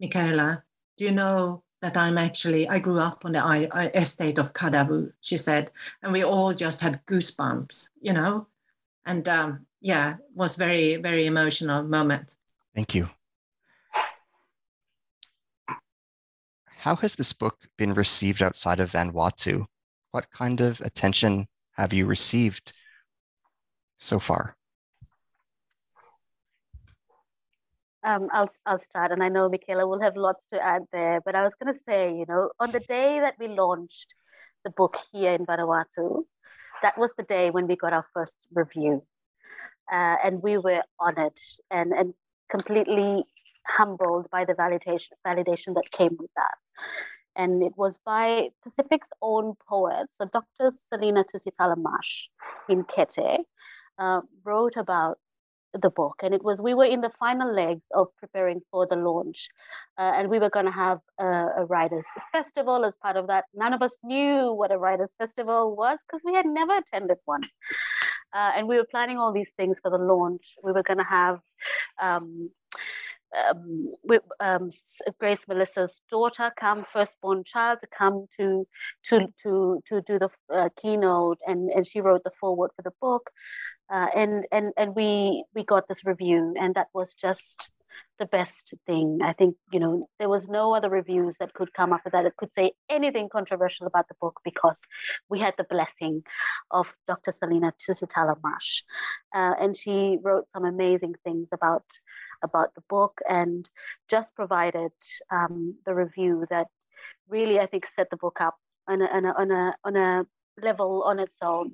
Mikaela, 0.01 0.61
do 0.97 1.05
you 1.05 1.11
know 1.11 1.63
that 1.81 1.97
I'm 1.97 2.17
actually 2.17 2.67
I 2.67 2.79
grew 2.79 2.99
up 2.99 3.25
on 3.25 3.33
the 3.33 3.39
I, 3.39 3.67
I 3.71 3.87
estate 3.89 4.39
of 4.39 4.53
Kadavu, 4.53 5.11
she 5.21 5.37
said, 5.37 5.71
and 6.01 6.11
we 6.11 6.23
all 6.23 6.53
just 6.53 6.81
had 6.81 7.05
goosebumps, 7.05 7.89
you 8.01 8.13
know, 8.13 8.47
and 9.05 9.27
um, 9.27 9.65
yeah, 9.81 10.15
was 10.33 10.55
very 10.55 10.95
very 10.97 11.25
emotional 11.27 11.83
moment. 11.83 12.35
Thank 12.73 12.95
you. 12.95 13.09
How 16.85 16.95
has 16.97 17.15
this 17.15 17.33
book 17.33 17.57
been 17.79 17.95
received 17.95 18.43
outside 18.43 18.79
of 18.79 18.91
Vanuatu? 18.91 19.65
What 20.11 20.29
kind 20.29 20.61
of 20.61 20.79
attention 20.81 21.47
have 21.71 21.93
you 21.93 22.05
received 22.05 22.73
so 23.97 24.19
far? 24.19 24.55
Um, 28.03 28.27
I'll, 28.31 28.51
I'll 28.67 28.77
start, 28.77 29.11
and 29.11 29.23
I 29.23 29.29
know 29.29 29.49
Mikaela 29.49 29.89
will 29.89 29.99
have 29.99 30.15
lots 30.15 30.45
to 30.53 30.63
add 30.63 30.83
there. 30.93 31.21
But 31.25 31.33
I 31.33 31.43
was 31.43 31.53
going 31.59 31.73
to 31.73 31.79
say, 31.89 32.15
you 32.15 32.25
know, 32.29 32.51
on 32.59 32.71
the 32.71 32.81
day 32.81 33.19
that 33.19 33.33
we 33.39 33.47
launched 33.47 34.13
the 34.63 34.69
book 34.69 34.95
here 35.11 35.31
in 35.31 35.47
Vanuatu, 35.47 36.25
that 36.83 36.99
was 36.99 37.15
the 37.17 37.23
day 37.23 37.49
when 37.49 37.65
we 37.65 37.75
got 37.75 37.93
our 37.93 38.05
first 38.13 38.45
review. 38.53 39.01
Uh, 39.91 40.17
and 40.23 40.43
we 40.43 40.59
were 40.59 40.83
honored 40.99 41.39
and, 41.71 41.93
and 41.93 42.13
completely 42.47 43.23
humbled 43.67 44.27
by 44.31 44.45
the 44.45 44.53
validation 44.53 45.09
validation 45.25 45.73
that 45.75 45.91
came 45.91 46.15
with 46.19 46.31
that. 46.35 46.55
And 47.35 47.61
it 47.61 47.73
was 47.75 47.97
by 47.97 48.49
Pacific's 48.63 49.09
own 49.21 49.55
poet, 49.67 50.07
so 50.09 50.25
Dr. 50.31 50.71
Selina 50.71 51.25
Tusitala-Marsh 51.25 52.27
in 52.69 52.85
Kete, 52.85 53.39
uh, 53.99 54.21
wrote 54.45 54.77
about 54.77 55.17
the 55.81 55.89
book 55.89 56.15
and 56.23 56.33
it 56.33 56.43
was 56.43 56.61
we 56.61 56.73
were 56.73 56.85
in 56.85 57.01
the 57.01 57.11
final 57.19 57.53
legs 57.53 57.81
of 57.93 58.07
preparing 58.17 58.61
for 58.71 58.87
the 58.87 58.95
launch 58.95 59.49
uh, 59.97 60.13
and 60.15 60.29
we 60.29 60.39
were 60.39 60.49
going 60.49 60.65
to 60.65 60.71
have 60.71 60.99
a, 61.19 61.25
a, 61.25 61.65
writers 61.65 62.05
festival 62.31 62.85
as 62.85 62.95
part 63.01 63.17
of 63.17 63.27
that 63.27 63.45
none 63.53 63.73
of 63.73 63.81
us 63.81 63.97
knew 64.03 64.53
what 64.53 64.71
a 64.71 64.77
writers 64.77 65.13
festival 65.17 65.75
was 65.75 65.97
because 66.07 66.21
we 66.23 66.33
had 66.33 66.45
never 66.45 66.77
attended 66.77 67.17
one 67.25 67.43
uh, 68.33 68.51
and 68.55 68.67
we 68.67 68.77
were 68.77 68.87
planning 68.89 69.17
all 69.17 69.33
these 69.33 69.51
things 69.57 69.77
for 69.81 69.91
the 69.91 69.97
launch 69.97 70.55
we 70.63 70.71
were 70.71 70.83
going 70.83 70.99
to 70.99 71.03
have 71.03 71.39
um, 72.01 72.49
um, 73.49 73.93
with, 74.03 74.21
um, 74.39 74.69
Grace 75.19 75.45
Molisa's 75.49 76.01
daughter 76.09 76.51
come, 76.59 76.85
firstborn 76.91 77.43
child, 77.43 77.79
to 77.81 77.87
come 77.87 78.27
to 78.37 78.67
to 79.09 79.27
to 79.43 79.81
to 79.87 80.01
do 80.01 80.19
the 80.19 80.29
uh, 80.53 80.69
keynote, 80.81 81.39
and 81.45 81.69
and 81.69 81.87
she 81.87 82.01
wrote 82.01 82.23
the 82.23 82.31
foreword 82.39 82.71
for 82.75 82.81
the 82.81 82.93
book, 83.01 83.29
uh, 83.89 84.07
and 84.15 84.45
and 84.51 84.73
and 84.77 84.95
we 84.95 85.43
we 85.53 85.63
got 85.63 85.87
this 85.87 86.05
review, 86.05 86.53
and 86.59 86.75
that 86.75 86.87
was 86.93 87.13
just 87.13 87.69
the 88.19 88.25
best 88.25 88.73
thing. 88.85 89.19
I 89.21 89.33
think 89.33 89.55
you 89.71 89.79
know 89.79 90.07
there 90.19 90.29
was 90.29 90.47
no 90.47 90.75
other 90.75 90.89
reviews 90.89 91.35
that 91.39 91.53
could 91.53 91.73
come 91.73 91.93
after 91.93 92.09
that 92.11 92.23
that 92.23 92.37
could 92.37 92.53
say 92.53 92.71
anything 92.89 93.29
controversial 93.31 93.87
about 93.87 94.07
the 94.07 94.15
book 94.21 94.39
because 94.43 94.81
we 95.29 95.39
had 95.39 95.53
the 95.57 95.65
blessing 95.65 96.23
of 96.71 96.87
Dr. 97.07 97.31
Selina 97.31 97.73
Tusitala-Marsh, 97.79 98.83
uh, 99.33 99.53
and 99.59 99.75
she 99.75 100.17
wrote 100.21 100.45
some 100.53 100.65
amazing 100.65 101.15
things 101.23 101.47
about 101.51 101.83
about 102.43 102.75
the 102.75 102.81
book 102.89 103.21
and 103.29 103.67
just 104.09 104.35
provided 104.35 104.91
um, 105.31 105.75
the 105.85 105.93
review 105.93 106.45
that 106.49 106.67
really, 107.27 107.59
I 107.59 107.65
think, 107.65 107.85
set 107.95 108.09
the 108.09 108.17
book 108.17 108.39
up 108.41 108.55
on 108.87 109.01
a, 109.01 109.05
on 109.05 109.25
a, 109.25 109.33
on 109.33 109.51
a, 109.51 109.75
on 109.83 109.95
a 109.95 110.25
level 110.61 111.03
on 111.03 111.19
its 111.19 111.35
own. 111.41 111.73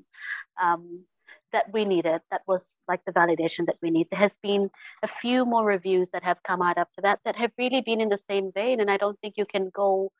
Um, 0.62 1.06
that 1.54 1.72
we 1.74 1.86
needed. 1.86 2.22
That 2.32 2.42
was 2.48 2.68
like 2.88 3.02
the 3.06 3.12
validation 3.12 3.66
that 3.68 3.78
we 3.82 3.92
need. 3.92 4.08
There 4.10 4.20
has 4.20 4.38
been 4.42 4.70
a 5.04 5.08
few 5.08 5.46
more 5.46 5.66
reviews 5.66 6.10
that 6.12 6.24
have 6.24 6.44
come 6.44 6.62
out 6.62 6.78
after 6.78 7.02
that 7.02 7.20
that 7.26 7.36
have 7.36 7.52
really 7.58 7.82
been 7.82 8.02
in 8.02 8.10
the 8.10 8.18
same 8.18 8.52
vein, 8.54 8.80
and 8.80 8.90
I 8.90 8.98
don't 8.98 9.20
think 9.20 9.36
you 9.38 9.46
can 9.46 9.70
go 9.74 10.12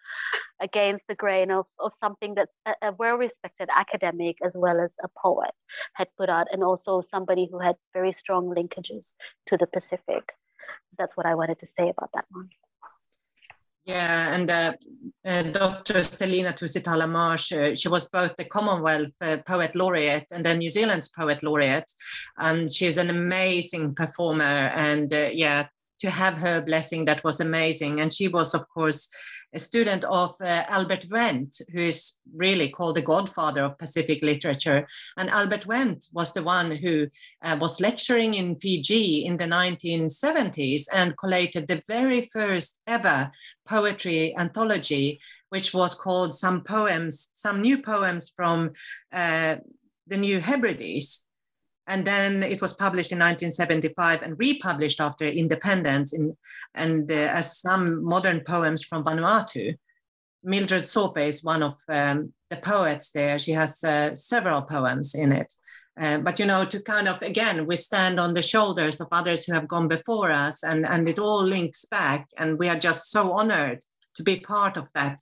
against 0.60 1.08
the 1.08 1.16
grain 1.16 1.52
of, 1.52 1.66
of 1.80 1.94
something 1.94 2.36
that's 2.36 2.56
a, 2.66 2.74
a 2.82 2.92
well-respected 2.94 3.70
academic 3.76 4.38
as 4.44 4.56
well 4.58 4.80
as 4.80 4.94
a 5.04 5.08
poet 5.18 5.52
had 5.94 6.08
put 6.18 6.30
out, 6.30 6.48
and 6.52 6.64
also 6.64 7.02
somebody 7.02 7.48
who 7.52 7.60
had 7.60 7.76
very 7.94 8.12
strong 8.12 8.54
linkages 8.54 9.14
to 9.48 9.58
the 9.58 9.68
Pacific. 9.68 10.34
That's 10.98 11.18
what 11.18 11.26
I 11.26 11.36
wanted 11.36 11.60
to 11.60 11.66
say 11.66 11.90
about 11.90 12.10
that 12.14 12.26
one. 12.32 12.50
Yeah, 13.86 14.36
and 14.36 14.50
uh, 14.50 14.74
uh, 15.26 15.44
Dr. 15.44 16.04
Selina 16.04 16.54
Tusitala 16.54 17.10
Marsh, 17.10 17.52
uh, 17.52 17.74
she 17.74 17.88
was 17.88 18.10
both 18.10 18.36
the 18.38 18.46
Commonwealth 18.46 19.12
uh, 19.22 19.38
Poet 19.48 19.76
Laureate 19.76 20.28
and 20.30 20.46
then 20.46 20.60
New 20.60 20.70
Zealand's 20.70 21.10
Poet 21.10 21.42
Laureate. 21.42 21.92
And 22.38 22.72
she's 22.72 22.98
an 22.98 23.10
amazing 23.10 23.96
performer. 23.96 24.44
And 24.44 25.12
uh, 25.12 25.30
yeah, 25.34 25.68
to 26.00 26.10
have 26.12 26.38
her 26.38 26.62
blessing, 26.62 27.06
that 27.06 27.24
was 27.24 27.40
amazing. 27.40 28.02
And 28.02 28.14
she 28.14 28.28
was, 28.28 28.54
of 28.54 28.68
course, 28.70 29.10
a 29.54 29.60
student 29.60 30.04
of 30.06 30.36
uh, 30.40 30.64
Albert 30.68 31.08
Wendt, 31.10 31.62
who 31.72 31.80
is 31.80 32.20
really 32.34 32.70
called 32.70 32.96
the 32.96 33.02
godfather 33.02 33.64
of 33.64 33.78
Pacific 33.78 34.22
literature. 34.24 34.88
And 35.18 35.30
Albert 35.30 35.66
Wendt 35.68 36.10
was 36.14 36.34
the 36.34 36.44
one 36.44 36.72
who 36.72 37.08
uh, 37.42 37.58
was 37.60 37.82
lecturing 37.82 38.34
in 38.36 38.56
Fiji 38.56 39.26
in 39.26 39.38
the 39.38 39.46
1970s 39.46 40.84
and 40.94 41.18
collated 41.18 41.68
the 41.68 41.82
very 41.88 42.30
first 42.34 42.80
ever 42.88 43.32
poetry 43.68 44.36
anthology, 44.38 45.20
which 45.50 45.74
was 45.74 45.96
called 45.96 46.34
Some 46.34 46.64
Poems, 46.64 47.30
Some 47.34 47.62
New 47.62 47.82
Poems 47.82 48.32
from 48.36 48.72
uh, 49.12 49.58
the 50.08 50.18
New 50.18 50.40
Hebrides 50.40 51.26
and 51.92 52.08
then 52.08 52.42
it 52.42 52.62
was 52.62 52.74
published 52.74 53.12
in 53.12 53.20
1975 53.20 54.22
and 54.22 54.40
republished 54.40 55.02
after 55.02 55.26
independence 55.26 56.14
in, 56.14 56.36
and 56.74 57.12
uh, 57.12 57.16
as 57.16 57.60
some 57.60 58.04
modern 58.04 58.40
poems 58.42 58.84
from 58.84 59.04
Vanuatu. 59.04 59.76
Mildred 60.44 60.88
Sope 60.88 61.18
is 61.18 61.44
one 61.44 61.62
of 61.62 61.76
um, 61.90 62.34
the 62.50 62.56
poets 62.58 63.12
there. 63.12 63.38
She 63.38 63.52
has 63.52 63.84
uh, 63.84 64.16
several 64.16 64.62
poems 64.62 65.16
in 65.16 65.34
it. 65.34 65.54
Uh, 66.00 66.20
but 66.20 66.40
you 66.40 66.46
know, 66.46 66.64
to 66.66 66.82
kind 66.82 67.10
of 67.10 67.22
again, 67.22 67.68
we 67.68 67.76
stand 67.76 68.20
on 68.20 68.34
the 68.34 68.42
shoulders 68.42 69.02
of 69.02 69.10
others 69.12 69.46
who 69.46 69.54
have 69.54 69.68
gone 69.68 69.90
before 69.90 70.32
us, 70.32 70.64
and 70.64 70.86
and 70.88 71.10
it 71.10 71.20
all 71.20 71.44
links 71.44 71.84
back, 71.86 72.30
and 72.40 72.58
we 72.58 72.70
are 72.70 72.80
just 72.80 73.12
so 73.12 73.34
honored 73.34 73.84
to 74.16 74.24
be 74.24 74.40
part 74.40 74.78
of 74.78 74.88
that 74.94 75.20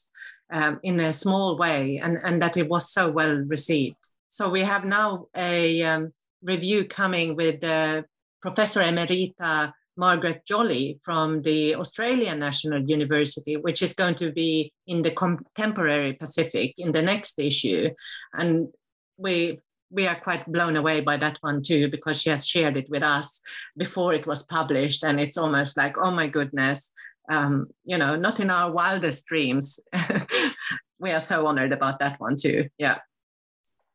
um, 0.52 0.80
in 0.84 1.00
a 1.00 1.12
small 1.12 1.58
way, 1.58 2.00
and 2.04 2.20
and 2.24 2.40
that 2.42 2.58
it 2.58 2.70
was 2.70 2.94
so 2.94 3.10
well 3.10 3.36
received. 3.48 4.04
So 4.28 4.50
we 4.50 4.62
have 4.62 4.86
now 4.86 5.26
a 5.36 5.82
um, 5.82 6.14
review 6.44 6.86
coming 6.86 7.36
with 7.36 7.64
uh, 7.64 8.04
Professor 8.42 8.82
Emerita 8.82 9.74
Margaret 9.98 10.46
Jolly 10.46 11.00
from 11.04 11.42
the 11.42 11.76
Australian 11.76 12.40
National 12.40 12.82
University, 12.82 13.58
which 13.58 13.82
is 13.82 13.94
going 13.94 14.16
to 14.16 14.32
be 14.32 14.72
in 14.88 15.02
the 15.02 15.12
contemporary 15.12 16.14
Pacific 16.14 16.74
in 16.78 16.94
the 16.94 17.02
next 17.02 17.38
issue. 17.38 17.90
And 18.34 18.70
we 19.18 19.60
we 19.92 20.06
are 20.08 20.20
quite 20.20 20.46
blown 20.46 20.76
away 20.76 21.02
by 21.02 21.18
that 21.18 21.40
one 21.42 21.64
too, 21.64 21.90
because 21.90 22.22
she 22.22 22.30
has 22.30 22.48
shared 22.48 22.78
it 22.78 22.88
with 22.90 23.02
us 23.02 23.42
before 23.76 24.14
it 24.14 24.28
was 24.28 24.44
published. 24.44 25.04
And 25.04 25.20
it's 25.20 25.38
almost 25.38 25.78
like, 25.78 25.98
oh 25.98 26.12
my 26.12 26.28
goodness, 26.28 26.92
um, 27.28 27.68
you 27.86 27.98
know, 27.98 28.16
not 28.16 28.40
in 28.40 28.52
our 28.52 28.72
wildest 28.72 29.26
dreams. 29.26 29.80
we 31.00 31.12
are 31.12 31.20
so 31.20 31.48
honored 31.48 31.74
about 31.74 32.00
that 32.00 32.20
one 32.20 32.36
too. 32.40 32.70
Yeah. 32.78 33.00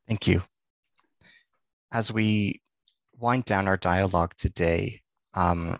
Thank 0.08 0.26
you 0.26 0.42
as 1.94 2.12
we 2.12 2.60
wind 3.18 3.44
down 3.44 3.68
our 3.68 3.76
dialogue 3.76 4.34
today, 4.36 5.00
um, 5.34 5.78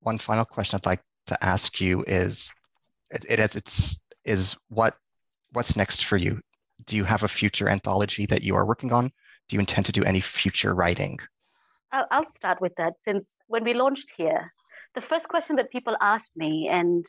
one 0.00 0.18
final 0.18 0.44
question 0.44 0.76
I'd 0.76 0.86
like 0.86 1.02
to 1.26 1.44
ask 1.44 1.80
you 1.80 2.04
is, 2.06 2.52
it, 3.10 3.24
it 3.28 3.56
it's 3.56 3.98
is 4.24 4.54
what 4.68 4.94
what's 5.52 5.76
next 5.76 6.04
for 6.04 6.18
you? 6.18 6.40
Do 6.84 6.96
you 6.96 7.04
have 7.04 7.24
a 7.24 7.28
future 7.28 7.68
anthology 7.68 8.26
that 8.26 8.42
you 8.42 8.54
are 8.54 8.66
working 8.66 8.92
on? 8.92 9.10
Do 9.48 9.56
you 9.56 9.60
intend 9.60 9.86
to 9.86 9.92
do 9.92 10.04
any 10.04 10.20
future 10.20 10.74
writing? 10.74 11.18
I'll 11.92 12.30
start 12.36 12.60
with 12.60 12.74
that. 12.76 12.92
Since 13.04 13.30
when 13.48 13.64
we 13.64 13.74
launched 13.74 14.12
here, 14.16 14.52
the 14.94 15.00
first 15.00 15.26
question 15.28 15.56
that 15.56 15.72
people 15.72 15.96
asked 16.00 16.30
me, 16.36 16.68
and 16.70 17.04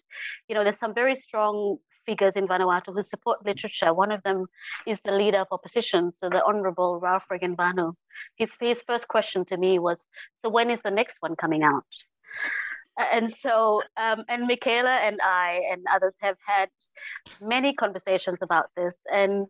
you 0.47 0.55
know, 0.55 0.63
there's 0.63 0.79
some 0.79 0.95
very 0.95 1.15
strong 1.15 1.77
figures 2.05 2.35
in 2.35 2.47
Vanuatu 2.47 2.93
who 2.93 3.01
support 3.01 3.45
literature. 3.45 3.93
One 3.93 4.11
of 4.11 4.23
them 4.23 4.47
is 4.85 4.99
the 5.03 5.11
leader 5.11 5.39
of 5.39 5.47
opposition, 5.51 6.11
so 6.11 6.29
the 6.29 6.43
Honorable 6.45 6.99
Ralph 6.99 7.25
Regenvanu. 7.31 7.93
His, 8.35 8.49
his 8.59 8.81
first 8.81 9.07
question 9.07 9.45
to 9.45 9.57
me 9.57 9.79
was, 9.79 10.07
"So 10.41 10.49
when 10.49 10.69
is 10.69 10.81
the 10.83 10.91
next 10.91 11.17
one 11.19 11.35
coming 11.35 11.63
out?" 11.63 11.85
And 12.97 13.31
so, 13.31 13.81
um, 13.97 14.25
and 14.27 14.47
Michaela 14.47 14.97
and 15.07 15.19
I 15.23 15.61
and 15.71 15.83
others 15.93 16.15
have 16.19 16.37
had 16.45 16.69
many 17.39 17.73
conversations 17.73 18.39
about 18.41 18.65
this, 18.75 18.93
and 19.11 19.47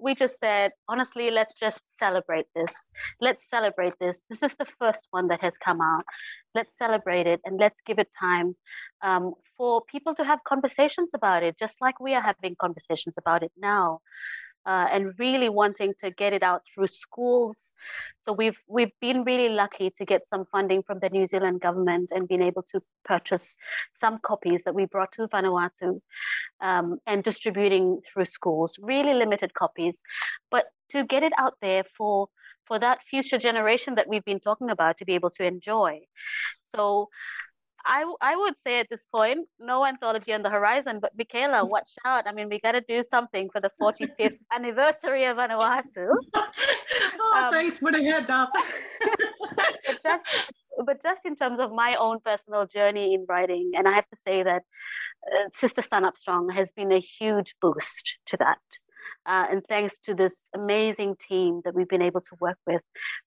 we 0.00 0.14
just 0.14 0.38
said, 0.38 0.72
honestly, 0.88 1.30
let's 1.30 1.54
just 1.54 1.82
celebrate 1.98 2.46
this. 2.54 2.72
Let's 3.20 3.48
celebrate 3.48 3.94
this. 4.00 4.22
This 4.28 4.42
is 4.42 4.54
the 4.56 4.66
first 4.78 5.06
one 5.10 5.28
that 5.28 5.40
has 5.40 5.52
come 5.64 5.80
out. 5.80 6.04
Let's 6.54 6.76
celebrate 6.76 7.26
it 7.26 7.40
and 7.44 7.58
let's 7.58 7.78
give 7.86 7.98
it 7.98 8.08
time 8.18 8.56
um, 9.02 9.34
for 9.56 9.82
people 9.90 10.14
to 10.16 10.24
have 10.24 10.40
conversations 10.44 11.10
about 11.14 11.42
it, 11.42 11.56
just 11.58 11.80
like 11.80 12.00
we 12.00 12.14
are 12.14 12.22
having 12.22 12.56
conversations 12.60 13.14
about 13.18 13.42
it 13.42 13.52
now 13.56 14.00
uh, 14.66 14.86
and 14.92 15.14
really 15.18 15.48
wanting 15.48 15.94
to 16.02 16.10
get 16.10 16.32
it 16.32 16.42
out 16.42 16.62
through 16.74 16.88
schools. 16.88 17.56
So 18.24 18.32
we've 18.32 18.58
we've 18.68 18.92
been 19.00 19.24
really 19.24 19.48
lucky 19.48 19.90
to 19.90 20.04
get 20.04 20.26
some 20.26 20.44
funding 20.52 20.82
from 20.82 20.98
the 21.00 21.08
New 21.08 21.26
Zealand 21.26 21.60
government 21.60 22.10
and 22.14 22.28
been 22.28 22.42
able 22.42 22.62
to 22.64 22.82
purchase 23.04 23.56
some 23.98 24.18
copies 24.22 24.62
that 24.64 24.74
we 24.74 24.84
brought 24.84 25.12
to 25.12 25.26
Vanuatu 25.28 26.00
um, 26.60 26.98
and 27.06 27.24
distributing 27.24 28.00
through 28.12 28.26
schools. 28.26 28.76
Really 28.80 29.14
limited 29.14 29.54
copies, 29.54 30.02
but 30.50 30.66
to 30.90 31.04
get 31.04 31.22
it 31.22 31.32
out 31.38 31.54
there 31.62 31.84
for 31.96 32.28
for 32.66 32.78
that 32.78 32.98
future 33.08 33.38
generation 33.38 33.94
that 33.96 34.08
we've 34.08 34.24
been 34.24 34.40
talking 34.40 34.70
about 34.70 34.98
to 34.98 35.04
be 35.04 35.14
able 35.14 35.30
to 35.30 35.44
enjoy. 35.44 36.00
So 36.74 37.08
I, 37.84 38.04
I 38.20 38.36
would 38.36 38.54
say 38.66 38.80
at 38.80 38.88
this 38.90 39.04
point, 39.12 39.48
no 39.58 39.84
anthology 39.84 40.32
on 40.32 40.42
the 40.42 40.50
horizon, 40.50 40.98
but 41.00 41.16
Mikaela, 41.16 41.68
watch 41.68 41.90
out. 42.04 42.26
I 42.26 42.32
mean, 42.32 42.48
we 42.48 42.60
got 42.60 42.72
to 42.72 42.80
do 42.80 43.02
something 43.08 43.48
for 43.50 43.60
the 43.60 43.70
45th 43.80 44.38
anniversary 44.54 45.24
of 45.24 45.36
Vanuatu. 45.36 45.84
oh, 46.36 47.42
um, 47.44 47.50
thanks 47.50 47.78
for 47.78 47.92
the 47.92 48.02
head 48.02 48.30
up. 48.30 48.50
but, 49.86 50.02
just, 50.02 50.52
but 50.84 51.02
just 51.02 51.22
in 51.24 51.36
terms 51.36 51.58
of 51.58 51.72
my 51.72 51.96
own 51.96 52.18
personal 52.24 52.66
journey 52.66 53.14
in 53.14 53.24
writing, 53.28 53.72
and 53.74 53.88
I 53.88 53.92
have 53.92 54.08
to 54.08 54.16
say 54.26 54.42
that 54.42 54.62
uh, 55.32 55.48
Sista 55.60 55.86
Stanap 55.86 56.16
Strong 56.16 56.50
has 56.50 56.70
been 56.72 56.92
a 56.92 57.00
huge 57.00 57.54
boost 57.60 58.18
to 58.26 58.36
that. 58.38 58.58
Uh, 59.26 59.46
and 59.50 59.62
thanks 59.68 59.98
to 59.98 60.14
this 60.14 60.46
amazing 60.54 61.14
team 61.28 61.60
that 61.64 61.74
we've 61.74 61.88
been 61.88 62.00
able 62.00 62.22
to 62.22 62.36
work 62.40 62.56
with, 62.66 62.80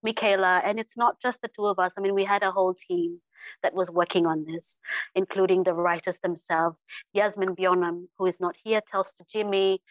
Mikaela, 0.06 0.62
and 0.66 0.80
it's 0.80 0.98
not 0.98 1.22
just 1.22 1.40
the 1.42 1.50
two 1.56 1.68
of 1.68 1.78
us. 1.78 1.94
I 1.98 2.02
mean, 2.02 2.16
we 2.16 2.26
had 2.26 2.42
a 2.42 2.52
whole 2.52 2.74
team 2.74 3.22
that 3.62 3.74
was 3.74 3.90
working 3.90 4.26
on 4.26 4.46
this, 4.46 4.78
including 5.16 5.64
the 5.64 5.74
writers 5.74 6.18
themselves, 6.24 6.84
Yasmin 7.14 7.56
Bionam, 7.56 8.08
who 8.18 8.26
is 8.26 8.40
not 8.40 8.56
here, 8.64 8.82
tells 8.90 9.14
to 9.14 9.24
Jimmy, 9.32 9.82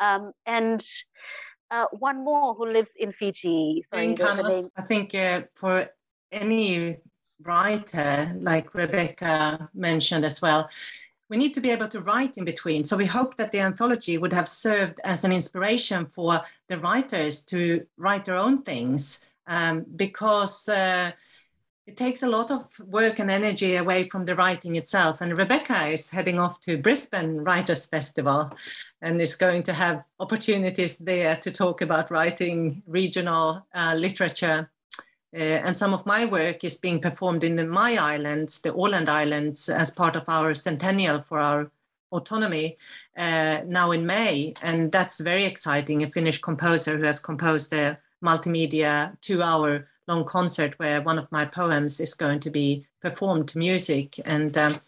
um, 0.00 0.32
and 0.46 0.84
uh, 1.70 1.86
one 1.92 2.24
more 2.24 2.54
who 2.54 2.66
lives 2.66 2.90
in 2.96 3.12
Fiji. 3.12 3.84
Sorry, 3.92 4.14
Carlos, 4.14 4.70
I 4.76 4.82
think 4.82 5.14
uh, 5.14 5.42
for 5.54 5.86
any 6.32 6.98
writer, 7.44 8.26
like 8.40 8.74
Rebecca 8.74 9.68
mentioned 9.74 10.24
as 10.24 10.40
well, 10.42 10.68
we 11.28 11.36
need 11.36 11.52
to 11.54 11.60
be 11.60 11.70
able 11.70 11.88
to 11.88 12.00
write 12.00 12.38
in 12.38 12.44
between. 12.44 12.82
So 12.84 12.96
we 12.96 13.04
hope 13.04 13.36
that 13.36 13.52
the 13.52 13.60
anthology 13.60 14.16
would 14.16 14.32
have 14.32 14.48
served 14.48 15.00
as 15.04 15.24
an 15.24 15.32
inspiration 15.32 16.06
for 16.06 16.40
the 16.68 16.78
writers 16.78 17.42
to 17.44 17.86
write 17.98 18.24
their 18.24 18.36
own 18.36 18.62
things 18.62 19.20
um, 19.46 19.84
because. 19.96 20.68
Uh, 20.68 21.12
it 21.88 21.96
takes 21.96 22.22
a 22.22 22.28
lot 22.28 22.50
of 22.50 22.78
work 22.80 23.18
and 23.18 23.30
energy 23.30 23.76
away 23.76 24.06
from 24.10 24.26
the 24.26 24.36
writing 24.36 24.76
itself. 24.76 25.22
And 25.22 25.38
Rebecca 25.38 25.86
is 25.86 26.10
heading 26.10 26.38
off 26.38 26.60
to 26.60 26.76
Brisbane 26.76 27.38
Writers 27.38 27.86
Festival 27.86 28.52
and 29.00 29.18
is 29.22 29.34
going 29.34 29.62
to 29.62 29.72
have 29.72 30.04
opportunities 30.20 30.98
there 30.98 31.36
to 31.36 31.50
talk 31.50 31.80
about 31.80 32.10
writing 32.10 32.82
regional 32.86 33.66
uh, 33.74 33.94
literature. 33.96 34.70
Uh, 35.34 35.38
and 35.38 35.74
some 35.74 35.94
of 35.94 36.04
my 36.04 36.26
work 36.26 36.62
is 36.62 36.76
being 36.76 37.00
performed 37.00 37.42
in 37.42 37.56
the 37.56 37.64
My 37.64 37.96
Islands, 37.96 38.60
the 38.60 38.72
Åland 38.72 39.08
Islands, 39.08 39.70
as 39.70 39.90
part 39.90 40.14
of 40.14 40.28
our 40.28 40.54
centennial 40.54 41.22
for 41.22 41.38
our 41.38 41.70
autonomy 42.12 42.76
uh, 43.16 43.62
now 43.64 43.92
in 43.92 44.04
May. 44.04 44.52
And 44.62 44.92
that's 44.92 45.20
very 45.20 45.44
exciting. 45.44 46.02
A 46.02 46.10
Finnish 46.10 46.38
composer 46.42 46.98
who 46.98 47.04
has 47.04 47.18
composed 47.18 47.72
a 47.72 47.98
multimedia 48.22 49.18
two 49.22 49.42
hour 49.42 49.86
long 50.08 50.24
concert 50.24 50.74
where 50.78 51.02
one 51.02 51.18
of 51.18 51.30
my 51.30 51.44
poems 51.44 52.00
is 52.00 52.14
going 52.14 52.40
to 52.40 52.50
be 52.50 52.86
performed 53.00 53.46
to 53.48 53.58
music. 53.58 54.18
And 54.24 54.56
um, 54.56 54.80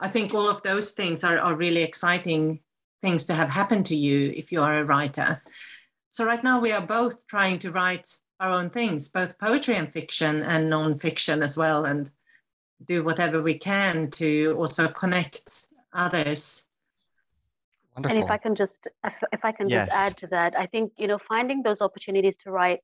I 0.00 0.08
think 0.08 0.32
all 0.32 0.48
of 0.48 0.62
those 0.62 0.92
things 0.92 1.24
are, 1.24 1.38
are 1.38 1.56
really 1.56 1.82
exciting 1.82 2.60
things 3.00 3.26
to 3.26 3.34
have 3.34 3.50
happen 3.50 3.82
to 3.82 3.96
you 3.96 4.32
if 4.34 4.52
you 4.52 4.62
are 4.62 4.78
a 4.78 4.84
writer. 4.84 5.42
So 6.10 6.24
right 6.24 6.42
now 6.42 6.60
we 6.60 6.72
are 6.72 6.86
both 6.86 7.26
trying 7.26 7.58
to 7.60 7.72
write 7.72 8.16
our 8.38 8.52
own 8.52 8.70
things, 8.70 9.08
both 9.08 9.38
poetry 9.38 9.74
and 9.74 9.92
fiction 9.92 10.42
and 10.42 10.70
non-fiction 10.70 11.42
as 11.42 11.56
well, 11.56 11.84
and 11.84 12.10
do 12.84 13.04
whatever 13.04 13.42
we 13.42 13.58
can 13.58 14.10
to 14.10 14.54
also 14.58 14.88
connect 14.88 15.66
others. 15.92 16.66
Wonderful. 17.96 18.16
And 18.16 18.24
if 18.24 18.30
I 18.30 18.38
can 18.38 18.54
just, 18.54 18.88
if 19.32 19.44
I 19.44 19.52
can 19.52 19.68
yes. 19.68 19.86
just 19.86 19.96
add 19.96 20.16
to 20.18 20.26
that, 20.28 20.58
I 20.58 20.66
think 20.66 20.92
you 20.96 21.08
know 21.08 21.18
finding 21.18 21.62
those 21.62 21.80
opportunities 21.80 22.36
to 22.38 22.50
write 22.50 22.80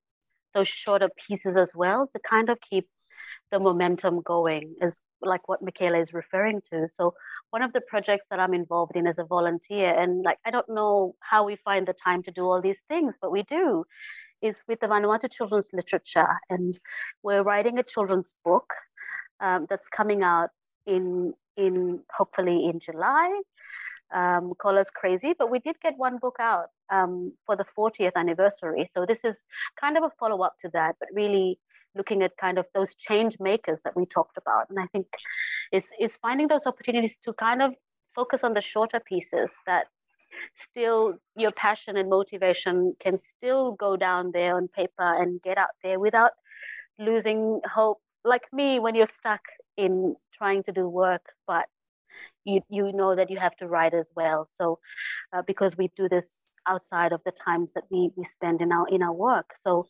those 0.54 0.68
shorter 0.68 1.08
pieces 1.26 1.56
as 1.56 1.72
well 1.74 2.08
to 2.12 2.20
kind 2.28 2.50
of 2.50 2.58
keep 2.60 2.88
the 3.50 3.58
momentum 3.58 4.20
going 4.22 4.74
is 4.82 5.00
like 5.22 5.48
what 5.48 5.64
Mikaela 5.64 6.00
is 6.02 6.12
referring 6.12 6.60
to. 6.70 6.88
So 6.94 7.14
one 7.50 7.62
of 7.62 7.72
the 7.72 7.80
projects 7.80 8.26
that 8.30 8.40
I'm 8.40 8.54
involved 8.54 8.94
in 8.94 9.06
as 9.06 9.18
a 9.18 9.24
volunteer, 9.24 9.94
and 9.94 10.22
like 10.24 10.38
I 10.44 10.50
don't 10.50 10.68
know 10.68 11.14
how 11.20 11.44
we 11.44 11.56
find 11.56 11.86
the 11.86 11.94
time 11.94 12.22
to 12.24 12.30
do 12.30 12.42
all 12.44 12.60
these 12.60 12.80
things, 12.88 13.14
but 13.20 13.32
we 13.32 13.42
do, 13.42 13.84
is 14.42 14.62
with 14.68 14.80
the 14.80 14.86
Vanuatu 14.86 15.30
children's 15.30 15.68
literature, 15.72 16.28
and 16.50 16.78
we're 17.22 17.42
writing 17.42 17.78
a 17.78 17.82
children's 17.82 18.34
book 18.44 18.72
um, 19.40 19.66
that's 19.68 19.88
coming 19.88 20.22
out 20.22 20.50
in 20.86 21.34
in 21.56 22.00
hopefully 22.12 22.66
in 22.66 22.80
July. 22.80 23.40
Um, 24.14 24.52
call 24.58 24.78
us 24.78 24.90
crazy, 24.90 25.34
but 25.38 25.50
we 25.50 25.58
did 25.58 25.80
get 25.80 25.94
one 25.96 26.18
book 26.18 26.36
out 26.40 26.68
um, 26.90 27.32
for 27.46 27.56
the 27.56 27.66
40th 27.76 28.14
anniversary. 28.16 28.90
So 28.94 29.06
this 29.06 29.20
is 29.24 29.44
kind 29.80 29.96
of 29.96 30.04
a 30.04 30.10
follow 30.18 30.42
up 30.42 30.56
to 30.62 30.70
that, 30.72 30.96
but 31.00 31.08
really 31.12 31.58
looking 31.94 32.22
at 32.22 32.36
kind 32.36 32.58
of 32.58 32.66
those 32.74 32.94
change 32.94 33.36
makers 33.40 33.80
that 33.84 33.96
we 33.96 34.06
talked 34.06 34.36
about. 34.36 34.70
And 34.70 34.78
I 34.78 34.86
think 34.86 35.06
is 35.72 35.86
is 36.00 36.16
finding 36.20 36.48
those 36.48 36.66
opportunities 36.66 37.16
to 37.24 37.32
kind 37.32 37.62
of 37.62 37.74
focus 38.14 38.44
on 38.44 38.54
the 38.54 38.60
shorter 38.60 39.00
pieces 39.00 39.54
that 39.66 39.86
still 40.56 41.14
your 41.36 41.52
passion 41.52 41.96
and 41.96 42.08
motivation 42.08 42.94
can 43.00 43.18
still 43.18 43.72
go 43.72 43.96
down 43.96 44.30
there 44.32 44.56
on 44.56 44.68
paper 44.68 45.22
and 45.22 45.42
get 45.42 45.58
out 45.58 45.74
there 45.82 45.98
without 45.98 46.32
losing 46.98 47.60
hope 47.64 47.98
like 48.24 48.46
me 48.52 48.78
when 48.78 48.94
you're 48.94 49.06
stuck 49.06 49.40
in 49.76 50.14
trying 50.36 50.62
to 50.62 50.72
do 50.72 50.88
work 50.88 51.32
but 51.46 51.66
you 52.44 52.60
you 52.68 52.92
know 52.92 53.14
that 53.14 53.30
you 53.30 53.38
have 53.38 53.56
to 53.56 53.66
write 53.66 53.94
as 53.94 54.10
well 54.14 54.48
so 54.52 54.78
uh, 55.32 55.42
because 55.42 55.76
we 55.76 55.90
do 55.96 56.08
this 56.08 56.47
outside 56.68 57.12
of 57.12 57.20
the 57.24 57.32
times 57.32 57.72
that 57.74 57.84
we 57.90 58.10
we 58.16 58.24
spend 58.24 58.60
in 58.60 58.72
our 58.72 58.86
in 58.88 59.02
our 59.02 59.12
work 59.12 59.54
so 59.60 59.86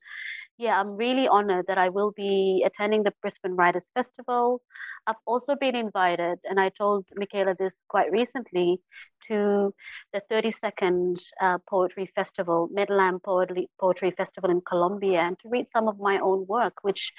yeah, 0.59 0.81
I'm 0.81 0.97
really 0.97 1.29
honored 1.29 1.67
that 1.69 1.79
I 1.79 1.89
will 1.89 2.11
be 2.11 2.65
attending 2.67 3.05
the 3.05 3.13
Brisbane 3.23 3.55
Writers 3.55 3.91
Festival. 3.95 4.61
I've 5.07 5.23
also 5.25 5.55
been 5.55 5.77
invited, 5.77 6.41
and 6.45 6.59
I 6.59 6.71
told 6.71 7.07
Mikaela 7.17 7.57
this 7.57 7.81
quite 7.89 8.11
recently, 8.11 8.81
to 9.29 9.73
the 10.13 10.21
32nd 10.31 11.23
uh, 11.41 11.59
Poetry 11.71 12.11
Festival, 12.13 12.69
Medellín 12.77 13.23
Poetry, 13.23 13.71
Poetry 13.81 14.11
Festival 14.11 14.51
in 14.51 14.61
Colombia, 14.61 15.21
and 15.21 15.39
to 15.39 15.49
read 15.49 15.67
some 15.73 15.87
of 15.87 16.01
my 16.01 16.19
own 16.19 16.45
work, 16.49 16.75
which 16.83 17.13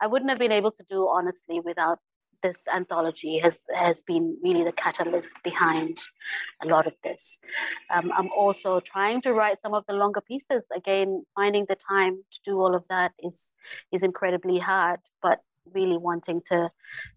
I 0.00 0.06
wouldn't 0.06 0.30
have 0.30 0.38
been 0.38 0.52
able 0.52 0.72
to 0.72 0.84
do 0.88 1.06
honestly 1.06 1.60
without 1.60 1.98
this 2.44 2.60
anthology 2.72 3.38
has 3.38 3.64
has 3.74 4.02
been 4.02 4.36
really 4.44 4.64
the 4.64 4.78
catalyst 4.84 5.32
behind 5.42 5.98
a 6.62 6.66
lot 6.66 6.86
of 6.86 6.92
this. 7.02 7.38
Um, 7.92 8.12
I'm 8.16 8.30
also 8.36 8.80
trying 8.80 9.22
to 9.22 9.32
write 9.32 9.58
some 9.62 9.74
of 9.74 9.84
the 9.88 9.94
longer 9.94 10.20
pieces. 10.20 10.66
Again, 10.76 11.24
finding 11.34 11.64
the 11.68 11.78
time 11.92 12.14
to 12.32 12.38
do 12.50 12.60
all 12.60 12.74
of 12.74 12.84
that 12.90 13.12
is 13.18 13.52
is 13.92 14.02
incredibly 14.02 14.58
hard, 14.58 15.00
but 15.22 15.40
really 15.74 15.96
wanting 15.96 16.42
to 16.50 16.70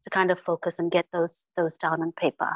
to 0.03 0.09
kind 0.09 0.32
of 0.32 0.39
focus 0.39 0.80
and 0.80 0.89
get 0.97 1.05
those 1.11 1.47
those 1.57 1.78
down 1.78 2.01
on 2.01 2.11
paper. 2.13 2.53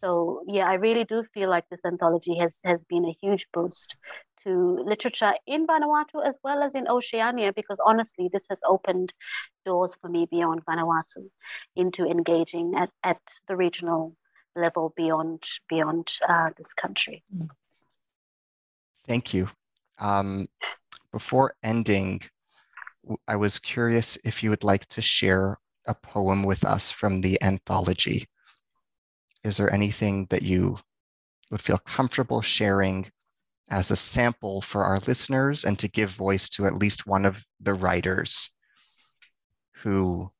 So 0.00 0.42
yeah, 0.46 0.68
I 0.68 0.74
really 0.74 1.04
do 1.04 1.24
feel 1.32 1.48
like 1.48 1.64
this 1.70 1.84
anthology 1.84 2.36
has 2.38 2.58
has 2.64 2.84
been 2.84 3.06
a 3.06 3.16
huge 3.22 3.46
boost 3.52 3.96
to 4.44 4.78
literature 4.84 5.32
in 5.46 5.66
Vanuatu 5.66 6.24
as 6.24 6.38
well 6.44 6.62
as 6.62 6.74
in 6.74 6.86
Oceania, 6.88 7.52
because 7.52 7.78
honestly, 7.84 8.28
this 8.32 8.46
has 8.50 8.60
opened 8.68 9.12
doors 9.64 9.96
for 10.00 10.08
me 10.08 10.26
beyond 10.30 10.64
Vanuatu 10.66 11.30
into 11.76 12.04
engaging 12.04 12.74
at, 12.76 12.90
at 13.02 13.20
the 13.48 13.56
regional 13.56 14.14
level 14.54 14.92
beyond 14.96 15.42
beyond 15.68 16.12
uh, 16.28 16.50
this 16.58 16.72
country. 16.74 17.24
Thank 19.08 19.32
you. 19.32 19.48
Um, 19.98 20.48
before 21.10 21.54
ending, 21.62 22.20
I 23.26 23.36
was 23.36 23.58
curious 23.58 24.18
if 24.24 24.42
you 24.42 24.50
would 24.50 24.64
like 24.64 24.86
to 24.86 25.00
share 25.00 25.56
a 25.86 25.94
poem 25.94 26.42
with 26.42 26.64
us 26.64 26.90
from 26.90 27.20
the 27.20 27.42
anthology. 27.42 28.28
Is 29.46 29.58
there 29.58 29.72
anything 29.72 30.26
that 30.30 30.42
you 30.42 30.76
would 31.52 31.62
feel 31.62 31.78
comfortable 31.78 32.42
sharing 32.42 33.10
as 33.68 33.92
a 33.92 33.96
sample 33.96 34.60
for 34.60 34.84
our 34.84 34.98
listeners 35.06 35.64
and 35.64 35.78
to 35.78 35.88
give 35.88 36.10
voice 36.10 36.48
to 36.48 36.66
at 36.66 36.78
least 36.78 37.06
one 37.06 37.24
of 37.24 37.44
the 37.60 37.74
writers 37.74 38.50
who 39.82 40.32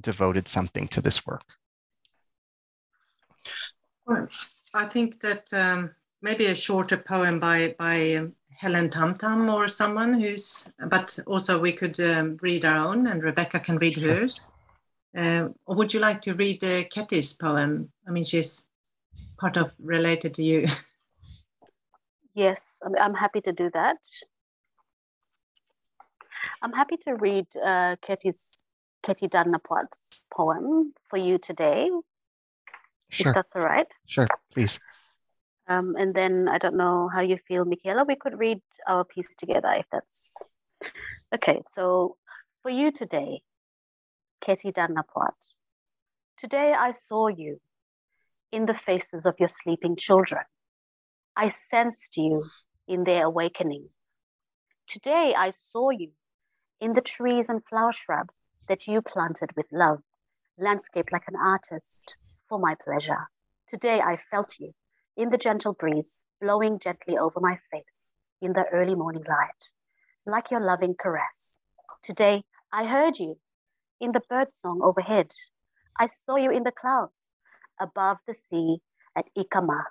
devoted 0.00 0.46
something 0.46 0.86
to 0.88 1.00
this 1.00 1.26
work? 1.26 1.42
Well, 4.06 4.28
I 4.74 4.86
think 4.86 5.20
that 5.20 5.52
um, 5.52 5.90
maybe 6.22 6.46
a 6.46 6.54
shorter 6.54 6.96
poem 6.96 7.40
by 7.40 7.74
by 7.78 8.14
um, 8.14 8.34
Helen 8.60 8.90
Tamtam 8.90 9.52
or 9.52 9.66
someone 9.66 10.12
who's, 10.14 10.68
but 10.88 11.18
also 11.26 11.58
we 11.58 11.72
could 11.72 11.98
um, 11.98 12.36
read 12.42 12.64
our 12.64 12.78
own, 12.78 13.08
and 13.08 13.24
Rebecca 13.24 13.58
can 13.58 13.78
read 13.78 13.96
hers. 13.96 14.52
Uh, 15.16 15.48
or 15.66 15.76
would 15.76 15.92
you 15.92 16.00
like 16.00 16.20
to 16.22 16.34
read 16.34 16.62
uh, 16.64 16.84
Ketty's 16.90 17.32
poem? 17.32 17.92
I 18.08 18.10
mean, 18.10 18.24
she's 18.24 18.66
part 19.38 19.56
of 19.56 19.72
related 19.78 20.34
to 20.34 20.42
you. 20.42 20.66
Yes, 22.34 22.62
I'm 22.98 23.12
happy 23.12 23.42
to 23.42 23.52
do 23.52 23.68
that. 23.74 23.98
I'm 26.62 26.72
happy 26.72 26.96
to 27.04 27.14
read 27.14 27.46
uh, 27.62 27.96
Ketty's 28.00 28.62
Ketty 29.02 29.28
Danapwat's 29.28 30.22
poem 30.32 30.94
for 31.10 31.18
you 31.18 31.36
today. 31.36 31.90
Sure. 33.10 33.30
If 33.30 33.34
that's 33.34 33.52
all 33.54 33.62
right. 33.62 33.86
Sure, 34.06 34.26
please. 34.54 34.80
Um, 35.68 35.94
and 35.98 36.14
then 36.14 36.48
I 36.48 36.58
don't 36.58 36.76
know 36.76 37.08
how 37.12 37.20
you 37.20 37.36
feel, 37.46 37.64
Mikaela. 37.64 38.06
We 38.06 38.16
could 38.16 38.38
read 38.38 38.60
our 38.88 39.04
piece 39.04 39.34
together 39.36 39.70
if 39.72 39.86
that's 39.92 40.34
okay. 41.34 41.60
So 41.74 42.16
for 42.62 42.70
you 42.70 42.90
today, 42.90 43.42
Ketty 44.42 44.72
Danapwat. 44.72 45.38
Today 46.36 46.74
I 46.76 46.90
saw 46.90 47.28
you 47.28 47.60
in 48.50 48.66
the 48.66 48.74
faces 48.74 49.24
of 49.24 49.36
your 49.38 49.48
sleeping 49.48 49.94
children. 49.94 50.42
I 51.36 51.52
sensed 51.70 52.16
you 52.16 52.42
in 52.88 53.04
their 53.04 53.26
awakening. 53.26 53.88
Today 54.88 55.32
I 55.38 55.52
saw 55.52 55.90
you 55.90 56.10
in 56.80 56.94
the 56.94 57.00
trees 57.00 57.46
and 57.48 57.62
flower 57.70 57.92
shrubs 57.92 58.48
that 58.68 58.88
you 58.88 59.00
planted 59.00 59.50
with 59.56 59.66
love, 59.70 60.00
landscaped 60.58 61.12
like 61.12 61.28
an 61.28 61.36
artist 61.36 62.16
for 62.48 62.58
my 62.58 62.74
pleasure. 62.84 63.28
Today 63.68 64.00
I 64.00 64.18
felt 64.28 64.58
you 64.58 64.72
in 65.16 65.30
the 65.30 65.38
gentle 65.38 65.72
breeze 65.72 66.24
blowing 66.40 66.80
gently 66.80 67.16
over 67.16 67.38
my 67.38 67.60
face 67.70 68.14
in 68.40 68.54
the 68.54 68.64
early 68.72 68.96
morning 68.96 69.24
light, 69.28 69.70
like 70.26 70.50
your 70.50 70.60
loving 70.60 70.96
caress. 70.98 71.58
Today 72.02 72.42
I 72.72 72.86
heard 72.86 73.20
you 73.20 73.36
in 74.02 74.10
the 74.12 74.20
bird 74.28 74.48
song 74.60 74.80
overhead. 74.82 75.30
I 75.98 76.08
saw 76.08 76.36
you 76.36 76.50
in 76.50 76.64
the 76.64 76.72
clouds 76.72 77.12
above 77.80 78.18
the 78.26 78.34
sea 78.34 78.78
at 79.16 79.26
Ikama 79.38 79.84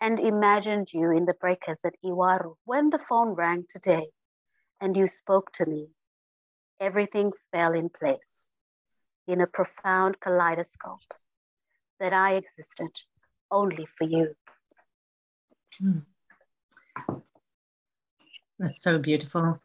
and 0.00 0.20
imagined 0.20 0.88
you 0.92 1.10
in 1.10 1.24
the 1.24 1.32
breakers 1.32 1.80
at 1.84 1.94
Iwaru. 2.04 2.56
When 2.66 2.90
the 2.90 2.98
phone 3.08 3.30
rang 3.30 3.64
today 3.72 4.08
and 4.80 4.94
you 4.96 5.08
spoke 5.08 5.50
to 5.52 5.64
me, 5.64 5.88
everything 6.78 7.32
fell 7.50 7.72
in 7.72 7.88
place 7.88 8.50
in 9.26 9.40
a 9.40 9.46
profound 9.46 10.20
kaleidoscope 10.20 11.08
that 11.98 12.12
I 12.12 12.34
existed 12.34 12.90
only 13.50 13.86
for 13.96 14.04
you. 14.04 14.34
Hmm. 15.78 16.00
That's 18.58 18.82
so 18.82 18.98
beautiful. 18.98 19.58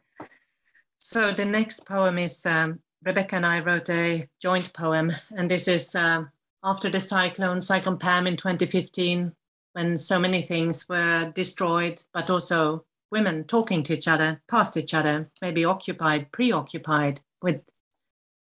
So 0.96 1.32
the 1.32 1.44
next 1.44 1.86
poem 1.86 2.18
is 2.18 2.46
um, 2.46 2.80
Rebecca 3.04 3.36
and 3.36 3.46
I 3.46 3.60
wrote 3.60 3.88
a 3.88 4.28
joint 4.40 4.72
poem, 4.74 5.10
and 5.30 5.50
this 5.50 5.68
is 5.68 5.94
uh, 5.94 6.24
after 6.62 6.90
the 6.90 7.00
cyclone, 7.00 7.62
Cyclone 7.62 7.96
Pam 7.96 8.26
in 8.26 8.36
2015, 8.36 9.34
when 9.72 9.96
so 9.96 10.18
many 10.18 10.42
things 10.42 10.86
were 10.86 11.32
destroyed, 11.34 12.02
but 12.12 12.28
also 12.28 12.84
women 13.10 13.44
talking 13.44 13.82
to 13.84 13.94
each 13.94 14.06
other, 14.06 14.42
past 14.48 14.76
each 14.76 14.92
other, 14.92 15.30
maybe 15.40 15.64
occupied, 15.64 16.30
preoccupied 16.30 17.20
with 17.40 17.62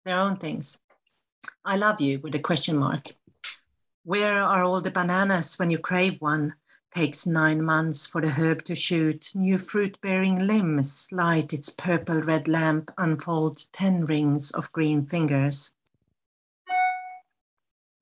their 0.06 0.18
own 0.18 0.36
things. 0.38 0.78
I 1.64 1.76
love 1.76 2.00
you 2.00 2.20
with 2.20 2.34
a 2.34 2.40
question 2.40 2.78
mark. 2.78 3.08
Where 4.04 4.40
are 4.40 4.64
all 4.64 4.80
the 4.80 4.90
bananas 4.90 5.58
when 5.58 5.68
you 5.68 5.78
crave 5.78 6.18
one? 6.20 6.54
Takes 6.94 7.26
nine 7.26 7.62
months 7.62 8.06
for 8.06 8.20
the 8.20 8.30
herb 8.30 8.62
to 8.64 8.74
shoot. 8.74 9.30
New 9.34 9.58
fruit 9.58 10.00
bearing 10.00 10.38
limbs 10.38 11.08
light 11.12 11.52
its 11.52 11.68
purple 11.68 12.22
red 12.22 12.48
lamp, 12.48 12.90
unfold 12.96 13.70
ten 13.72 14.04
rings 14.06 14.50
of 14.52 14.72
green 14.72 15.06
fingers. 15.06 15.72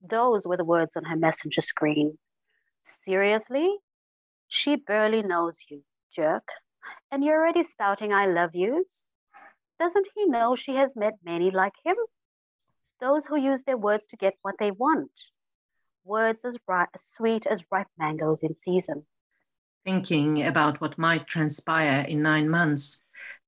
Those 0.00 0.46
were 0.46 0.56
the 0.56 0.64
words 0.64 0.96
on 0.96 1.04
her 1.04 1.16
messenger 1.16 1.60
screen. 1.60 2.18
Seriously? 3.04 3.78
She 4.48 4.76
barely 4.76 5.22
knows 5.22 5.64
you, 5.68 5.82
jerk. 6.14 6.46
And 7.10 7.24
you're 7.24 7.40
already 7.40 7.64
spouting 7.64 8.12
I 8.12 8.26
love 8.26 8.54
yous? 8.54 9.08
Doesn't 9.80 10.08
he 10.14 10.26
know 10.26 10.54
she 10.54 10.76
has 10.76 10.94
met 10.94 11.14
many 11.24 11.50
like 11.50 11.72
him? 11.84 11.96
Those 13.00 13.26
who 13.26 13.36
use 13.36 13.64
their 13.64 13.76
words 13.76 14.06
to 14.08 14.16
get 14.16 14.34
what 14.42 14.56
they 14.58 14.70
want. 14.70 15.10
Words 16.04 16.44
as, 16.44 16.58
bright, 16.58 16.88
as 16.94 17.02
sweet 17.02 17.46
as 17.46 17.64
ripe 17.70 17.88
mangoes 17.98 18.40
in 18.42 18.56
season. 18.56 19.06
Thinking 19.86 20.44
about 20.46 20.80
what 20.80 20.98
might 20.98 21.26
transpire 21.26 22.04
in 22.06 22.22
nine 22.22 22.48
months. 22.48 23.00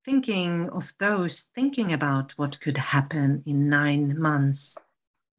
Thinking 0.04 0.68
of 0.70 0.92
those 0.98 1.50
thinking 1.54 1.92
about 1.92 2.32
what 2.32 2.61
could 2.61 2.78
happen 2.78 3.42
in 3.46 3.68
nine 3.68 4.18
months 4.18 4.76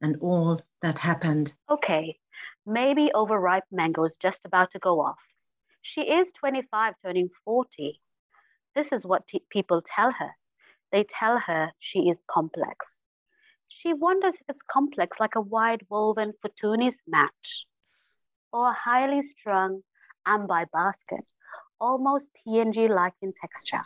and 0.01 0.17
all 0.21 0.61
that 0.81 0.99
happened. 0.99 1.53
Okay, 1.69 2.19
maybe 2.65 3.11
overripe 3.13 3.63
mangoes 3.71 4.15
just 4.17 4.41
about 4.45 4.71
to 4.71 4.79
go 4.79 5.01
off. 5.01 5.19
She 5.81 6.01
is 6.01 6.31
25, 6.33 6.95
turning 7.03 7.29
40. 7.45 7.99
This 8.75 8.91
is 8.91 9.05
what 9.05 9.27
t- 9.27 9.43
people 9.49 9.81
tell 9.81 10.11
her. 10.11 10.31
They 10.91 11.03
tell 11.03 11.39
her 11.39 11.71
she 11.79 12.09
is 12.09 12.17
complex. 12.29 12.99
She 13.67 13.93
wonders 13.93 14.35
if 14.35 14.49
it's 14.49 14.61
complex 14.61 15.19
like 15.19 15.35
a 15.35 15.41
wide 15.41 15.85
woven 15.89 16.33
Fortunis 16.41 16.95
mat 17.07 17.33
or 18.51 18.69
a 18.69 18.73
highly 18.73 19.21
strung 19.21 19.83
Ambae 20.25 20.71
basket, 20.71 21.25
almost 21.79 22.29
PNG 22.45 22.89
like 22.89 23.13
in 23.21 23.33
texture. 23.33 23.85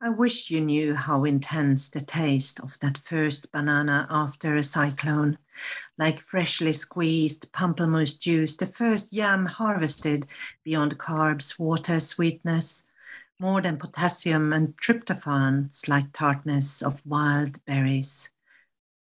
I 0.00 0.10
wish 0.10 0.50
you 0.50 0.60
knew 0.60 0.94
how 0.94 1.24
intense 1.24 1.88
the 1.88 2.02
taste 2.02 2.60
of 2.60 2.78
that 2.80 2.98
first 2.98 3.50
banana 3.50 4.06
after 4.10 4.54
a 4.54 4.62
cyclone, 4.62 5.38
like 5.96 6.18
freshly 6.20 6.74
squeezed 6.74 7.50
pamplemousse 7.52 8.18
juice, 8.18 8.56
the 8.56 8.66
first 8.66 9.12
yam 9.14 9.46
harvested 9.46 10.26
beyond 10.64 10.98
carbs, 10.98 11.58
water, 11.58 11.98
sweetness, 11.98 12.84
more 13.38 13.62
than 13.62 13.78
potassium 13.78 14.52
and 14.52 14.76
tryptophan, 14.76 15.72
slight 15.72 16.12
tartness 16.12 16.82
of 16.82 17.04
wild 17.06 17.64
berries. 17.64 18.30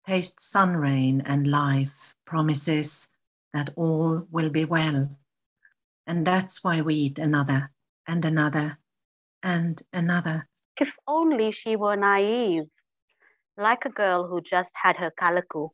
Taste 0.05 0.41
sun 0.41 0.75
rain 0.75 1.21
and 1.25 1.47
life, 1.47 2.13
promises 2.25 3.07
that 3.53 3.69
all 3.75 4.27
will 4.31 4.49
be 4.49 4.65
well. 4.65 5.17
And 6.05 6.27
that's 6.27 6.63
why 6.63 6.81
we 6.81 6.95
eat 6.95 7.19
another 7.19 7.71
and 8.07 8.25
another 8.25 8.79
and 9.41 9.81
another 9.93 10.47
if 10.79 10.93
only 11.07 11.51
she 11.51 11.75
were 11.75 11.95
naive, 11.95 12.65
like 13.57 13.85
a 13.85 13.89
girl 13.89 14.27
who 14.27 14.41
just 14.41 14.71
had 14.83 14.97
her 14.97 15.11
calico 15.11 15.71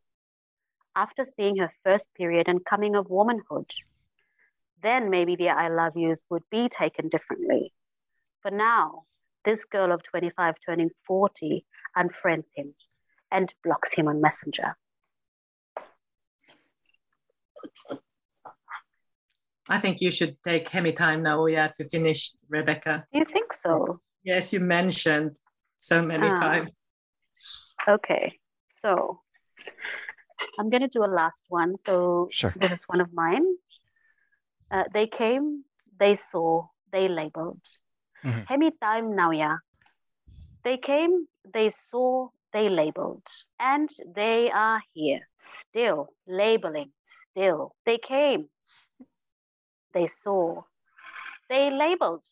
after 0.96 1.26
seeing 1.26 1.58
her 1.58 1.72
first 1.84 2.14
period 2.16 2.48
and 2.48 2.66
coming 2.66 2.96
of 2.96 3.10
womanhood. 3.10 3.70
Then 4.82 5.10
maybe 5.10 5.36
the 5.36 5.50
I 5.50 5.70
love 5.70 5.96
yous 5.96 6.24
would 6.30 6.44
be 6.50 6.70
taken 6.70 7.10
differently. 7.10 7.74
For 8.42 8.52
now, 8.52 9.04
this 9.46 9.66
girl 9.66 9.92
of 9.92 10.04
25 10.04 10.56
turning 10.66 10.90
40 11.08 11.66
unfriends 11.98 12.48
him 12.56 12.76
and 13.32 13.54
blocks 13.64 13.94
him 13.94 14.08
on 14.08 14.22
Messenger. 14.22 14.76
I 19.68 19.80
think 19.80 20.02
you 20.02 20.10
should 20.10 20.42
take 20.44 20.68
Hemi 20.68 20.94
time 20.94 21.22
now, 21.22 21.46
yeah, 21.46 21.68
to 21.76 21.88
finish, 21.90 22.32
Rebecca. 22.50 23.06
Do 23.14 23.20
you 23.20 23.26
think 23.32 23.54
so? 23.64 24.00
Yes, 24.24 24.52
you 24.52 24.60
mentioned 24.60 25.40
so 25.78 26.02
many 26.02 26.28
ah. 26.28 26.36
times. 26.36 26.80
Okay, 27.88 28.40
so 28.82 29.22
I'm 30.58 30.70
going 30.70 30.82
to 30.82 30.88
do 30.88 31.04
a 31.04 31.08
last 31.08 31.44
one. 31.50 31.76
So 31.86 32.30
sure. 32.32 32.54
this 32.58 32.72
is 32.72 32.84
one 32.84 33.00
of 33.00 33.14
mine. 33.14 33.46
Uh, 34.72 34.84
they 34.94 35.08
came, 35.08 35.64
they 36.00 36.16
saw, 36.16 36.68
they 36.92 37.08
labeled. 37.08 37.62
Mm-hmm. 38.24 38.42
Hemi 38.48 38.72
time 38.82 39.16
now, 39.16 39.32
yeah. 39.32 39.58
They 40.64 40.78
came, 40.78 41.28
they 41.54 41.72
saw, 41.90 42.30
they 42.54 42.70
labeled, 42.70 43.24
and 43.60 43.90
they 44.16 44.52
are 44.52 44.82
here, 44.94 45.28
still 45.38 46.10
labeling, 46.28 46.92
still. 47.04 47.76
They 47.86 47.98
came, 47.98 48.50
they 49.94 50.08
saw, 50.08 50.64
they 51.50 51.70
labeled, 51.70 52.24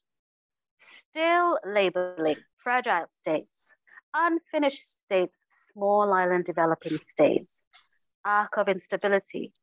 still 0.78 1.60
labeling 1.66 2.38
fragile 2.64 3.06
states, 3.20 3.72
unfinished 4.14 5.04
states, 5.06 5.46
small 5.50 6.14
island 6.14 6.46
developing 6.46 6.98
states, 6.98 7.66
arc 8.26 8.58
of 8.58 8.68
instability, 8.68 9.54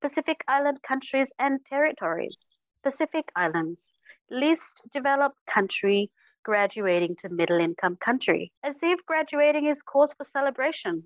Pacific 0.00 0.44
Island 0.48 0.78
countries 0.82 1.32
and 1.38 1.64
territories, 1.64 2.48
Pacific 2.82 3.30
Islands, 3.36 3.90
least 4.30 4.82
developed 4.92 5.38
country 5.46 6.10
graduating 6.44 7.16
to 7.16 7.28
middle 7.28 7.58
income 7.58 7.96
country, 7.96 8.52
as 8.62 8.76
if 8.82 9.04
graduating 9.06 9.66
is 9.66 9.82
cause 9.82 10.14
for 10.14 10.24
celebration. 10.24 11.04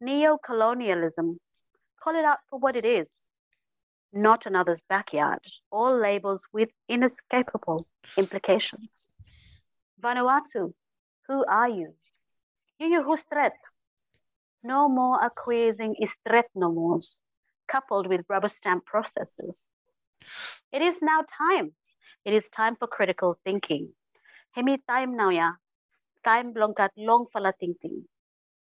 Neo 0.00 0.38
colonialism, 0.38 1.40
call 2.02 2.14
it 2.14 2.24
out 2.24 2.38
for 2.50 2.58
what 2.58 2.76
it 2.76 2.84
is 2.84 3.10
not 4.12 4.46
another's 4.46 4.82
backyard, 4.88 5.40
all 5.70 5.98
labels 5.98 6.46
with 6.52 6.68
inescapable 6.88 7.86
implications. 8.16 9.06
Vanuatu, 10.02 10.74
who 11.28 11.44
are 11.46 11.68
you? 11.68 11.94
You 12.78 13.02
hustret. 13.02 13.52
No 14.62 14.88
more 14.88 15.24
acquiescing 15.24 15.96
istretnomos, 16.02 17.16
coupled 17.68 18.06
with 18.06 18.26
rubber 18.28 18.48
stamp 18.48 18.84
processes. 18.84 19.58
It 20.72 20.82
is 20.82 20.96
now 21.00 21.24
time. 21.38 21.72
It 22.24 22.34
is 22.34 22.48
time 22.50 22.76
for 22.76 22.86
critical 22.86 23.38
thinking. 23.44 23.92
Hemi 24.52 24.76
time 24.84 25.16
now 25.16 25.30
ya. 25.30 25.56
Time 26.22 26.52
blonkat 26.52 26.92
long 27.00 27.24
falatingting. 27.32 28.04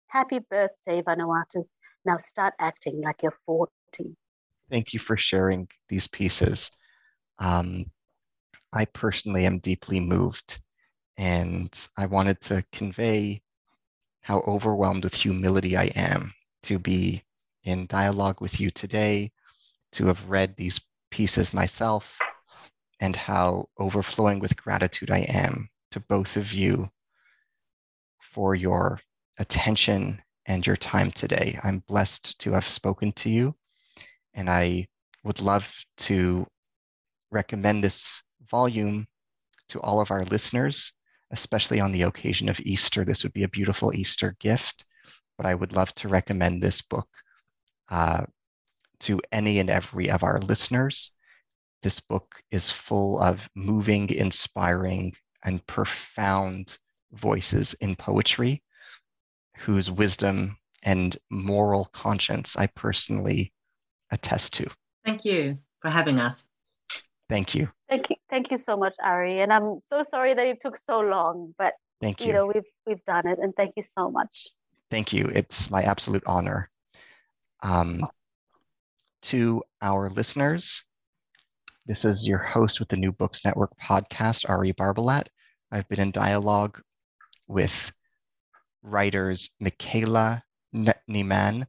Happy 0.06 0.38
birthday, 0.38 1.02
Vanuatu. 1.02 1.66
Now 2.04 2.18
start 2.18 2.54
acting 2.60 3.02
like 3.02 3.22
you're 3.22 3.34
40. 3.44 4.14
Thank 4.70 4.94
you 4.94 5.00
for 5.00 5.16
sharing 5.16 5.66
these 5.88 6.06
pieces. 6.06 6.70
Um, 7.40 7.90
I 8.72 8.84
personally 8.84 9.44
am 9.44 9.58
deeply 9.58 9.98
moved, 9.98 10.62
and 11.18 11.68
I 11.96 12.06
wanted 12.06 12.40
to 12.42 12.64
convey 12.70 13.42
how 14.22 14.38
overwhelmed 14.46 15.02
with 15.02 15.14
humility 15.14 15.76
I 15.76 15.90
am 15.96 16.32
to 16.62 16.78
be 16.78 17.24
in 17.64 17.86
dialogue 17.86 18.40
with 18.40 18.60
you 18.60 18.70
today, 18.70 19.32
to 19.98 20.06
have 20.06 20.30
read 20.30 20.54
these 20.56 20.80
pieces 21.10 21.52
myself, 21.52 22.18
and 23.00 23.16
how 23.16 23.66
overflowing 23.78 24.38
with 24.38 24.56
gratitude 24.56 25.10
I 25.10 25.26
am 25.28 25.68
to 25.92 26.00
both 26.00 26.36
of 26.36 26.52
you 26.52 26.88
for 28.20 28.54
your 28.54 29.00
attention 29.38 30.20
and 30.46 30.66
your 30.66 30.76
time 30.76 31.10
today. 31.10 31.58
I'm 31.62 31.84
blessed 31.86 32.38
to 32.40 32.52
have 32.52 32.66
spoken 32.66 33.12
to 33.12 33.30
you 33.30 33.54
and 34.34 34.48
I 34.48 34.86
would 35.24 35.40
love 35.40 35.72
to 35.98 36.46
recommend 37.30 37.82
this 37.82 38.22
volume 38.50 39.06
to 39.68 39.80
all 39.80 40.00
of 40.00 40.10
our 40.10 40.24
listeners, 40.24 40.92
especially 41.30 41.80
on 41.80 41.92
the 41.92 42.02
occasion 42.02 42.48
of 42.48 42.60
Easter. 42.60 43.04
This 43.04 43.22
would 43.22 43.32
be 43.32 43.44
a 43.44 43.48
beautiful 43.48 43.94
Easter 43.94 44.36
gift, 44.40 44.84
but 45.36 45.46
I 45.46 45.54
would 45.54 45.72
love 45.72 45.94
to 45.96 46.08
recommend 46.08 46.62
this 46.62 46.82
book 46.82 47.08
uh, 47.90 48.24
to 49.00 49.20
any 49.30 49.58
and 49.58 49.70
every 49.70 50.10
of 50.10 50.22
our 50.22 50.38
listeners. 50.38 51.12
This 51.82 52.00
book 52.00 52.42
is 52.50 52.70
full 52.70 53.18
of 53.20 53.48
moving, 53.54 54.10
inspiring, 54.10 55.14
and 55.44 55.66
profound 55.66 56.78
voices 57.12 57.74
in 57.74 57.94
poetry 57.96 58.62
whose 59.58 59.90
wisdom 59.90 60.56
and 60.82 61.16
moral 61.30 61.88
conscience 61.92 62.56
I 62.56 62.66
personally 62.66 63.52
attest 64.10 64.54
to. 64.54 64.68
Thank 65.04 65.24
you 65.24 65.58
for 65.80 65.90
having 65.90 66.18
us. 66.18 66.46
Thank 67.28 67.54
you. 67.54 67.68
Thank 67.88 68.10
you. 68.10 68.16
Thank 68.30 68.50
you 68.50 68.56
so 68.56 68.76
much, 68.76 68.94
Ari. 69.02 69.40
And 69.40 69.52
I'm 69.52 69.80
so 69.88 70.02
sorry 70.02 70.34
that 70.34 70.46
it 70.46 70.60
took 70.60 70.76
so 70.76 71.00
long, 71.00 71.54
but 71.58 71.74
thank 72.00 72.20
you. 72.20 72.28
You 72.28 72.32
know, 72.32 72.46
we've 72.46 72.64
we've 72.86 73.04
done 73.06 73.26
it, 73.26 73.38
and 73.40 73.54
thank 73.56 73.74
you 73.76 73.82
so 73.82 74.10
much. 74.10 74.48
Thank 74.90 75.12
you. 75.12 75.26
It's 75.26 75.70
my 75.70 75.82
absolute 75.82 76.22
honor. 76.26 76.70
Um, 77.62 78.04
to 79.22 79.62
our 79.80 80.10
listeners, 80.10 80.84
this 81.86 82.04
is 82.04 82.28
your 82.28 82.38
host 82.38 82.78
with 82.78 82.88
the 82.88 82.96
New 82.96 83.10
Books 83.10 83.44
Network 83.44 83.72
podcast, 83.82 84.48
Ari 84.48 84.72
Barbalat. 84.74 85.26
I've 85.72 85.88
been 85.88 86.00
in 86.00 86.12
dialogue 86.12 86.80
with 87.48 87.90
writers 88.82 89.50
Mikaela 89.60 90.42
Nyman 90.74 91.66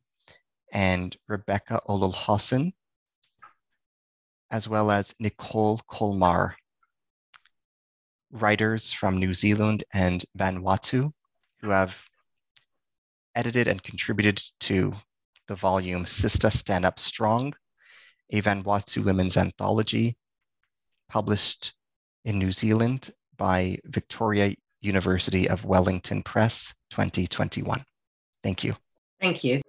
and 0.71 1.17
Rebecca 1.27 1.81
Olul-Hossen, 1.89 2.73
as 4.51 4.69
well 4.69 4.91
as 4.91 5.15
Nicole 5.19 5.81
Colmar, 5.89 6.53
writers 8.31 8.93
from 8.93 9.17
New 9.17 9.33
Zealand 9.33 9.83
and 9.93 10.23
Vanuatu 10.37 11.11
who 11.61 11.69
have 11.69 12.03
edited 13.35 13.67
and 13.67 13.81
contributed 13.81 14.39
to 14.59 14.93
the 15.47 15.55
volume 15.55 16.05
Sista 16.05 16.51
Stanap 16.51 16.99
Strong, 16.99 17.53
a 18.33 18.41
Vanuatu 18.41 19.05
women's 19.05 19.37
anthology 19.37 20.17
published 21.07 21.73
in 22.25 22.39
New 22.39 22.51
Zealand 22.51 23.13
by 23.37 23.77
Victoria 23.85 24.55
University 24.81 25.47
of 25.47 25.65
Wellington 25.65 26.23
Press 26.23 26.73
2021. 26.89 27.83
Thank 28.41 28.63
you. 28.63 28.75
Thank 29.21 29.43
you. 29.43 29.61